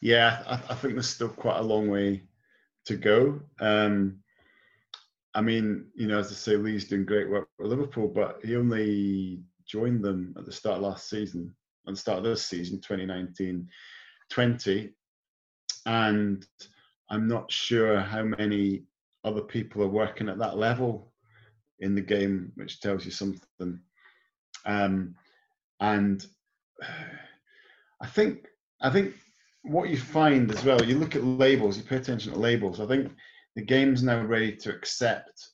Yeah, 0.00 0.42
I, 0.46 0.72
I 0.72 0.74
think 0.74 0.94
there's 0.94 1.08
still 1.08 1.28
quite 1.28 1.58
a 1.58 1.62
long 1.62 1.88
way 1.88 2.22
to 2.86 2.96
go. 2.96 3.40
Um, 3.60 4.20
I 5.38 5.40
mean, 5.40 5.86
you 5.94 6.08
know, 6.08 6.18
as 6.18 6.32
I 6.32 6.34
say, 6.34 6.56
Lee's 6.56 6.88
doing 6.88 7.04
great 7.04 7.30
work 7.30 7.46
for 7.56 7.68
Liverpool, 7.68 8.08
but 8.08 8.40
he 8.42 8.56
only 8.56 9.38
joined 9.68 10.02
them 10.02 10.34
at 10.36 10.44
the 10.44 10.50
start 10.50 10.78
of 10.78 10.82
last 10.82 11.08
season, 11.08 11.54
at 11.86 11.94
the 11.94 12.00
start 12.00 12.18
of 12.18 12.24
this 12.24 12.44
season, 12.44 12.80
2019 12.80 13.68
20. 14.32 14.90
And 15.86 16.44
I'm 17.08 17.28
not 17.28 17.52
sure 17.52 18.00
how 18.00 18.24
many 18.24 18.82
other 19.22 19.42
people 19.42 19.80
are 19.84 19.88
working 19.88 20.28
at 20.28 20.38
that 20.38 20.58
level 20.58 21.12
in 21.78 21.94
the 21.94 22.00
game, 22.00 22.50
which 22.56 22.80
tells 22.80 23.04
you 23.04 23.12
something. 23.12 23.78
Um, 24.66 25.14
and 25.78 26.26
I 28.02 28.06
think, 28.08 28.48
I 28.80 28.90
think 28.90 29.14
what 29.62 29.88
you 29.88 29.98
find 29.98 30.50
as 30.50 30.64
well, 30.64 30.84
you 30.84 30.98
look 30.98 31.14
at 31.14 31.22
labels, 31.22 31.76
you 31.76 31.84
pay 31.84 31.96
attention 31.96 32.32
to 32.32 32.38
labels. 32.40 32.80
I 32.80 32.86
think 32.86 33.12
the 33.58 33.64
game's 33.64 34.04
now 34.04 34.22
ready 34.22 34.54
to 34.54 34.70
accept 34.70 35.48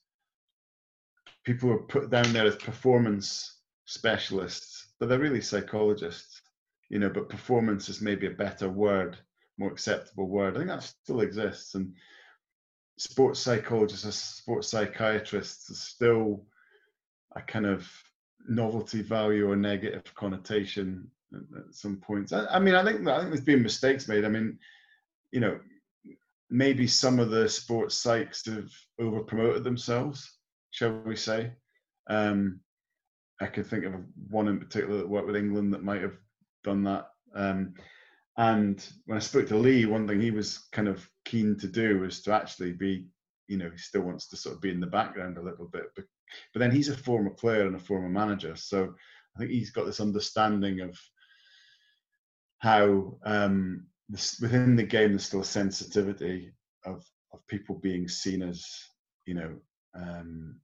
people 1.42 1.70
who 1.70 1.74
are 1.76 1.84
put 1.84 2.10
down 2.10 2.30
there 2.34 2.44
as 2.44 2.56
performance 2.56 3.60
specialists, 3.86 4.88
but 5.00 5.08
they're 5.08 5.18
really 5.18 5.40
psychologists, 5.40 6.42
you 6.90 6.98
know. 6.98 7.08
But 7.08 7.30
performance 7.30 7.88
is 7.88 8.02
maybe 8.02 8.26
a 8.26 8.30
better 8.30 8.68
word, 8.68 9.16
more 9.56 9.72
acceptable 9.72 10.28
word. 10.28 10.54
I 10.54 10.58
think 10.58 10.68
that 10.68 10.82
still 10.82 11.22
exists, 11.22 11.76
and 11.76 11.94
sports 12.98 13.40
psychologists 13.40 14.04
or 14.04 14.12
sports 14.12 14.68
psychiatrists 14.68 15.70
are 15.70 15.74
still 15.74 16.44
a 17.36 17.40
kind 17.40 17.64
of 17.64 17.90
novelty 18.46 19.00
value 19.00 19.50
or 19.50 19.56
negative 19.56 20.14
connotation 20.14 21.10
at, 21.32 21.74
some 21.74 21.96
points. 21.96 22.34
I, 22.34 22.44
I 22.48 22.58
mean, 22.58 22.74
I 22.74 22.84
think 22.84 23.08
I 23.08 23.20
think 23.20 23.30
there's 23.30 23.40
been 23.40 23.62
mistakes 23.62 24.08
made. 24.08 24.26
I 24.26 24.28
mean, 24.28 24.58
you 25.32 25.40
know, 25.40 25.58
maybe 26.50 26.86
some 26.86 27.18
of 27.18 27.30
the 27.30 27.48
sports 27.48 28.02
psychs 28.02 28.46
have 28.46 28.70
over 28.98 29.20
promoted 29.20 29.64
themselves, 29.64 30.38
shall 30.70 31.02
we 31.04 31.16
say. 31.16 31.52
Um, 32.08 32.60
I 33.40 33.46
can 33.46 33.64
think 33.64 33.84
of 33.84 33.94
one 34.28 34.48
in 34.48 34.58
particular 34.58 34.98
that 34.98 35.08
worked 35.08 35.26
with 35.26 35.36
England 35.36 35.72
that 35.72 35.82
might 35.82 36.02
have 36.02 36.16
done 36.62 36.84
that. 36.84 37.06
Um, 37.34 37.74
And 38.36 38.84
when 39.06 39.16
I 39.16 39.20
spoke 39.20 39.46
to 39.48 39.56
Lee, 39.56 39.86
one 39.86 40.08
thing 40.08 40.20
he 40.20 40.32
was 40.32 40.68
kind 40.72 40.88
of 40.88 41.08
keen 41.24 41.56
to 41.58 41.68
do 41.68 42.00
was 42.00 42.20
to 42.22 42.32
actually 42.32 42.72
be, 42.72 43.06
you 43.46 43.56
know, 43.56 43.70
he 43.70 43.78
still 43.78 44.02
wants 44.02 44.28
to 44.28 44.36
sort 44.36 44.56
of 44.56 44.60
be 44.60 44.70
in 44.70 44.80
the 44.80 44.86
background 44.86 45.38
a 45.38 45.42
little 45.42 45.68
bit. 45.68 45.86
But, 45.94 46.04
but 46.52 46.58
then 46.60 46.72
he's 46.72 46.88
a 46.88 46.96
former 46.96 47.30
player 47.30 47.66
and 47.66 47.76
a 47.76 47.78
former 47.78 48.08
manager. 48.08 48.56
So 48.56 48.94
I 49.36 49.38
think 49.38 49.50
he's 49.52 49.70
got 49.70 49.86
this 49.86 50.00
understanding 50.00 50.80
of 50.80 50.98
how 52.58 53.18
um, 53.24 53.86
this, 54.08 54.38
within 54.40 54.76
the 54.76 54.82
game 54.82 55.10
there's 55.10 55.26
still 55.26 55.40
a 55.40 55.44
sensitivity 55.44 56.52
of, 56.84 57.04
of 57.32 57.46
people 57.48 57.76
being 57.76 58.08
seen 58.08 58.42
as, 58.42 58.66
you 59.26 59.34
know, 59.34 59.54
um, 59.94 60.56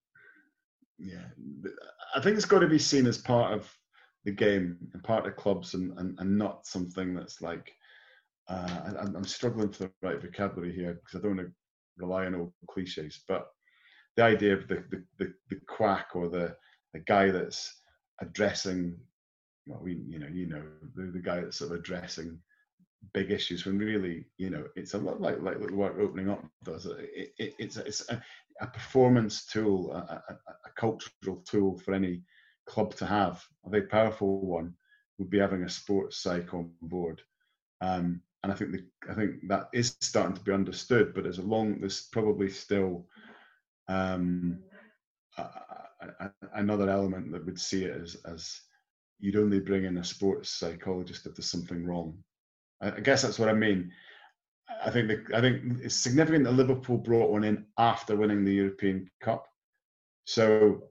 yeah, 0.98 1.24
I 2.14 2.20
think 2.20 2.36
it's 2.36 2.44
got 2.44 2.58
to 2.58 2.68
be 2.68 2.78
seen 2.78 3.06
as 3.06 3.18
part 3.18 3.52
of 3.52 3.72
the 4.24 4.32
game 4.32 4.76
and 4.92 5.02
part 5.02 5.26
of 5.26 5.36
clubs 5.36 5.74
and, 5.74 5.98
and, 5.98 6.18
and 6.18 6.36
not 6.36 6.66
something 6.66 7.14
that's 7.14 7.40
like 7.40 7.72
uh, 8.48 8.92
I, 8.98 9.02
I'm 9.02 9.24
struggling 9.24 9.70
for 9.70 9.84
the 9.84 9.92
right 10.02 10.20
vocabulary 10.20 10.74
here 10.74 10.94
because 10.94 11.18
I 11.18 11.22
don't 11.22 11.36
want 11.36 11.48
to 11.48 11.54
rely 11.96 12.26
on 12.26 12.34
old 12.34 12.52
cliches, 12.68 13.22
but 13.28 13.48
the 14.16 14.24
idea 14.24 14.54
of 14.54 14.68
the, 14.68 14.84
the, 14.90 15.04
the, 15.18 15.32
the 15.48 15.60
quack 15.68 16.08
or 16.14 16.28
the, 16.28 16.56
the 16.92 17.00
guy 17.00 17.30
that's 17.30 17.80
addressing, 18.20 18.98
well, 19.66 19.80
we, 19.82 20.02
you 20.06 20.18
know, 20.18 20.26
you 20.26 20.46
know, 20.46 20.62
the, 20.96 21.12
the 21.12 21.20
guy 21.20 21.40
that's 21.40 21.58
sort 21.58 21.72
of 21.72 21.78
addressing 21.78 22.38
big 23.12 23.30
issues 23.30 23.66
when 23.66 23.78
really, 23.78 24.26
you 24.38 24.50
know, 24.50 24.64
it's 24.76 24.94
a 24.94 24.98
lot 24.98 25.20
like, 25.20 25.40
like 25.40 25.58
work 25.70 25.96
opening 25.98 26.30
up 26.30 26.44
does. 26.64 26.86
It, 26.86 27.32
it, 27.38 27.54
it's, 27.58 27.76
it's 27.76 28.08
a, 28.10 28.22
a 28.60 28.66
performance 28.66 29.46
tool, 29.46 29.92
a, 29.92 30.22
a, 30.28 30.34
a 30.66 30.70
cultural 30.76 31.42
tool 31.46 31.78
for 31.78 31.94
any 31.94 32.22
club 32.66 32.94
to 32.96 33.06
have, 33.06 33.42
a 33.64 33.70
very 33.70 33.86
powerful 33.86 34.40
one, 34.46 34.74
would 35.18 35.30
be 35.30 35.38
having 35.38 35.62
a 35.62 35.68
sports 35.68 36.18
psych 36.18 36.54
on 36.54 36.70
board. 36.82 37.20
Um, 37.80 38.22
and 38.42 38.52
I 38.52 38.54
think 38.54 38.72
the, 38.72 38.84
I 39.10 39.14
think 39.14 39.48
that 39.48 39.68
is 39.72 39.96
starting 40.00 40.36
to 40.36 40.42
be 40.42 40.52
understood, 40.52 41.14
but 41.14 41.26
as 41.26 41.38
a 41.38 41.42
long, 41.42 41.78
there's 41.78 42.08
probably 42.12 42.48
still 42.48 43.06
um, 43.88 44.60
another 46.54 46.88
element 46.88 47.32
that 47.32 47.44
would 47.44 47.60
see 47.60 47.84
it 47.84 48.00
as 48.00 48.16
as 48.24 48.60
you'd 49.18 49.36
only 49.36 49.60
bring 49.60 49.84
in 49.84 49.98
a 49.98 50.04
sports 50.04 50.48
psychologist 50.48 51.26
if 51.26 51.34
there's 51.34 51.50
something 51.50 51.84
wrong. 51.84 52.16
I, 52.80 53.00
guess 53.00 53.22
that's 53.22 53.38
what 53.38 53.48
I 53.48 53.52
mean. 53.52 53.92
I 54.84 54.90
think 54.90 55.08
the, 55.08 55.24
I 55.36 55.40
think 55.40 55.80
it's 55.82 55.94
significant 55.94 56.44
that 56.44 56.52
Liverpool 56.52 56.98
brought 56.98 57.30
one 57.30 57.44
in 57.44 57.66
after 57.78 58.16
winning 58.16 58.44
the 58.44 58.54
European 58.54 59.10
Cup. 59.20 59.46
So 60.24 60.82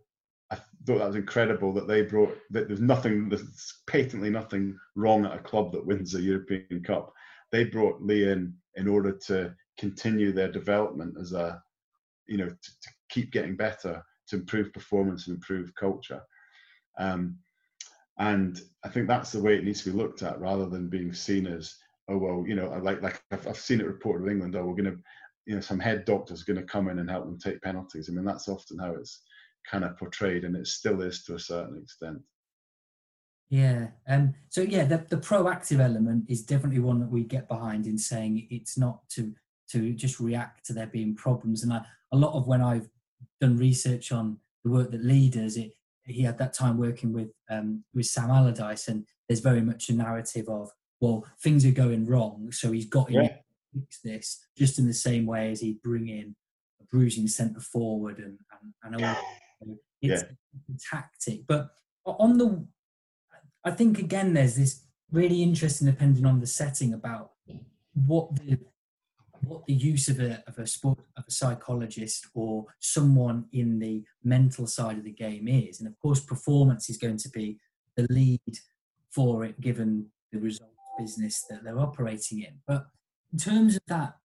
I 0.52 0.56
thought 0.86 1.00
that 1.00 1.08
was 1.08 1.16
incredible 1.16 1.74
that 1.74 1.88
they 1.88 2.02
brought 2.02 2.38
that 2.52 2.68
there's 2.68 2.82
nothing 2.82 3.30
there's 3.30 3.82
patently 3.88 4.30
nothing 4.30 4.78
wrong 4.96 5.26
at 5.26 5.36
a 5.36 5.40
club 5.40 5.72
that 5.72 5.86
wins 5.86 6.16
a 6.16 6.22
European 6.22 6.84
Cup. 6.84 7.14
They 7.52 7.64
brought 7.64 8.02
Lee 8.02 8.30
in 8.30 8.54
in 8.76 8.88
order 8.88 9.12
to 9.28 9.56
continue 9.78 10.32
their 10.32 10.52
development 10.52 11.16
as 11.20 11.34
a 11.34 11.62
you 12.28 12.38
know 12.38 12.50
to, 12.50 12.72
to 12.82 12.90
keep 13.10 13.32
getting 13.32 13.56
better, 13.56 14.04
to 14.28 14.36
improve 14.36 14.74
performance 14.74 15.28
and 15.28 15.36
improve 15.36 15.74
culture. 15.76 16.22
Um, 16.98 17.38
and 18.20 18.62
I 18.84 18.90
think 18.90 19.08
that's 19.08 19.32
the 19.32 19.42
way 19.42 19.56
it 19.56 19.64
needs 19.64 19.84
to 19.84 19.92
be 19.92 19.98
looked 19.98 20.24
at, 20.24 20.40
rather 20.40 20.68
than 20.68 20.90
being 20.90 21.14
seen 21.14 21.48
as 21.48 21.76
oh 22.10 22.18
well, 22.18 22.44
you 22.48 22.56
know, 22.56 22.70
like 22.82 23.02
like 23.02 23.22
I've, 23.32 23.48
I've 23.48 23.58
seen 23.58 23.80
it 23.80 23.88
reported 23.88 24.24
with 24.24 24.32
England. 24.32 24.56
Oh, 24.56 24.66
we're 24.66 24.82
going 24.82 24.96
to, 24.96 25.00
you 25.46 25.56
know, 25.56 25.62
some 25.62 25.80
head 25.80 26.06
doctor's 26.06 26.44
going 26.44 26.58
to 26.58 26.64
come 26.64 26.90
in 26.90 27.00
and 27.00 27.10
help 27.10 27.26
them 27.26 27.40
take 27.40 27.62
penalties. 27.62 28.10
I 28.10 28.14
mean, 28.14 28.26
that's 28.26 28.48
often 28.48 28.80
how 28.80 28.92
it's 28.94 29.22
kind 29.70 29.84
of 29.84 29.98
portrayed, 29.98 30.44
and 30.44 30.56
it 30.56 30.68
still 30.68 31.02
is 31.02 31.24
to 31.26 31.36
a 31.36 31.40
certain 31.40 31.78
extent. 31.82 32.20
Yeah. 33.50 33.88
Um, 34.08 34.36
so 34.50 34.62
yeah, 34.62 34.84
the, 34.84 35.04
the 35.10 35.18
proactive 35.18 35.80
element 35.80 36.26
is 36.30 36.44
definitely 36.44 36.80
one 36.80 37.00
that 37.00 37.10
we 37.10 37.24
get 37.24 37.48
behind 37.48 37.88
in 37.88 37.98
saying 37.98 38.48
it's 38.52 38.78
not 38.78 39.08
to 39.10 39.34
to 39.72 39.94
just 39.94 40.20
react 40.20 40.66
to 40.66 40.74
there 40.74 40.88
being 40.88 41.16
problems. 41.16 41.64
And 41.64 41.72
I, 41.72 41.82
a 42.12 42.18
lot 42.18 42.34
of 42.34 42.48
when 42.48 42.62
I've 42.62 42.90
done 43.40 43.58
research 43.58 44.12
on 44.12 44.38
the 44.64 44.72
work 44.72 44.92
that 44.92 45.04
leaders, 45.04 45.58
it 45.58 45.76
he 46.12 46.24
had 46.24 46.38
that 46.38 46.54
time 46.54 46.78
working 46.78 47.14
with 47.14 47.30
um, 47.50 47.84
with 47.94 48.06
Sam 48.06 48.30
Allardyce, 48.30 48.88
and 48.88 49.06
there's 49.28 49.40
very 49.40 49.62
much 49.62 49.90
a 49.90 49.94
narrative 49.94 50.48
of 50.48 50.72
well 51.00 51.26
things 51.42 51.66
are 51.66 51.72
going 51.72 52.06
wrong, 52.06 52.52
so 52.52 52.72
he's 52.72 52.86
got 52.86 53.10
yeah. 53.10 53.22
to 53.22 53.40
fix 53.74 54.00
this, 54.02 54.46
just 54.58 54.80
in 54.80 54.88
the 54.88 54.94
same 54.94 55.26
way 55.26 55.52
as 55.52 55.62
he'd 55.62 55.82
bring 55.82 56.08
in 56.08 56.36
a 56.82 56.86
bruising 56.86 57.28
centre 57.28 57.60
forward 57.60 58.20
and 58.20 58.38
and, 58.62 58.96
and 58.96 59.06
all 59.06 59.16
it's 60.02 60.24
yeah. 60.24 60.30
a 60.76 60.96
tactic. 60.96 61.42
But 61.48 61.70
on 62.06 62.38
the, 62.38 62.66
I 63.64 63.72
think 63.72 64.00
again, 64.00 64.34
there's 64.34 64.56
this 64.56 64.84
really 65.12 65.44
interesting, 65.44 65.88
depending 65.88 66.26
on 66.26 66.40
the 66.40 66.48
setting, 66.48 66.94
about 66.94 67.32
what 67.94 68.36
the 68.36 68.58
what 69.44 69.66
the 69.66 69.74
use 69.74 70.08
of 70.08 70.20
a 70.20 70.44
of 70.48 70.58
a 70.58 70.68
sport 70.68 71.00
of 71.18 71.24
a 71.28 71.32
psychologist 71.32 72.28
or 72.34 72.66
someone 72.80 73.46
in 73.52 73.80
the 73.80 74.04
mental 74.24 74.68
side 74.68 74.98
of 74.98 75.04
the 75.04 75.12
game 75.12 75.48
is, 75.48 75.80
and 75.80 75.88
of 75.88 75.98
course, 76.00 76.20
performance 76.20 76.90
is 76.90 76.98
going 76.98 77.18
to 77.18 77.30
be 77.30 77.60
the 77.96 78.08
lead 78.10 78.60
for 79.12 79.44
it, 79.44 79.60
given 79.60 80.08
the 80.32 80.40
result 80.40 80.72
business 80.98 81.46
that 81.50 81.64
they're 81.64 81.80
operating 81.80 82.42
in. 82.42 82.60
But 82.68 82.88
in 83.32 83.40
terms 83.40 83.76
of 83.76 83.82
that 83.88 84.16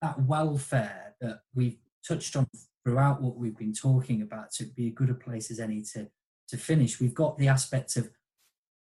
that 0.00 0.20
welfare 0.22 1.14
that 1.20 1.40
we've 1.54 1.78
touched 2.06 2.34
on 2.36 2.48
throughout 2.84 3.22
what 3.22 3.36
we've 3.36 3.56
been 3.56 3.72
talking 3.72 4.22
about 4.22 4.50
to 4.50 4.64
be 4.64 4.88
as 4.88 4.94
good 4.94 5.10
a 5.10 5.14
place 5.14 5.50
as 5.50 5.60
any 5.60 5.82
to 5.94 6.08
to 6.48 6.56
finish. 6.56 7.00
We've 7.00 7.14
got 7.14 7.38
the 7.38 7.48
aspect 7.48 7.96
of 7.96 8.10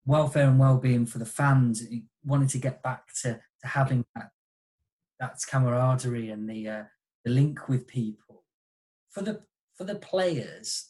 welfare 0.05 0.47
and 0.47 0.59
well-being 0.59 1.05
for 1.05 1.19
the 1.19 1.25
fans, 1.25 1.83
wanting 2.25 2.47
to 2.49 2.57
get 2.57 2.81
back 2.81 3.13
to, 3.21 3.39
to 3.61 3.67
having 3.67 4.03
that 4.15 4.31
that 5.21 5.39
camaraderie 5.47 6.31
and 6.31 6.49
the 6.49 6.67
uh, 6.67 6.83
the 7.23 7.31
link 7.31 7.69
with 7.69 7.87
people. 7.87 8.43
For 9.09 9.21
the 9.21 9.43
for 9.77 9.85
the 9.85 9.95
players, 9.95 10.89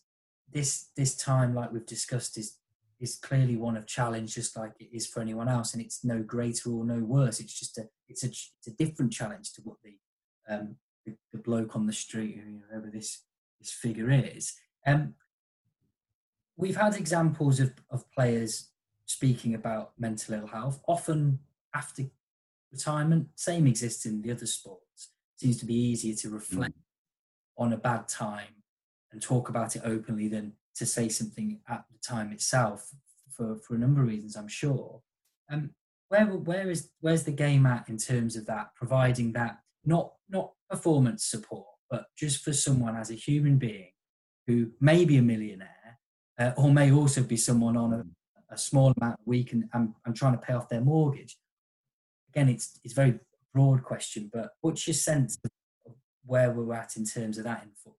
this 0.52 0.88
this 0.96 1.16
time, 1.16 1.54
like 1.54 1.72
we've 1.72 1.86
discussed, 1.86 2.38
is 2.38 2.58
is 3.00 3.18
clearly 3.18 3.58
one 3.58 3.76
of 3.76 3.86
challenge, 3.86 4.34
just 4.34 4.58
like 4.58 4.72
it 4.80 4.90
is 4.94 5.06
for 5.06 5.20
anyone 5.20 5.50
else, 5.50 5.74
and 5.74 5.84
it's 5.84 6.04
no 6.04 6.24
greater 6.24 6.72
or 6.72 6.86
no 6.86 7.00
worse. 7.00 7.40
It's 7.40 7.60
just 7.60 7.78
a 7.78 7.90
it's 8.08 8.24
a 8.24 8.28
it's 8.28 8.68
a 8.68 8.72
different 8.72 9.12
challenge 9.12 9.52
to 9.54 9.62
what 9.64 9.78
the 9.84 9.98
um, 10.48 10.78
the, 11.06 11.14
the 11.34 11.38
bloke 11.38 11.76
on 11.76 11.86
the 11.86 11.94
street, 11.94 12.38
know, 12.38 12.62
whoever 12.70 12.90
this 12.90 13.24
this 13.60 13.72
figure 13.72 14.10
is. 14.10 14.54
Um, 14.88 15.16
we've 16.56 16.78
had 16.78 16.96
examples 16.96 17.60
of, 17.60 17.74
of 17.90 18.10
players 18.12 18.70
speaking 19.06 19.56
about 19.56 19.92
mental 20.00 20.36
ill 20.36 20.48
health, 20.48 20.80
often 20.88 21.40
after 21.76 22.04
retirement. 22.72 23.28
Same 23.36 23.68
exists 23.68 24.06
in 24.06 24.22
the 24.22 24.32
other 24.32 24.46
sports. 24.46 25.12
seems 25.38 25.58
to 25.58 25.66
be 25.66 25.76
easier 25.76 26.16
to 26.16 26.30
reflect 26.30 26.74
mm. 26.74 27.64
on 27.64 27.74
a 27.74 27.78
bad 27.78 28.08
time 28.08 28.64
and 29.12 29.22
talk 29.22 29.50
about 29.50 29.76
it 29.76 29.82
openly 29.84 30.28
than 30.28 30.54
to 30.76 30.86
say 30.86 31.10
something 31.10 31.60
at 31.68 31.84
the 31.92 31.98
time 32.00 32.32
itself 32.32 32.92
for, 33.30 33.58
for 33.58 33.76
a 33.76 33.78
number 33.78 34.02
of 34.02 34.08
reasons, 34.08 34.36
I'm 34.36 34.48
sure. 34.48 35.02
Um, 35.50 35.72
where 36.10 36.26
where 36.26 36.70
is 36.70 36.90
where's 37.00 37.24
the 37.24 37.32
game 37.32 37.66
at 37.66 37.88
in 37.88 37.98
terms 37.98 38.36
of 38.36 38.46
that, 38.48 38.76
providing 38.76 39.32
that 39.34 39.60
not 39.86 40.14
not 40.30 40.52
performance 40.70 41.26
support, 41.26 41.66
but 41.90 42.06
just 42.18 42.44
for 42.44 42.54
someone 42.54 42.96
as 42.96 43.10
a 43.10 43.16
human 43.16 43.58
being 43.58 43.92
who 44.48 44.72
may 44.80 45.06
be 45.06 45.18
a 45.18 45.22
millionaire 45.22 46.00
uh, 46.40 46.52
or 46.58 46.72
may 46.72 46.92
also 46.92 47.24
be 47.24 47.38
someone 47.38 47.78
on 47.78 47.94
a, 47.94 48.04
a 48.54 48.58
small 48.58 48.94
amount 48.98 49.20
a 49.20 49.30
week 49.30 49.54
and, 49.54 49.66
and, 49.74 49.94
and 50.06 50.16
trying 50.16 50.34
to 50.34 50.40
pay 50.40 50.54
off 50.54 50.70
their 50.70 50.82
mortgage. 50.82 51.38
Again, 52.34 52.50
it's 52.50 52.80
it's 52.84 52.94
very 52.94 53.20
broad 53.54 53.84
question, 53.84 54.30
but 54.34 54.52
what's 54.62 54.88
your 54.88 54.94
sense 54.94 55.38
of 55.44 55.94
where 56.26 56.52
we're 56.52 56.74
at 56.74 56.98
in 56.98 57.06
terms 57.06 57.38
of 57.38 57.44
that 57.46 57.64
in 57.64 57.70
football? 57.72 57.98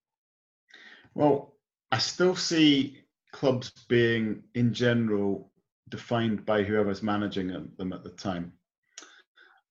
Well, 1.15 1.55
I 1.91 1.99
still 1.99 2.35
see 2.35 2.99
clubs 3.33 3.71
being, 3.89 4.43
in 4.55 4.73
general, 4.73 5.51
defined 5.91 6.47
by 6.47 6.63
whoever's 6.63 7.03
managing 7.03 7.49
them 7.77 7.93
at 7.93 8.03
the 8.03 8.11
time 8.11 8.53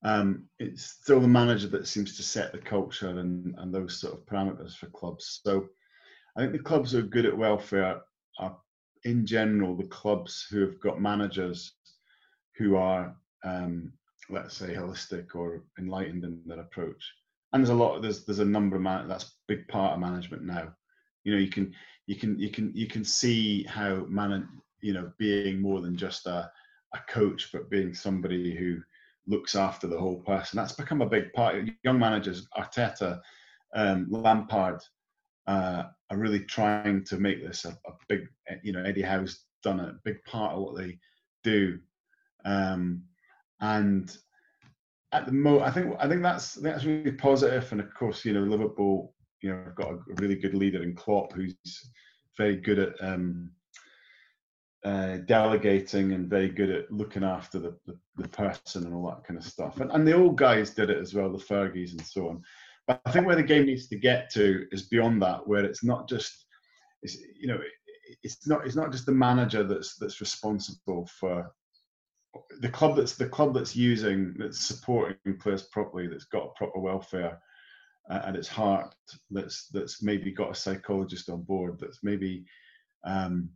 um, 0.03 0.45
it's 0.59 0.83
still 0.83 1.19
the 1.19 1.27
manager 1.27 1.67
that 1.67 1.87
seems 1.87 2.17
to 2.17 2.23
set 2.23 2.51
the 2.51 2.57
culture 2.57 3.09
and, 3.09 3.55
and 3.57 3.73
those 3.73 3.99
sort 3.99 4.13
of 4.13 4.25
parameters 4.25 4.75
for 4.75 4.87
clubs. 4.87 5.41
So 5.43 5.67
I 6.35 6.41
think 6.41 6.53
the 6.53 6.59
clubs 6.59 6.91
who 6.91 6.99
are 6.99 7.03
good 7.03 7.25
at 7.25 7.37
welfare 7.37 8.01
are, 8.39 8.57
in 9.03 9.25
general, 9.25 9.75
the 9.75 9.83
clubs 9.85 10.47
who 10.49 10.61
have 10.61 10.79
got 10.79 11.01
managers 11.01 11.73
who 12.57 12.77
are, 12.77 13.15
um, 13.43 13.93
let's 14.29 14.55
say, 14.55 14.75
holistic 14.75 15.35
or 15.35 15.63
enlightened 15.79 16.23
in 16.23 16.41
their 16.45 16.59
approach. 16.59 17.13
And 17.53 17.61
there's 17.61 17.69
a 17.69 17.75
lot. 17.75 18.01
There's 18.01 18.25
there's 18.25 18.39
a 18.39 18.45
number 18.45 18.77
of 18.77 18.81
man. 18.81 19.07
That's 19.07 19.35
big 19.47 19.67
part 19.67 19.93
of 19.93 19.99
management 19.99 20.43
now. 20.43 20.73
You 21.23 21.33
know, 21.33 21.39
you 21.39 21.49
can 21.49 21.73
you 22.07 22.15
can 22.15 22.39
you 22.39 22.49
can 22.49 22.71
you 22.73 22.87
can 22.87 23.03
see 23.03 23.63
how 23.63 24.05
man, 24.07 24.47
you 24.79 24.93
know, 24.93 25.11
being 25.17 25.61
more 25.61 25.81
than 25.81 25.97
just 25.97 26.27
a 26.27 26.49
a 26.93 26.99
coach, 27.09 27.49
but 27.51 27.69
being 27.69 27.93
somebody 27.93 28.55
who 28.55 28.81
looks 29.27 29.55
after 29.55 29.87
the 29.87 29.99
whole 29.99 30.19
person. 30.21 30.57
That's 30.57 30.73
become 30.73 31.01
a 31.01 31.09
big 31.09 31.31
part. 31.33 31.55
Young 31.83 31.99
managers, 31.99 32.47
Arteta, 32.57 33.21
um, 33.73 34.07
Lampard, 34.09 34.81
uh, 35.47 35.83
are 36.09 36.17
really 36.17 36.41
trying 36.41 37.03
to 37.05 37.17
make 37.17 37.41
this 37.41 37.65
a, 37.65 37.69
a, 37.69 37.91
big. 38.07 38.27
You 38.63 38.73
know, 38.73 38.83
Eddie 38.83 39.01
Howe's 39.01 39.45
done 39.63 39.79
a 39.79 39.99
big 40.03 40.23
part 40.25 40.53
of 40.53 40.61
what 40.61 40.77
they 40.77 40.99
do, 41.43 41.79
um, 42.45 43.03
and 43.61 44.15
at 45.11 45.25
the 45.25 45.31
mo, 45.31 45.59
I 45.59 45.71
think 45.71 45.95
I 45.99 46.07
think 46.07 46.21
that's 46.21 46.55
that's 46.55 46.85
really 46.85 47.11
positive, 47.11 47.71
and 47.71 47.81
of 47.81 47.93
course, 47.93 48.25
you 48.25 48.33
know, 48.33 48.41
Liverpool, 48.41 49.13
you 49.41 49.51
know, 49.51 49.63
have 49.63 49.75
got 49.75 49.91
a 49.91 49.99
really 50.17 50.35
good 50.35 50.53
leader 50.53 50.83
in 50.83 50.95
Klopp, 50.95 51.33
who's 51.33 51.55
very 52.37 52.55
good 52.55 52.79
at 52.79 52.93
um, 53.01 53.51
uh, 54.85 55.17
delegating 55.25 56.13
and 56.13 56.29
very 56.29 56.49
good 56.49 56.69
at 56.69 56.91
looking 56.91 57.23
after 57.23 57.59
the, 57.59 57.77
the, 57.85 57.97
the, 58.17 58.27
person 58.29 58.85
and 58.85 58.95
all 58.95 59.07
that 59.07 59.23
kind 59.23 59.39
of 59.39 59.45
stuff. 59.45 59.79
And, 59.79 59.91
and 59.91 60.07
the 60.07 60.15
old 60.15 60.37
guys 60.37 60.71
did 60.71 60.89
it 60.89 60.97
as 60.97 61.13
well, 61.13 61.31
the 61.31 61.37
Fergies 61.37 61.91
and 61.91 62.01
so 62.01 62.29
on. 62.29 62.41
But 62.87 62.99
I 63.05 63.11
think 63.11 63.27
where 63.27 63.35
the 63.35 63.43
game 63.43 63.65
needs 63.65 63.87
to 63.89 63.95
get 63.95 64.31
to 64.31 64.65
is 64.71 64.87
beyond 64.87 65.21
that, 65.21 65.47
where 65.47 65.63
it's 65.63 65.83
not 65.83 66.09
just, 66.09 66.45
it's, 67.03 67.17
you 67.39 67.47
know, 67.47 67.59
it's 68.23 68.47
not 68.47 68.65
it's 68.65 68.75
not 68.75 68.91
just 68.91 69.05
the 69.05 69.11
manager 69.11 69.63
that's 69.63 69.95
that's 69.95 70.19
responsible 70.19 71.07
for 71.19 71.51
the 72.59 72.69
club 72.69 72.95
that's 72.95 73.15
the 73.15 73.27
club 73.27 73.53
that's 73.53 73.75
using 73.75 74.33
that's 74.37 74.59
supporting 74.59 75.37
players 75.39 75.63
properly 75.63 76.07
that's 76.07 76.25
got 76.25 76.55
proper 76.55 76.79
welfare 76.79 77.39
uh, 78.09 78.21
at 78.25 78.35
its 78.35 78.47
heart 78.47 78.93
that's 79.29 79.67
that's 79.69 80.01
maybe 80.01 80.31
got 80.31 80.51
a 80.51 80.55
psychologist 80.55 81.29
on 81.29 81.41
board 81.43 81.77
that's 81.79 81.99
maybe 82.03 82.45
um, 83.05 83.49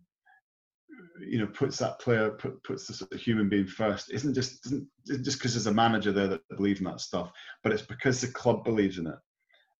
you 1.19 1.39
know 1.39 1.47
puts 1.47 1.77
that 1.77 1.99
player 1.99 2.31
put, 2.31 2.61
puts 2.63 2.87
the 2.87 2.93
sort 2.93 3.11
of 3.13 3.19
human 3.19 3.49
being 3.49 3.67
first 3.67 4.11
isn't 4.11 4.33
just 4.33 4.65
isn't 4.65 4.87
just 5.23 5.37
because 5.37 5.53
there's 5.53 5.67
a 5.67 5.73
manager 5.73 6.11
there 6.11 6.27
that 6.27 6.41
believes 6.55 6.79
in 6.79 6.85
that 6.85 7.01
stuff 7.01 7.31
but 7.63 7.71
it's 7.71 7.81
because 7.81 8.21
the 8.21 8.27
club 8.27 8.63
believes 8.63 8.97
in 8.97 9.07
it. 9.07 9.15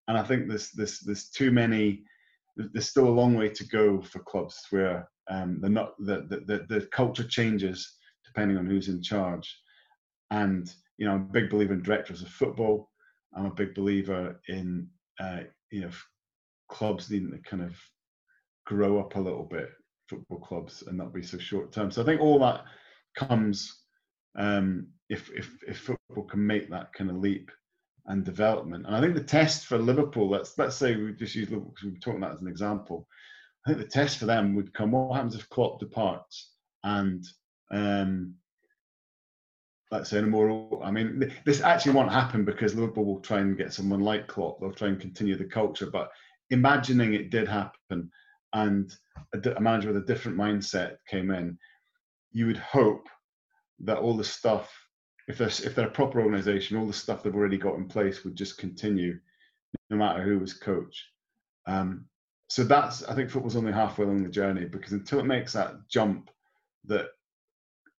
And 0.07 0.17
i 0.17 0.23
think 0.23 0.47
there's 0.47 0.71
there's 0.71 0.99
there's 0.99 1.29
too 1.29 1.51
many 1.51 2.03
there's 2.55 2.89
still 2.89 3.07
a 3.07 3.09
long 3.09 3.35
way 3.35 3.49
to 3.49 3.67
go 3.67 4.01
for 4.01 4.19
clubs 4.19 4.65
where 4.69 5.09
um, 5.29 5.59
they're 5.59 5.69
not 5.69 5.97
the, 5.99 6.25
the 6.29 6.65
the 6.69 6.87
culture 6.87 7.27
changes 7.27 7.94
depending 8.36 8.57
on 8.57 8.65
who's 8.65 8.89
in 8.89 9.01
charge 9.01 9.57
and 10.31 10.73
you 10.97 11.05
know 11.05 11.13
i'm 11.13 11.21
a 11.21 11.33
big 11.33 11.49
believer 11.49 11.73
in 11.73 11.81
directors 11.81 12.21
of 12.21 12.27
football 12.27 12.89
i'm 13.36 13.45
a 13.45 13.53
big 13.53 13.73
believer 13.73 14.41
in 14.49 14.88
uh, 15.19 15.39
you 15.71 15.81
know 15.81 15.91
clubs 16.69 17.09
needing 17.09 17.31
to 17.31 17.38
kind 17.49 17.63
of 17.63 17.73
grow 18.65 18.99
up 18.99 19.15
a 19.15 19.19
little 19.19 19.43
bit 19.43 19.69
football 20.09 20.39
clubs 20.39 20.83
and 20.88 20.97
not 20.97 21.13
be 21.13 21.23
so 21.23 21.38
short 21.38 21.71
term. 21.71 21.91
So 21.91 22.01
I 22.01 22.05
think 22.05 22.21
all 22.21 22.39
that 22.39 22.65
comes 23.15 23.81
um, 24.38 24.88
if, 25.09 25.29
if 25.31 25.49
if 25.67 25.79
football 25.79 26.25
can 26.25 26.45
make 26.45 26.69
that 26.69 26.93
kind 26.93 27.09
of 27.09 27.17
leap 27.17 27.51
and 28.07 28.23
development. 28.23 28.86
And 28.86 28.95
I 28.95 29.01
think 29.01 29.15
the 29.15 29.23
test 29.23 29.65
for 29.65 29.77
Liverpool, 29.77 30.29
let's 30.29 30.57
let's 30.57 30.75
say 30.75 30.95
we 30.95 31.13
just 31.13 31.36
use 31.36 31.49
Liverpool 31.49 31.73
because 31.75 31.91
we're 31.91 31.99
talking 31.99 32.21
that 32.21 32.33
as 32.33 32.41
an 32.41 32.47
example. 32.47 33.07
I 33.65 33.71
think 33.71 33.81
the 33.81 33.89
test 33.89 34.17
for 34.17 34.25
them 34.25 34.55
would 34.55 34.73
come: 34.73 34.91
what 34.91 35.15
happens 35.15 35.36
if 35.36 35.49
Klopp 35.49 35.79
departs 35.79 36.51
and 36.83 37.23
um, 37.72 38.36
let's 39.91 40.09
say 40.09 40.22
more. 40.22 40.84
I 40.84 40.91
mean, 40.91 41.34
this 41.45 41.61
actually 41.61 41.93
won't 41.93 42.11
happen 42.11 42.45
because 42.45 42.76
Liverpool 42.76 43.05
will 43.05 43.20
try 43.20 43.39
and 43.39 43.57
get 43.57 43.74
someone 43.74 44.01
like 44.01 44.28
Klopp. 44.28 44.59
They'll 44.59 44.72
try 44.72 44.89
and 44.89 44.99
continue 44.99 45.36
the 45.36 45.45
culture. 45.45 45.89
But 45.89 46.11
imagining 46.49 47.13
it 47.13 47.30
did 47.30 47.47
happen, 47.47 48.11
and 48.53 48.95
a, 49.34 49.61
manager 49.61 49.89
with 49.89 50.03
a 50.03 50.05
different 50.05 50.38
mindset 50.38 50.97
came 51.07 51.32
in, 51.32 51.57
you 52.32 52.47
would 52.47 52.57
hope 52.57 53.07
that 53.80 53.97
all 53.97 54.16
the 54.16 54.24
stuff, 54.24 54.72
if 55.28 55.38
they're, 55.38 55.47
if 55.47 55.76
they're 55.76 55.88
a 55.88 55.91
proper 55.91 56.22
organization, 56.22 56.78
all 56.78 56.88
the 56.88 56.93
stuff 56.93 57.24
they've 57.24 57.36
already 57.36 57.57
got 57.57 57.76
in 57.76 57.88
place 57.88 58.24
would 58.24 58.36
just 58.36 58.57
continue 58.57 59.20
no 59.89 59.97
matter 59.97 60.24
who 60.24 60.39
was 60.39 60.53
coach. 60.53 61.09
Um, 61.68 62.05
so 62.47 62.63
that's, 62.63 63.03
I 63.03 63.16
think 63.16 63.30
football's 63.30 63.55
only 63.55 63.74
halfway 63.74 64.05
along 64.05 64.24
the 64.24 64.30
journey 64.30 64.66
because 64.66 64.93
until 64.93 65.20
it 65.20 65.26
makes 65.26 65.53
that 65.53 65.74
jump 65.89 66.30
that 66.86 67.07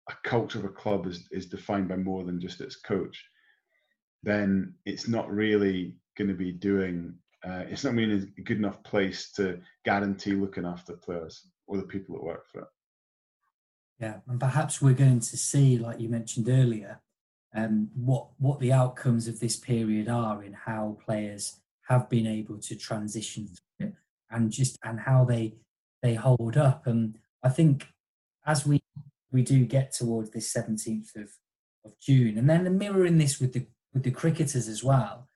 a 0.08 0.14
culture 0.22 0.58
of 0.58 0.64
a 0.64 0.68
club 0.70 1.06
is, 1.06 1.28
is 1.30 1.46
defined 1.46 1.88
by 1.88 1.96
more 1.96 2.24
than 2.24 2.40
just 2.40 2.60
its 2.60 2.76
coach, 2.76 3.24
then 4.22 4.74
it's 4.84 5.08
not 5.08 5.30
really 5.30 5.96
going 6.16 6.28
to 6.28 6.34
be 6.34 6.52
doing 6.52 7.14
uh, 7.44 7.64
it's 7.68 7.84
not 7.84 7.94
really 7.94 8.28
a 8.38 8.40
good 8.40 8.56
enough 8.56 8.82
place 8.82 9.30
to 9.30 9.60
guarantee 9.84 10.32
looking 10.32 10.64
after 10.64 10.94
players 10.94 11.46
or 11.68 11.76
the 11.76 11.84
people 11.84 12.14
that 12.14 12.24
work 12.24 12.48
for 12.48 12.62
it. 12.62 12.68
Yeah, 14.00 14.16
and 14.28 14.40
perhaps 14.40 14.82
we're 14.82 14.94
going 14.94 15.20
to 15.20 15.36
see, 15.36 15.78
like 15.78 16.00
you 16.00 16.08
mentioned 16.08 16.48
earlier, 16.48 17.00
um, 17.54 17.88
what 17.94 18.28
what 18.38 18.58
the 18.60 18.72
outcomes 18.72 19.28
of 19.28 19.40
this 19.40 19.56
period 19.56 20.08
are 20.08 20.42
in 20.42 20.52
how 20.52 20.98
players 21.04 21.60
have 21.88 22.08
been 22.10 22.26
able 22.26 22.58
to 22.58 22.74
transition 22.74 23.48
and 24.30 24.50
just 24.50 24.76
and 24.82 25.00
how 25.00 25.24
they 25.24 25.54
they 26.02 26.14
hold 26.14 26.56
up. 26.56 26.86
And 26.86 27.18
I 27.42 27.48
think 27.48 27.88
as 28.44 28.66
we 28.66 28.80
we 29.36 29.42
do 29.42 29.66
get 29.66 29.92
towards 29.92 30.30
this 30.30 30.50
17th 30.50 31.14
of, 31.14 31.28
of 31.84 31.92
June, 32.00 32.38
and 32.38 32.48
then 32.48 32.64
the 32.64 32.70
mirroring 32.70 33.18
this 33.18 33.38
with 33.38 33.52
the 33.52 33.66
with 33.92 34.02
the 34.02 34.10
cricketers 34.10 34.66
as 34.66 34.82
well, 34.82 35.28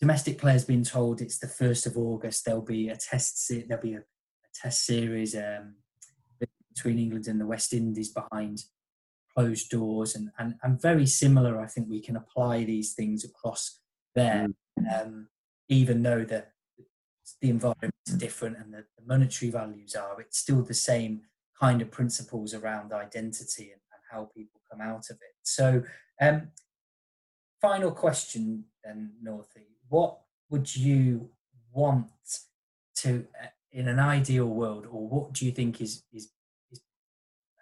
domestic 0.00 0.38
players 0.38 0.64
being 0.64 0.82
told 0.82 1.20
it's 1.20 1.38
the 1.38 1.46
first 1.46 1.86
of 1.86 1.96
August. 1.96 2.44
There'll 2.44 2.62
be 2.62 2.88
a 2.88 2.96
test. 2.96 3.48
There'll 3.68 3.80
be 3.80 3.94
a, 3.94 4.00
a 4.00 4.50
test 4.52 4.84
series 4.84 5.36
um, 5.36 5.76
between 6.74 6.98
England 6.98 7.28
and 7.28 7.40
the 7.40 7.46
West 7.46 7.72
Indies 7.72 8.12
behind 8.12 8.64
closed 9.36 9.70
doors, 9.70 10.16
and, 10.16 10.30
and 10.36 10.56
and 10.64 10.82
very 10.82 11.06
similar. 11.06 11.60
I 11.60 11.68
think 11.68 11.88
we 11.88 12.00
can 12.00 12.16
apply 12.16 12.64
these 12.64 12.92
things 12.94 13.24
across 13.24 13.78
there, 14.16 14.48
mm. 14.80 15.00
um, 15.00 15.28
even 15.68 16.02
though 16.02 16.24
the 16.24 16.46
the 17.40 17.50
environment 17.50 17.94
is 18.08 18.14
different 18.14 18.56
and 18.56 18.74
the, 18.74 18.84
the, 18.98 19.06
monetary 19.06 19.50
values 19.50 19.94
are. 19.94 20.20
It's 20.20 20.38
still 20.38 20.62
the 20.62 20.74
same 20.74 21.22
kind 21.60 21.80
of 21.82 21.90
principles 21.90 22.54
around 22.54 22.92
identity 22.92 23.70
and, 23.72 23.80
and 23.92 24.02
how 24.10 24.30
people 24.36 24.60
come 24.70 24.80
out 24.80 25.10
of 25.10 25.16
it. 25.16 25.36
So, 25.42 25.82
um, 26.20 26.48
final 27.60 27.90
question 27.90 28.64
then, 28.84 29.12
Northie 29.26 29.66
what 29.88 30.18
would 30.50 30.74
you 30.74 31.30
want 31.72 32.10
to 32.96 33.26
uh, 33.42 33.46
in 33.72 33.88
an 33.88 33.98
ideal 33.98 34.46
world 34.46 34.86
or 34.90 35.06
what 35.08 35.32
do 35.32 35.44
you 35.44 35.52
think 35.52 35.80
is 35.80 36.02
is, 36.12 36.30
is 36.70 36.80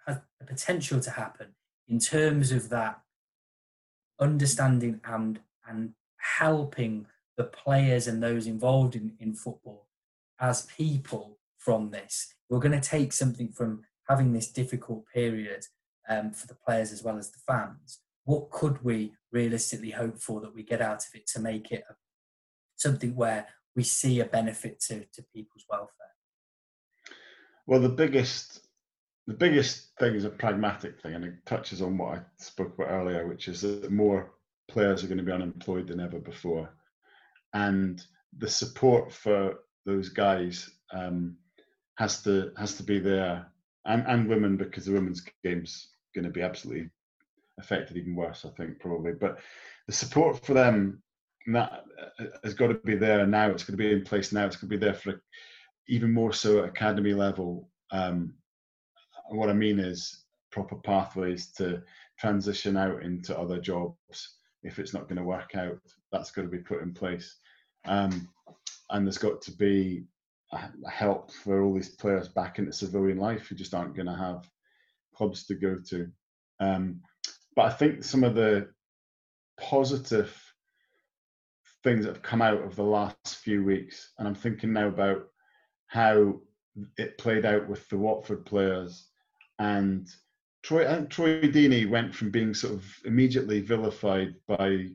has 0.07 0.19
the 0.39 0.45
potential 0.45 0.99
to 0.99 1.11
happen 1.11 1.47
in 1.87 1.99
terms 1.99 2.51
of 2.51 2.69
that 2.69 3.01
understanding 4.19 4.99
and 5.03 5.39
and 5.67 5.93
helping 6.17 7.05
the 7.37 7.43
players 7.43 8.07
and 8.07 8.23
those 8.23 8.47
involved 8.47 8.95
in, 8.95 9.13
in 9.19 9.33
football 9.33 9.87
as 10.39 10.63
people 10.63 11.37
from 11.57 11.91
this 11.91 12.34
we're 12.49 12.59
going 12.59 12.79
to 12.79 12.89
take 12.89 13.13
something 13.13 13.51
from 13.51 13.83
having 14.07 14.33
this 14.33 14.51
difficult 14.51 15.05
period 15.13 15.65
um, 16.09 16.31
for 16.31 16.47
the 16.47 16.57
players 16.65 16.91
as 16.91 17.03
well 17.03 17.17
as 17.17 17.31
the 17.31 17.39
fans 17.47 17.99
what 18.25 18.49
could 18.49 18.83
we 18.83 19.13
realistically 19.31 19.91
hope 19.91 20.19
for 20.19 20.41
that 20.41 20.53
we 20.53 20.63
get 20.63 20.81
out 20.81 21.05
of 21.05 21.09
it 21.13 21.27
to 21.27 21.39
make 21.39 21.71
it 21.71 21.83
something 22.75 23.15
where 23.15 23.47
we 23.75 23.83
see 23.83 24.19
a 24.19 24.25
benefit 24.25 24.79
to, 24.79 25.05
to 25.13 25.23
people's 25.33 25.65
welfare? 25.69 25.91
Well, 27.67 27.79
the 27.79 27.89
biggest 27.89 28.61
the 29.27 29.33
biggest 29.33 29.89
thing 29.97 30.13
is 30.13 30.23
a 30.23 30.29
pragmatic 30.29 31.01
thing, 31.01 31.15
and 31.15 31.25
it 31.25 31.33
touches 31.47 31.81
on 31.81 31.97
what 31.97 32.17
I 32.17 32.21
spoke 32.37 32.75
about 32.75 32.91
earlier, 32.91 33.27
which 33.27 33.47
is 33.47 33.61
that 33.61 33.91
more 33.91 34.33
players 34.67 35.03
are 35.03 35.07
going 35.07 35.17
to 35.17 35.23
be 35.23 35.31
unemployed 35.31 35.87
than 35.87 35.99
ever 35.99 36.19
before, 36.19 36.69
and 37.53 38.03
the 38.37 38.49
support 38.49 39.11
for 39.11 39.55
those 39.85 40.09
guys 40.09 40.69
um, 40.91 41.37
has 41.97 42.21
to 42.23 42.51
has 42.57 42.75
to 42.77 42.83
be 42.83 42.99
there, 42.99 43.47
and 43.85 44.03
and 44.07 44.27
women 44.27 44.57
because 44.57 44.85
the 44.85 44.93
women's 44.93 45.23
game's 45.43 45.87
going 46.13 46.25
to 46.25 46.31
be 46.31 46.41
absolutely 46.41 46.89
affected 47.59 47.97
even 47.97 48.15
worse, 48.15 48.45
I 48.45 48.49
think 48.49 48.79
probably. 48.79 49.13
But 49.13 49.39
the 49.87 49.93
support 49.93 50.45
for 50.45 50.53
them 50.53 51.01
that 51.47 51.83
uh, 52.19 52.25
has 52.43 52.53
got 52.53 52.67
to 52.67 52.75
be 52.75 52.95
there 52.95 53.25
now. 53.25 53.49
It's 53.49 53.63
going 53.63 53.77
to 53.77 53.83
be 53.83 53.91
in 53.91 54.03
place 54.03 54.31
now. 54.31 54.45
It's 54.45 54.55
going 54.55 54.69
to 54.69 54.77
be 54.77 54.83
there 54.83 54.93
for 54.93 55.21
even 55.87 56.11
more 56.11 56.33
so 56.33 56.59
at 56.59 56.69
academy 56.69 57.13
level. 57.13 57.69
Um, 57.91 58.33
what 59.29 59.49
I 59.49 59.53
mean 59.53 59.79
is 59.79 60.23
proper 60.51 60.75
pathways 60.75 61.51
to 61.53 61.83
transition 62.19 62.77
out 62.77 63.03
into 63.03 63.37
other 63.37 63.59
jobs 63.59 64.37
if 64.63 64.79
it's 64.79 64.93
not 64.93 65.03
going 65.03 65.17
to 65.17 65.23
work 65.23 65.55
out. 65.55 65.79
That's 66.11 66.31
got 66.31 66.43
to 66.43 66.47
be 66.47 66.59
put 66.59 66.81
in 66.81 66.93
place, 66.93 67.37
um, 67.85 68.27
and 68.89 69.05
there's 69.05 69.17
got 69.17 69.41
to 69.43 69.51
be 69.51 70.05
help 70.89 71.31
for 71.31 71.61
all 71.61 71.73
these 71.73 71.89
players 71.89 72.27
back 72.27 72.59
into 72.59 72.73
civilian 72.73 73.17
life 73.17 73.47
who 73.47 73.55
just 73.55 73.73
aren't 73.73 73.95
going 73.95 74.07
to 74.07 74.15
have 74.15 74.49
clubs 75.15 75.45
to 75.47 75.55
go 75.55 75.77
to. 75.89 76.09
Um, 76.59 77.01
but 77.55 77.65
I 77.65 77.69
think 77.69 78.03
some 78.03 78.23
of 78.23 78.35
the 78.35 78.69
positive 79.59 80.35
things 81.83 82.05
that 82.05 82.15
have 82.15 82.23
come 82.23 82.41
out 82.41 82.63
of 82.63 82.75
the 82.75 82.83
last 82.83 83.37
few 83.37 83.63
weeks, 83.63 84.11
and 84.17 84.27
I'm 84.27 84.35
thinking 84.35 84.73
now 84.73 84.87
about 84.87 85.27
how 85.87 86.41
it 86.97 87.17
played 87.17 87.45
out 87.45 87.69
with 87.69 87.87
the 87.89 87.97
Watford 87.97 88.45
players 88.45 89.07
and 89.59 90.07
Troy. 90.63 90.85
And 90.85 91.09
Troy 91.09 91.41
Deeney 91.41 91.87
went 91.87 92.13
from 92.13 92.31
being 92.31 92.53
sort 92.53 92.73
of 92.73 92.85
immediately 93.05 93.61
vilified 93.61 94.35
by 94.47 94.87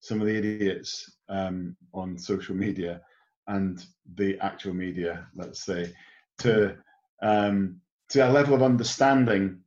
some 0.00 0.20
of 0.20 0.26
the 0.26 0.36
idiots 0.36 1.10
um, 1.28 1.76
on 1.94 2.18
social 2.18 2.54
media 2.54 3.00
and 3.48 3.84
the 4.16 4.38
actual 4.40 4.74
media, 4.74 5.26
let's 5.34 5.64
say, 5.64 5.92
to 6.38 6.76
um, 7.22 7.80
to 8.10 8.28
a 8.28 8.30
level 8.30 8.54
of 8.54 8.62
understanding 8.62 9.60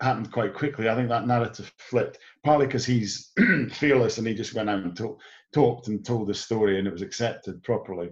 happened 0.00 0.32
quite 0.32 0.54
quickly. 0.54 0.88
I 0.88 0.94
think 0.94 1.08
that 1.08 1.26
narrative 1.26 1.72
flipped 1.78 2.18
partly 2.44 2.66
because 2.66 2.86
he's 2.86 3.32
fearless 3.72 4.18
and 4.18 4.26
he 4.26 4.34
just 4.34 4.54
went 4.54 4.70
out 4.70 4.82
and 4.82 4.96
talk, 4.96 5.20
talked 5.52 5.88
and 5.88 6.04
told 6.04 6.28
the 6.28 6.34
story 6.34 6.78
and 6.78 6.86
it 6.86 6.92
was 6.92 7.02
accepted 7.02 7.62
properly. 7.62 8.10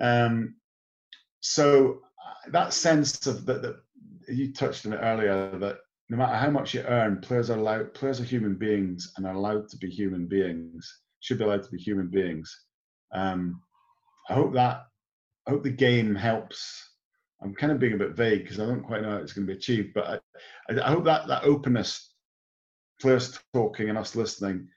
Um, 0.00 0.56
so 1.40 2.00
uh, 2.24 2.50
that 2.50 2.72
sense 2.72 3.26
of 3.26 3.44
that, 3.46 3.62
that 3.62 3.76
you 4.28 4.52
touched 4.52 4.86
on 4.86 4.92
it 4.92 4.98
earlier 4.98 5.58
that 5.58 5.78
no 6.10 6.16
matter 6.16 6.36
how 6.36 6.50
much 6.50 6.74
you 6.74 6.82
earn, 6.82 7.20
players 7.20 7.50
are 7.50 7.58
allowed. 7.58 7.94
Players 7.94 8.20
are 8.20 8.24
human 8.24 8.54
beings 8.54 9.12
and 9.16 9.26
are 9.26 9.34
allowed 9.34 9.68
to 9.70 9.76
be 9.78 9.88
human 9.88 10.26
beings. 10.26 11.00
Should 11.20 11.38
be 11.38 11.44
allowed 11.44 11.62
to 11.62 11.70
be 11.70 11.78
human 11.78 12.08
beings. 12.08 12.66
Um, 13.12 13.62
I 14.28 14.34
hope 14.34 14.52
that. 14.54 14.86
I 15.46 15.50
hope 15.50 15.62
the 15.62 15.70
game 15.70 16.14
helps. 16.14 16.90
I'm 17.42 17.54
kind 17.54 17.72
of 17.72 17.78
being 17.78 17.92
a 17.92 17.98
bit 17.98 18.16
vague 18.16 18.42
because 18.42 18.58
I 18.58 18.66
don't 18.66 18.82
quite 18.82 19.02
know 19.02 19.10
how 19.10 19.16
it's 19.16 19.32
going 19.32 19.46
to 19.46 19.52
be 19.52 19.58
achieved, 19.58 19.92
but 19.94 20.22
I, 20.70 20.80
I, 20.82 20.90
hope 20.90 21.04
that 21.04 21.26
that 21.28 21.44
openness, 21.44 22.14
players 23.00 23.38
talking 23.52 23.90
and 23.90 23.98
us 23.98 24.16
listening, 24.16 24.68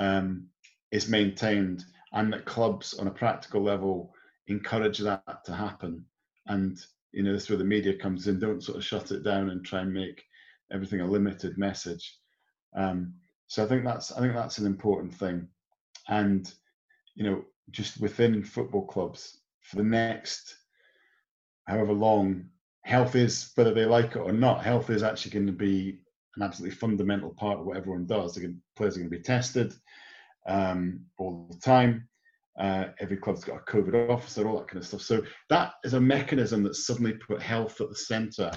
um, 0.00 0.48
is 0.90 1.08
maintained, 1.08 1.84
and 2.12 2.32
that 2.32 2.44
clubs 2.44 2.94
on 2.94 3.06
a 3.06 3.12
practical 3.12 3.62
level 3.62 4.12
encourage 4.48 4.98
that 4.98 5.44
to 5.44 5.54
happen. 5.54 6.04
And 6.46 6.78
you 7.12 7.22
know, 7.22 7.32
this 7.32 7.44
is 7.44 7.50
where 7.50 7.58
the 7.58 7.64
media 7.64 7.94
comes 7.94 8.26
in. 8.26 8.40
Don't 8.40 8.62
sort 8.62 8.78
of 8.78 8.84
shut 8.84 9.12
it 9.12 9.22
down 9.22 9.50
and 9.50 9.64
try 9.64 9.80
and 9.80 9.92
make 9.92 10.24
everything 10.72 11.00
a 11.00 11.06
limited 11.06 11.56
message. 11.56 12.16
Um, 12.76 13.14
so 13.46 13.64
I 13.64 13.68
think 13.68 13.84
that's 13.84 14.12
I 14.12 14.20
think 14.20 14.34
that's 14.34 14.58
an 14.58 14.66
important 14.66 15.14
thing, 15.14 15.46
and 16.08 16.52
you 17.14 17.24
know 17.24 17.44
just 17.70 18.00
within 18.00 18.42
football 18.42 18.86
clubs 18.86 19.38
for 19.62 19.76
the 19.76 19.82
next 19.82 20.56
however 21.66 21.92
long, 21.92 22.46
health 22.84 23.14
is 23.14 23.52
whether 23.54 23.74
they 23.74 23.84
like 23.84 24.16
it 24.16 24.20
or 24.20 24.32
not. 24.32 24.64
Health 24.64 24.90
is 24.90 25.02
actually 25.02 25.32
going 25.32 25.46
to 25.46 25.52
be 25.52 26.00
an 26.36 26.42
absolutely 26.42 26.74
fundamental 26.74 27.30
part 27.30 27.60
of 27.60 27.66
what 27.66 27.76
everyone 27.76 28.06
does. 28.06 28.34
The 28.34 28.56
players 28.76 28.96
are 28.96 29.00
going 29.00 29.10
to 29.10 29.16
be 29.16 29.22
tested 29.22 29.74
um, 30.48 31.00
all 31.18 31.46
the 31.50 31.58
time. 31.58 32.08
Uh, 32.58 32.86
every 32.98 33.18
club's 33.18 33.44
got 33.44 33.60
a 33.60 33.70
COVID 33.70 34.08
officer, 34.10 34.48
all 34.48 34.58
that 34.58 34.68
kind 34.68 34.78
of 34.78 34.86
stuff. 34.86 35.02
So 35.02 35.22
that 35.50 35.72
is 35.84 35.94
a 35.94 36.00
mechanism 36.00 36.62
that 36.64 36.74
suddenly 36.74 37.12
put 37.12 37.40
health 37.40 37.80
at 37.80 37.90
the 37.90 37.94
centre 37.94 38.50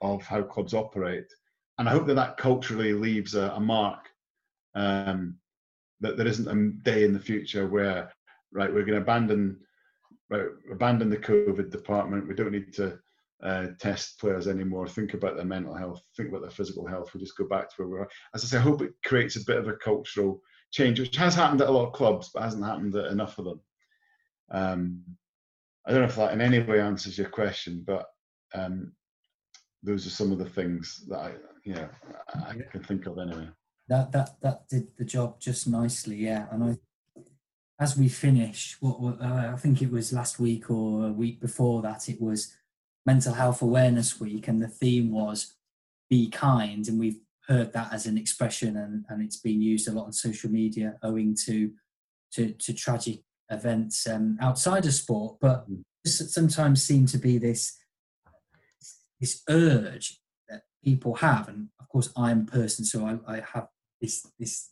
of 0.00 0.22
how 0.22 0.42
clubs 0.42 0.72
operate. 0.72 1.26
And 1.78 1.88
I 1.88 1.92
hope 1.92 2.06
that 2.06 2.14
that 2.14 2.38
culturally 2.38 2.94
leaves 2.94 3.34
a, 3.34 3.50
a 3.50 3.60
mark. 3.60 4.08
Um, 4.74 5.36
that 6.00 6.16
there 6.16 6.26
isn't 6.26 6.48
a 6.48 6.70
day 6.82 7.04
in 7.04 7.12
the 7.12 7.20
future 7.20 7.66
where, 7.66 8.12
right, 8.52 8.72
we're 8.72 8.84
going 8.84 8.98
to 8.98 9.02
abandon, 9.02 9.58
right, 10.30 10.46
abandon 10.70 11.10
the 11.10 11.16
COVID 11.16 11.70
department. 11.70 12.28
We 12.28 12.34
don't 12.34 12.52
need 12.52 12.72
to 12.74 12.98
uh, 13.42 13.68
test 13.78 14.18
players 14.18 14.48
anymore. 14.48 14.88
Think 14.88 15.14
about 15.14 15.36
their 15.36 15.44
mental 15.44 15.74
health. 15.74 16.02
Think 16.16 16.30
about 16.30 16.42
their 16.42 16.50
physical 16.50 16.86
health. 16.86 17.12
We 17.12 17.20
just 17.20 17.36
go 17.36 17.46
back 17.46 17.68
to 17.68 17.74
where 17.78 17.88
we 17.88 17.98
are. 17.98 18.08
As 18.34 18.44
I 18.44 18.46
say, 18.46 18.58
I 18.58 18.62
hope 18.62 18.82
it 18.82 18.94
creates 19.04 19.36
a 19.36 19.44
bit 19.44 19.58
of 19.58 19.68
a 19.68 19.74
cultural 19.76 20.40
change, 20.72 21.00
which 21.00 21.16
has 21.16 21.34
happened 21.34 21.60
at 21.60 21.68
a 21.68 21.72
lot 21.72 21.86
of 21.86 21.92
clubs, 21.92 22.30
but 22.32 22.42
hasn't 22.42 22.64
happened 22.64 22.94
at 22.96 23.12
enough 23.12 23.38
of 23.38 23.44
them. 23.44 23.60
Um, 24.50 25.02
I 25.86 25.90
don't 25.90 26.00
know 26.00 26.06
if 26.06 26.16
that 26.16 26.32
in 26.32 26.40
any 26.40 26.60
way 26.60 26.80
answers 26.80 27.18
your 27.18 27.28
question, 27.28 27.84
but 27.86 28.06
um, 28.54 28.92
those 29.82 30.06
are 30.06 30.10
some 30.10 30.32
of 30.32 30.38
the 30.38 30.48
things 30.48 31.04
that 31.08 31.18
I, 31.18 31.32
you 31.64 31.74
know, 31.74 31.88
I 32.34 32.54
can 32.70 32.82
think 32.82 33.06
of 33.06 33.18
anyway. 33.18 33.48
That 33.88 34.10
that 34.12 34.40
that 34.42 34.68
did 34.68 34.88
the 34.96 35.04
job 35.04 35.40
just 35.40 35.68
nicely, 35.68 36.16
yeah. 36.16 36.46
And 36.50 36.64
I, 36.64 36.76
as 37.78 37.96
we 37.96 38.08
finish, 38.08 38.76
what, 38.80 39.20
uh, 39.20 39.50
I 39.52 39.56
think 39.56 39.82
it 39.82 39.90
was 39.90 40.12
last 40.12 40.38
week 40.38 40.70
or 40.70 41.08
a 41.08 41.12
week 41.12 41.40
before 41.40 41.82
that, 41.82 42.08
it 42.08 42.20
was 42.20 42.54
Mental 43.04 43.34
Health 43.34 43.62
Awareness 43.62 44.18
Week, 44.18 44.48
and 44.48 44.60
the 44.60 44.68
theme 44.68 45.12
was 45.12 45.54
"Be 46.08 46.28
kind," 46.28 46.88
and 46.88 46.98
we've 46.98 47.20
heard 47.46 47.72
that 47.72 47.92
as 47.92 48.06
an 48.06 48.18
expression, 48.18 48.76
and 48.76 49.04
and 49.08 49.22
it's 49.22 49.36
been 49.36 49.60
used 49.60 49.88
a 49.88 49.92
lot 49.92 50.06
on 50.06 50.12
social 50.12 50.50
media, 50.50 50.98
owing 51.02 51.36
to 51.44 51.72
to, 52.32 52.52
to 52.52 52.72
tragic 52.72 53.20
events 53.50 54.06
um, 54.08 54.36
outside 54.40 54.84
of 54.86 54.92
sport, 54.92 55.36
but 55.40 55.70
mm. 55.70 55.82
sometimes 56.04 56.82
seem 56.82 57.06
to 57.06 57.18
be 57.18 57.38
this 57.38 57.78
this 59.20 59.42
urge 59.48 60.18
that 60.48 60.62
people 60.82 61.14
have, 61.16 61.48
and 61.48 61.68
of 61.78 61.88
course 61.88 62.10
I'm 62.16 62.40
a 62.40 62.50
person, 62.50 62.84
so 62.84 63.06
I, 63.06 63.36
I 63.36 63.42
have 63.52 63.68
this 64.00 64.26
this 64.38 64.70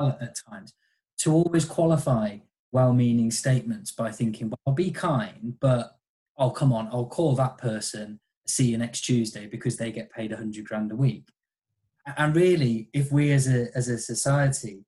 at 0.00 0.36
times 0.48 0.72
to 1.18 1.32
always 1.32 1.64
qualify 1.64 2.38
well-meaning 2.72 3.30
statements 3.30 3.90
by 3.90 4.10
thinking, 4.10 4.50
well, 4.50 4.60
I'll 4.66 4.74
be 4.74 4.90
kind, 4.90 5.54
but 5.60 5.96
oh 6.36 6.50
come 6.50 6.72
on, 6.72 6.88
I'll 6.92 7.06
call 7.06 7.34
that 7.36 7.58
person, 7.58 8.20
see 8.46 8.70
you 8.70 8.78
next 8.78 9.02
Tuesday 9.02 9.46
because 9.46 9.76
they 9.76 9.92
get 9.92 10.12
paid 10.12 10.32
a 10.32 10.36
hundred 10.36 10.66
grand 10.66 10.92
a 10.92 10.96
week. 10.96 11.28
And 12.16 12.34
really, 12.34 12.88
if 12.92 13.12
we 13.12 13.32
as 13.32 13.48
a 13.48 13.68
as 13.74 13.88
a 13.88 13.98
society, 13.98 14.84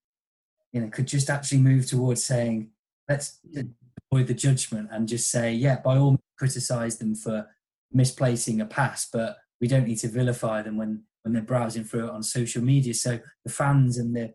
you 0.73 0.81
know, 0.81 0.89
could 0.89 1.07
just 1.07 1.29
actually 1.29 1.59
move 1.59 1.87
towards 1.87 2.25
saying, 2.25 2.71
let's 3.09 3.41
avoid 4.11 4.27
the 4.27 4.35
judgment 4.35 4.89
and 4.93 5.09
just 5.09 5.31
say, 5.31 5.53
yeah, 5.53 5.81
by 5.81 5.97
all 5.97 6.13
means, 6.13 6.21
criticize 6.39 6.97
them 6.99 7.15
for 7.15 7.47
misplacing 7.93 8.61
a 8.61 8.67
pass, 8.67 9.09
but 9.13 9.37
we 9.61 9.69
don't 9.69 9.87
need 9.87 9.99
to 9.99 10.09
vilify 10.09 10.63
them 10.63 10.77
when 10.77 11.03
when 11.23 11.35
they're 11.35 11.43
browsing 11.43 11.85
through 11.85 12.07
it 12.07 12.11
on 12.11 12.23
social 12.23 12.63
media. 12.63 12.95
So 12.95 13.19
the 13.45 13.53
fans 13.53 13.99
and 13.99 14.17
the 14.17 14.33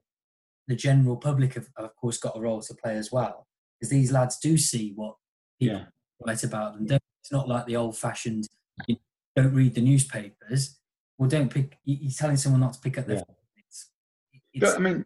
the 0.67 0.75
general 0.75 1.17
public 1.17 1.53
have, 1.53 1.67
of 1.77 1.95
course, 1.95 2.17
got 2.17 2.37
a 2.37 2.39
role 2.39 2.61
to 2.61 2.73
play 2.73 2.97
as 2.97 3.11
well, 3.11 3.47
because 3.79 3.89
these 3.89 4.11
lads 4.11 4.39
do 4.39 4.57
see 4.57 4.93
what 4.95 5.15
people 5.59 5.77
yeah. 5.77 5.85
write 6.25 6.43
about 6.43 6.75
them. 6.75 6.85
Don't, 6.87 7.01
it's 7.21 7.31
not 7.31 7.47
like 7.47 7.65
the 7.65 7.75
old-fashioned 7.75 8.47
you 8.87 8.95
know, 8.95 9.43
don't 9.43 9.53
read 9.53 9.75
the 9.75 9.81
newspapers. 9.81 10.79
Well, 11.17 11.29
don't 11.29 11.49
pick. 11.49 11.77
You're 11.85 12.11
telling 12.11 12.37
someone 12.37 12.61
not 12.61 12.73
to 12.73 12.79
pick 12.79 12.97
up 12.97 13.07
their. 13.07 13.17
Yeah. 13.17 13.23
It's, 13.57 13.91
it's, 14.53 14.73
I 14.75 14.79
mean, 14.79 15.05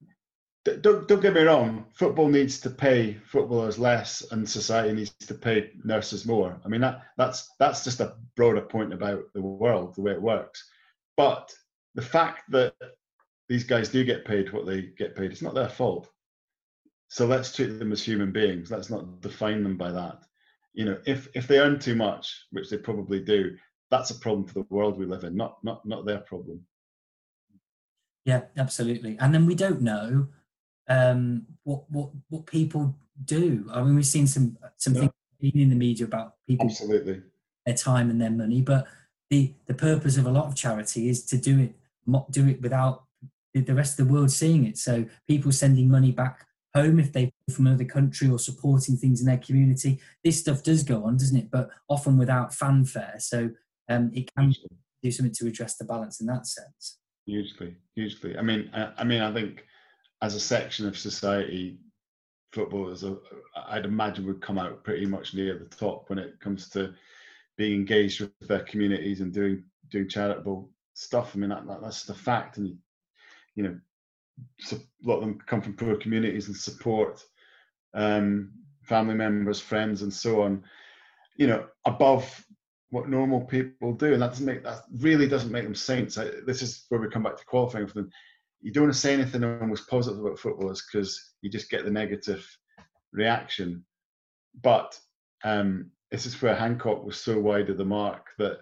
don't 0.66 1.08
don't 1.08 1.22
get 1.22 1.34
me 1.34 1.42
wrong. 1.42 1.86
Football 1.94 2.28
needs 2.28 2.60
to 2.62 2.70
pay 2.70 3.14
footballers 3.26 3.80
less, 3.80 4.24
and 4.32 4.48
society 4.48 4.94
needs 4.94 5.12
to 5.12 5.34
pay 5.34 5.72
nurses 5.84 6.26
more. 6.26 6.60
I 6.66 6.68
mean 6.68 6.82
that 6.82 7.02
that's 7.18 7.50
that's 7.60 7.84
just 7.84 8.00
a 8.02 8.16
broader 8.36 8.62
point 8.62 8.94
about 8.94 9.22
the 9.34 9.42
world, 9.42 9.96
the 9.96 10.02
way 10.02 10.12
it 10.12 10.22
works. 10.22 10.68
But 11.16 11.54
the 11.96 12.02
fact 12.02 12.44
that 12.52 12.74
these 13.50 13.64
guys 13.64 13.90
do 13.90 14.04
get 14.04 14.26
paid 14.26 14.54
what 14.54 14.66
they 14.66 14.84
get 14.98 15.16
paid, 15.16 15.32
it's 15.32 15.42
not 15.42 15.56
their 15.56 15.70
fault. 15.70 16.08
So 17.10 17.26
let's 17.26 17.54
treat 17.54 17.80
them 17.80 17.92
as 17.92 18.04
human 18.04 18.32
beings. 18.32 18.70
Let's 18.70 18.92
not 18.92 19.22
define 19.22 19.64
them 19.64 19.76
by 19.76 19.92
that. 19.92 20.24
You 20.74 20.86
know, 20.86 20.98
if 21.08 21.28
if 21.34 21.48
they 21.48 21.60
earn 21.60 21.80
too 21.80 21.96
much, 21.96 22.46
which 22.52 22.70
they 22.70 22.78
probably 22.78 23.20
do, 23.20 23.58
that's 23.90 24.12
a 24.12 24.20
problem 24.20 24.46
for 24.46 24.54
the 24.54 24.66
world 24.70 24.98
we 24.98 25.08
live 25.08 25.24
in, 25.24 25.36
not 25.36 25.58
not 25.64 25.86
not 25.86 26.06
their 26.06 26.20
problem. 26.20 26.62
Yeah, 28.26 28.42
absolutely. 28.58 29.18
And 29.20 29.34
then 29.34 29.48
we 29.48 29.56
don't 29.56 29.82
know 29.82 30.28
um, 30.88 31.48
what 31.64 31.90
what 31.90 32.12
what 32.30 32.46
people 32.46 32.96
do. 33.26 33.68
I 33.74 33.82
mean, 33.82 33.96
we've 33.96 34.06
seen 34.06 34.28
some 34.28 34.58
some 34.78 34.94
yeah. 34.94 35.10
things 35.42 35.54
in 35.56 35.70
the 35.70 35.76
media 35.76 36.06
about 36.06 36.36
people 36.48 36.68
absolutely 36.68 37.24
their 37.66 37.76
time 37.76 38.12
and 38.12 38.22
their 38.22 38.30
money, 38.30 38.62
but 38.62 38.88
the 39.32 39.54
the 39.66 39.74
purpose 39.74 40.18
of 40.18 40.28
a 40.28 40.32
lot 40.32 40.46
of 40.46 40.56
charity 40.56 41.10
is 41.10 41.26
to 41.26 41.38
do 41.38 41.60
it 41.60 41.76
do 42.32 42.48
it 42.48 42.62
without 42.62 43.06
the 43.54 43.74
rest 43.74 44.00
of 44.00 44.08
the 44.08 44.14
world 44.14 44.32
seeing 44.32 44.66
it. 44.66 44.78
So 44.78 45.06
people 45.28 45.52
sending 45.52 45.90
money 45.90 46.12
back 46.12 46.46
home 46.76 47.00
if 47.00 47.12
they 47.12 47.32
from 47.52 47.68
another 47.68 47.86
country 47.86 48.30
or 48.30 48.38
supporting 48.38 48.96
things 48.96 49.22
in 49.22 49.26
their 49.26 49.38
community. 49.38 50.00
This 50.24 50.40
stuff 50.40 50.64
does 50.64 50.84
go 50.84 51.04
on, 51.04 51.18
doesn't 51.18 51.38
it? 51.38 51.52
But 51.52 51.70
often 51.90 52.18
without 52.18 52.54
fanfare. 52.54 53.16
So 53.18 53.50
um, 53.90 54.12
it 54.14 54.30
can 54.36 54.54
do 55.02 55.12
something 55.12 55.34
to 55.36 55.48
address 55.48 55.78
the 55.78 55.86
balance 55.86 56.22
in 56.22 56.28
that 56.28 56.46
sense. 56.46 57.00
Hugely, 57.26 57.76
hugely. 57.96 58.38
I 58.38 58.42
mean, 58.42 58.70
I, 58.74 58.92
I 58.98 59.04
mean, 59.04 59.22
I 59.22 59.34
think 59.34 59.66
as 60.22 60.36
a 60.36 60.40
section 60.40 60.88
of 60.88 60.98
society, 60.98 61.80
football 62.52 62.90
is 62.90 63.04
a, 63.04 63.18
I'd 63.68 63.86
imagine 63.86 64.26
would 64.28 64.42
come 64.42 64.58
out 64.58 64.84
pretty 64.84 65.06
much 65.06 65.34
near 65.34 65.58
the 65.58 65.76
top 65.76 66.10
when 66.10 66.20
it 66.20 66.40
comes 66.40 66.70
to 66.70 66.94
being 67.58 67.74
engaged 67.74 68.22
with 68.22 68.32
their 68.42 68.64
communities 68.64 69.22
and 69.22 69.34
doing 69.34 69.64
doing 69.90 70.08
charitable 70.08 70.70
stuff. 70.94 71.32
I 71.34 71.40
mean, 71.40 71.50
that, 71.50 71.68
that, 71.68 71.82
that's 71.82 72.04
the 72.04 72.14
fact, 72.14 72.58
and 72.58 72.78
you 73.56 73.64
know, 73.64 73.80
a 74.72 74.76
lot 75.04 75.16
of 75.16 75.22
them 75.22 75.40
come 75.46 75.62
from 75.62 75.76
poor 75.76 75.96
communities 75.96 76.48
and 76.48 76.56
support 76.56 77.24
um, 77.94 78.52
family 78.84 79.16
members, 79.16 79.60
friends, 79.60 80.02
and 80.02 80.14
so 80.14 80.44
on. 80.44 80.64
You 81.38 81.48
know, 81.48 81.66
above 81.86 82.46
what 82.92 83.10
normal 83.10 83.42
people 83.42 83.94
do, 83.94 84.14
and 84.14 84.22
that 84.22 84.30
doesn't 84.30 84.46
make 84.46 84.64
that 84.64 84.82
really 85.00 85.28
doesn't 85.28 85.52
make 85.52 85.64
them 85.64 85.76
saints. 85.76 86.18
I, 86.18 86.30
this 86.46 86.62
is 86.62 86.86
where 86.90 87.00
we 87.00 87.10
come 87.10 87.24
back 87.24 87.38
to 87.38 87.46
qualifying 87.46 87.88
for 87.88 87.94
them 87.94 88.12
you 88.62 88.72
don't 88.72 88.86
want 88.86 88.94
to 88.94 89.00
say 89.00 89.14
anything 89.14 89.44
almost 89.44 89.90
positive 89.90 90.20
about 90.20 90.40
footballers 90.40 90.84
because 90.86 91.34
you 91.42 91.50
just 91.50 91.70
get 91.70 91.86
the 91.86 91.92
negative 91.92 92.46
reaction. 93.14 93.86
But 94.62 95.00
um, 95.44 95.92
this 96.12 96.26
is 96.26 96.42
where 96.42 96.56
Hancock 96.56 97.06
was 97.06 97.20
so 97.20 97.40
wide 97.40 97.70
of 97.70 97.78
the 97.78 97.86
mark 97.86 98.28
that 98.38 98.60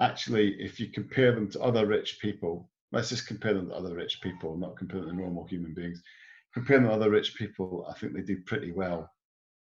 actually, 0.00 0.56
if 0.60 0.78
you 0.78 0.88
compare 0.88 1.34
them 1.34 1.50
to 1.50 1.60
other 1.60 1.86
rich 1.86 2.18
people, 2.20 2.70
let's 2.92 3.08
just 3.08 3.26
compare 3.26 3.54
them 3.54 3.68
to 3.68 3.74
other 3.74 3.94
rich 3.94 4.20
people, 4.22 4.56
not 4.56 4.76
compare 4.76 5.00
them 5.00 5.10
to 5.10 5.16
normal 5.16 5.46
human 5.46 5.74
beings. 5.74 6.02
Compare 6.54 6.78
them 6.78 6.88
to 6.88 6.94
other 6.94 7.10
rich 7.10 7.34
people, 7.34 7.86
I 7.88 7.98
think 7.98 8.14
they 8.14 8.22
do 8.22 8.40
pretty 8.46 8.72
well. 8.72 9.10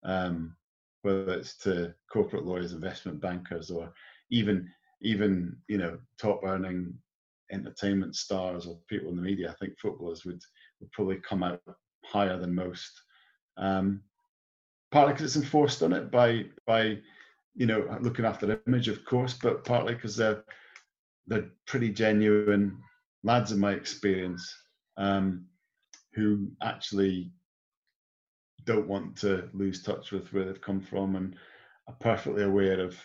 Um, 0.04 0.56
whether 1.02 1.34
it's 1.34 1.56
to 1.58 1.94
corporate 2.12 2.44
lawyers, 2.44 2.72
investment 2.72 3.20
bankers, 3.20 3.70
or 3.70 3.92
even 4.30 4.70
even 5.02 5.56
you 5.68 5.78
know 5.78 5.98
top 6.18 6.40
earning 6.44 6.94
entertainment 7.52 8.16
stars 8.16 8.66
or 8.66 8.78
people 8.88 9.10
in 9.10 9.16
the 9.16 9.22
media, 9.22 9.50
I 9.50 9.54
think 9.54 9.78
footballers 9.78 10.24
would, 10.24 10.40
would 10.80 10.92
probably 10.92 11.16
come 11.16 11.42
out 11.42 11.60
higher 12.04 12.38
than 12.38 12.54
most. 12.54 13.02
Um, 13.56 14.02
partly 14.90 15.12
because 15.12 15.36
it's 15.36 15.44
enforced 15.44 15.82
on 15.82 15.92
it 15.92 16.10
by 16.10 16.46
by 16.66 16.98
you 17.54 17.66
know 17.66 17.98
looking 18.00 18.24
after 18.24 18.46
the 18.46 18.60
image, 18.66 18.88
of 18.88 19.04
course, 19.04 19.34
but 19.34 19.64
partly 19.64 19.94
because 19.94 20.16
they're 20.16 20.44
they're 21.26 21.50
pretty 21.66 21.90
genuine 21.90 22.78
lads 23.24 23.50
in 23.50 23.58
my 23.58 23.72
experience 23.72 24.54
um, 24.96 25.46
who 26.12 26.48
actually 26.62 27.32
don't 28.64 28.86
want 28.86 29.16
to 29.16 29.48
lose 29.52 29.82
touch 29.82 30.12
with 30.12 30.32
where 30.32 30.44
they've 30.44 30.60
come 30.60 30.80
from 30.80 31.16
and 31.16 31.34
are 31.88 31.96
perfectly 32.00 32.44
aware 32.44 32.80
of 32.80 32.96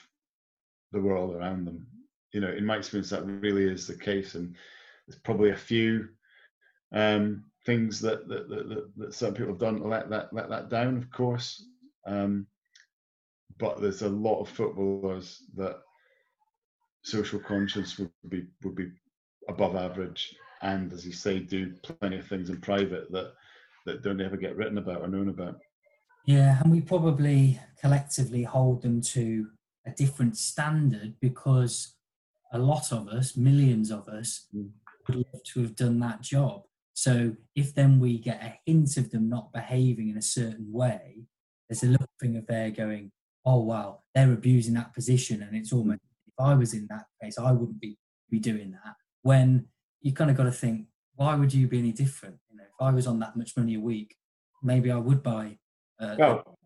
the 0.91 1.01
world 1.01 1.36
around 1.36 1.65
them. 1.65 1.88
You 2.34 2.41
know, 2.41 2.51
in 2.51 2.65
my 2.65 2.78
experience, 2.78 3.09
that 3.09 3.26
really 3.26 3.63
is 3.63 3.88
the 3.88 3.95
case, 3.95 4.36
and 4.36 4.55
there's 5.07 5.20
probably 5.20 5.49
a 5.49 5.55
few 5.55 6.09
um, 6.93 7.45
things 7.65 7.99
that 8.01 8.28
that, 8.28 8.49
that 8.49 8.91
that, 8.97 9.13
certain 9.13 9.36
people 9.36 9.53
have 9.53 9.59
done 9.59 9.80
to 9.80 9.88
let 9.88 10.09
that 10.09 10.32
let 10.32 10.49
that 10.49 10.70
down, 10.70 10.97
of 10.97 11.09
course. 11.11 11.65
Um, 12.05 12.45
but 13.57 13.82
there's 13.82 14.03
a 14.03 14.09
lot 14.09 14.39
of 14.41 14.49
footballers 14.49 15.43
that 15.55 15.78
social 17.03 17.39
conscience 17.39 17.97
would 17.97 18.11
be 18.30 18.47
would 18.63 18.76
be 18.76 18.91
above 19.49 19.75
average, 19.75 20.35
and 20.61 20.91
as 20.93 21.05
you 21.05 21.13
say, 21.13 21.39
do 21.39 21.73
plenty 21.83 22.19
of 22.19 22.27
things 22.27 22.49
in 22.49 22.61
private 22.61 23.11
that 23.11 23.33
that 23.85 24.03
don't 24.03 24.21
ever 24.21 24.37
get 24.37 24.55
written 24.55 24.77
about 24.77 25.01
or 25.01 25.07
known 25.07 25.29
about. 25.29 25.59
Yeah, 26.25 26.59
and 26.61 26.71
we 26.71 26.81
probably 26.81 27.59
collectively 27.81 28.43
hold 28.43 28.81
them 28.81 29.01
to 29.01 29.47
a 29.87 29.91
different 29.91 30.37
standard 30.37 31.15
because 31.21 31.95
a 32.51 32.59
lot 32.59 32.91
of 32.91 33.07
us, 33.07 33.37
millions 33.37 33.89
of 33.89 34.07
us, 34.07 34.45
mm. 34.55 34.69
would 35.07 35.15
love 35.15 35.43
to 35.53 35.61
have 35.61 35.75
done 35.75 35.99
that 36.01 36.21
job. 36.21 36.63
So 36.93 37.35
if 37.55 37.73
then 37.73 37.99
we 37.99 38.19
get 38.19 38.43
a 38.43 38.59
hint 38.65 38.97
of 38.97 39.09
them 39.09 39.29
not 39.29 39.53
behaving 39.53 40.09
in 40.09 40.17
a 40.17 40.21
certain 40.21 40.71
way, 40.71 41.23
there's 41.69 41.83
a 41.83 41.87
little 41.87 42.09
thing 42.19 42.35
of 42.35 42.45
there 42.47 42.71
going, 42.71 43.11
oh 43.45 43.61
wow, 43.61 44.01
they're 44.13 44.33
abusing 44.33 44.73
that 44.73 44.93
position, 44.93 45.41
and 45.41 45.55
it's 45.55 45.71
almost 45.71 46.01
if 46.27 46.33
I 46.37 46.53
was 46.53 46.73
in 46.73 46.87
that 46.89 47.05
place, 47.19 47.37
I 47.39 47.51
wouldn't 47.51 47.79
be 47.79 47.97
be 48.29 48.39
doing 48.39 48.71
that. 48.71 48.95
When 49.22 49.65
you 50.01 50.13
kind 50.13 50.32
of 50.32 50.38
got 50.38 50.43
to 50.43 50.51
think, 50.51 50.88
why 51.15 51.36
would 51.36 51.53
you 51.53 51.67
be 51.67 51.80
any 51.80 51.91
different? 51.91 52.38
You 52.49 52.57
know, 52.57 52.63
if 52.63 52.82
I 52.82 52.91
was 52.91 53.07
on 53.07 53.20
that 53.20 53.36
much 53.36 53.57
money 53.57 53.76
a 53.76 53.80
week, 53.80 54.15
maybe 54.63 54.91
I 54.91 54.97
would 54.97 55.22
buy. 55.22 55.57
Uh, 55.99 56.15
well, 56.17 56.57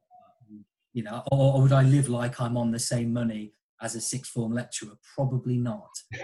you 0.94 1.04
know, 1.04 1.24
or, 1.32 1.56
or 1.56 1.62
would 1.64 1.74
I 1.74 1.82
live 1.82 2.08
like 2.08 2.40
I'm 2.40 2.56
on 2.56 2.72
the 2.72 2.80
same 2.80 3.12
money 3.12 3.54
as 3.82 3.96
a 3.96 4.02
sixth 4.02 4.32
form 4.32 4.54
lecturer? 4.54 4.94
Probably 5.16 5.58
not. 5.58 5.90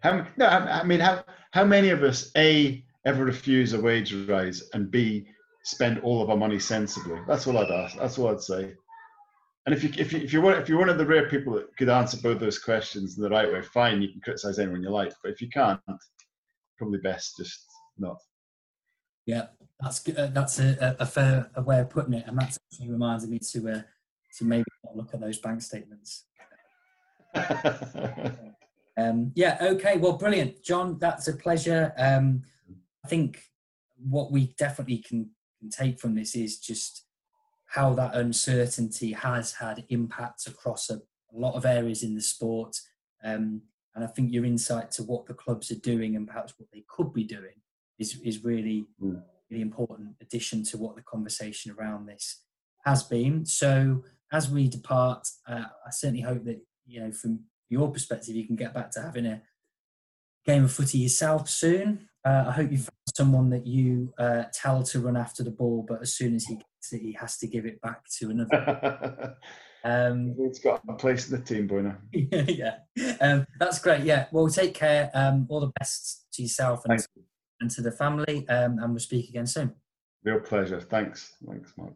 how, 0.00 0.26
no, 0.36 0.46
I 0.46 0.82
mean, 0.84 1.00
how 1.00 1.22
how 1.52 1.64
many 1.64 1.90
of 1.90 2.02
us 2.02 2.30
a 2.36 2.82
ever 3.04 3.24
refuse 3.24 3.74
a 3.74 3.80
wage 3.80 4.14
rise 4.14 4.62
and 4.72 4.90
b 4.90 5.26
spend 5.64 5.98
all 6.00 6.22
of 6.22 6.30
our 6.30 6.36
money 6.36 6.58
sensibly? 6.58 7.20
That's 7.28 7.46
all 7.46 7.58
I'd 7.58 7.70
ask. 7.70 7.96
That's 7.98 8.18
all 8.18 8.28
I'd 8.28 8.40
say. 8.40 8.72
And 9.66 9.74
if 9.74 9.82
you 9.82 9.90
if 9.96 10.12
you 10.12 10.20
if 10.20 10.32
you're 10.32 10.42
one, 10.42 10.54
if 10.54 10.68
you're 10.68 10.78
one 10.78 10.90
of 10.90 10.98
the 10.98 11.06
rare 11.06 11.28
people 11.28 11.54
that 11.54 11.74
could 11.76 11.88
answer 11.88 12.18
both 12.18 12.38
those 12.38 12.58
questions 12.58 13.16
in 13.16 13.22
the 13.22 13.30
right 13.30 13.50
way, 13.50 13.62
fine, 13.62 14.02
you 14.02 14.08
can 14.08 14.20
criticize 14.20 14.58
anyone 14.58 14.82
you 14.82 14.90
like. 14.90 15.12
But 15.22 15.32
if 15.32 15.40
you 15.40 15.48
can't, 15.48 15.80
probably 16.76 16.98
best 16.98 17.36
just 17.38 17.64
not. 17.96 18.18
Yeah, 19.24 19.46
that's 19.80 20.06
uh, 20.06 20.30
that's 20.34 20.58
a, 20.60 20.96
a 21.00 21.06
fair 21.06 21.50
a 21.54 21.62
way 21.62 21.80
of 21.80 21.88
putting 21.88 22.12
it, 22.12 22.26
and 22.26 22.38
that 22.38 22.58
actually 22.72 22.90
reminds 22.90 23.26
me 23.26 23.38
to 23.38 23.70
uh, 23.70 23.82
to 24.38 24.44
maybe 24.44 24.64
look 24.94 25.14
at 25.14 25.20
those 25.20 25.38
bank 25.38 25.62
statements. 25.62 26.24
um, 28.98 29.32
yeah. 29.34 29.56
Okay. 29.60 29.96
Well, 29.96 30.18
brilliant, 30.18 30.62
John. 30.62 30.98
That's 30.98 31.28
a 31.28 31.32
pleasure. 31.32 31.94
Um, 31.96 32.42
I 33.02 33.08
think 33.08 33.42
what 33.96 34.30
we 34.30 34.54
definitely 34.58 34.98
can, 34.98 35.30
can 35.60 35.70
take 35.70 35.98
from 35.98 36.14
this 36.14 36.34
is 36.34 36.58
just 36.58 37.03
how 37.74 37.92
that 37.92 38.14
uncertainty 38.14 39.10
has 39.10 39.52
had 39.52 39.84
impacts 39.88 40.46
across 40.46 40.90
a, 40.90 40.94
a 40.94 41.36
lot 41.36 41.54
of 41.56 41.66
areas 41.66 42.04
in 42.04 42.14
the 42.14 42.20
sport. 42.20 42.80
Um, 43.24 43.62
and 43.96 44.04
I 44.04 44.06
think 44.06 44.32
your 44.32 44.44
insight 44.44 44.92
to 44.92 45.02
what 45.02 45.26
the 45.26 45.34
clubs 45.34 45.72
are 45.72 45.80
doing 45.80 46.14
and 46.14 46.28
perhaps 46.28 46.54
what 46.56 46.68
they 46.72 46.84
could 46.88 47.12
be 47.12 47.24
doing 47.24 47.56
is, 47.98 48.20
is 48.22 48.44
really, 48.44 48.86
mm. 49.02 49.20
really 49.50 49.60
important 49.62 50.10
addition 50.20 50.62
to 50.64 50.78
what 50.78 50.94
the 50.94 51.02
conversation 51.02 51.74
around 51.76 52.06
this 52.06 52.42
has 52.84 53.02
been. 53.02 53.44
So 53.44 54.04
as 54.32 54.48
we 54.48 54.68
depart, 54.68 55.26
uh, 55.48 55.64
I 55.84 55.90
certainly 55.90 56.22
hope 56.22 56.44
that, 56.44 56.60
you 56.86 57.00
know, 57.00 57.10
from 57.10 57.40
your 57.70 57.90
perspective, 57.90 58.36
you 58.36 58.46
can 58.46 58.54
get 58.54 58.72
back 58.72 58.92
to 58.92 59.02
having 59.02 59.26
a 59.26 59.42
game 60.46 60.62
of 60.62 60.70
footy 60.70 60.98
yourself 60.98 61.48
soon. 61.48 62.08
Uh, 62.24 62.44
I 62.46 62.52
hope 62.52 62.70
you 62.70 62.78
someone 63.14 63.48
that 63.50 63.66
you 63.66 64.12
uh, 64.18 64.44
tell 64.52 64.82
to 64.82 65.00
run 65.00 65.16
after 65.16 65.42
the 65.42 65.50
ball, 65.50 65.84
but 65.88 66.02
as 66.02 66.14
soon 66.14 66.34
as 66.34 66.44
he 66.44 66.56
gets 66.56 66.92
it, 66.92 67.00
he 67.00 67.12
has 67.12 67.38
to 67.38 67.46
give 67.46 67.64
it 67.64 67.80
back 67.80 68.02
to 68.18 68.30
another. 68.30 69.36
um, 69.84 70.34
He's 70.36 70.58
got 70.58 70.82
a 70.88 70.94
place 70.94 71.30
in 71.30 71.38
the 71.38 71.44
team, 71.44 71.66
boy 71.66 71.82
now. 71.82 71.96
yeah, 72.12 72.78
um, 73.20 73.46
that's 73.58 73.78
great. 73.78 74.02
Yeah, 74.02 74.26
well, 74.32 74.48
take 74.48 74.74
care. 74.74 75.10
Um, 75.14 75.46
all 75.48 75.60
the 75.60 75.72
best 75.78 76.26
to 76.32 76.42
yourself 76.42 76.84
and, 76.86 76.98
to, 76.98 77.08
and 77.60 77.70
to 77.70 77.82
the 77.82 77.92
family, 77.92 78.46
um, 78.48 78.78
and 78.80 78.90
we'll 78.90 78.98
speak 78.98 79.28
again 79.28 79.46
soon. 79.46 79.72
Real 80.24 80.40
pleasure. 80.40 80.80
Thanks. 80.80 81.34
Thanks, 81.46 81.72
Mark. 81.76 81.92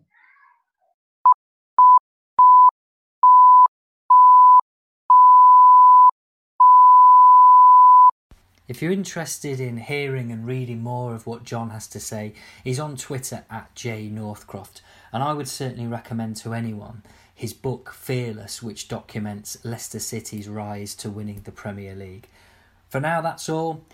If 8.68 8.82
you're 8.82 8.92
interested 8.92 9.60
in 9.60 9.78
hearing 9.78 10.30
and 10.30 10.46
reading 10.46 10.82
more 10.82 11.14
of 11.14 11.26
what 11.26 11.42
John 11.42 11.70
has 11.70 11.86
to 11.88 11.98
say, 11.98 12.34
he's 12.62 12.78
on 12.78 12.98
Twitter 12.98 13.46
at 13.50 13.74
J 13.74 14.10
Northcroft, 14.10 14.82
and 15.10 15.22
I 15.22 15.32
would 15.32 15.48
certainly 15.48 15.86
recommend 15.86 16.36
to 16.36 16.52
anyone 16.52 17.02
his 17.34 17.54
book 17.54 17.94
Fearless, 17.94 18.62
which 18.62 18.88
documents 18.88 19.56
Leicester 19.64 19.98
City's 19.98 20.50
rise 20.50 20.94
to 20.96 21.08
winning 21.08 21.40
the 21.44 21.50
Premier 21.50 21.94
League. 21.94 22.28
For 22.90 23.00
now, 23.00 23.22
that's 23.22 23.48
all. 23.48 23.84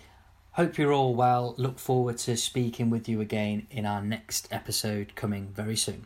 Hope 0.51 0.77
you're 0.77 0.91
all 0.91 1.15
well. 1.15 1.55
Look 1.57 1.79
forward 1.79 2.17
to 2.19 2.35
speaking 2.35 2.89
with 2.89 3.07
you 3.07 3.21
again 3.21 3.67
in 3.71 3.85
our 3.85 4.01
next 4.01 4.49
episode 4.51 5.15
coming 5.15 5.53
very 5.53 5.77
soon. 5.77 6.05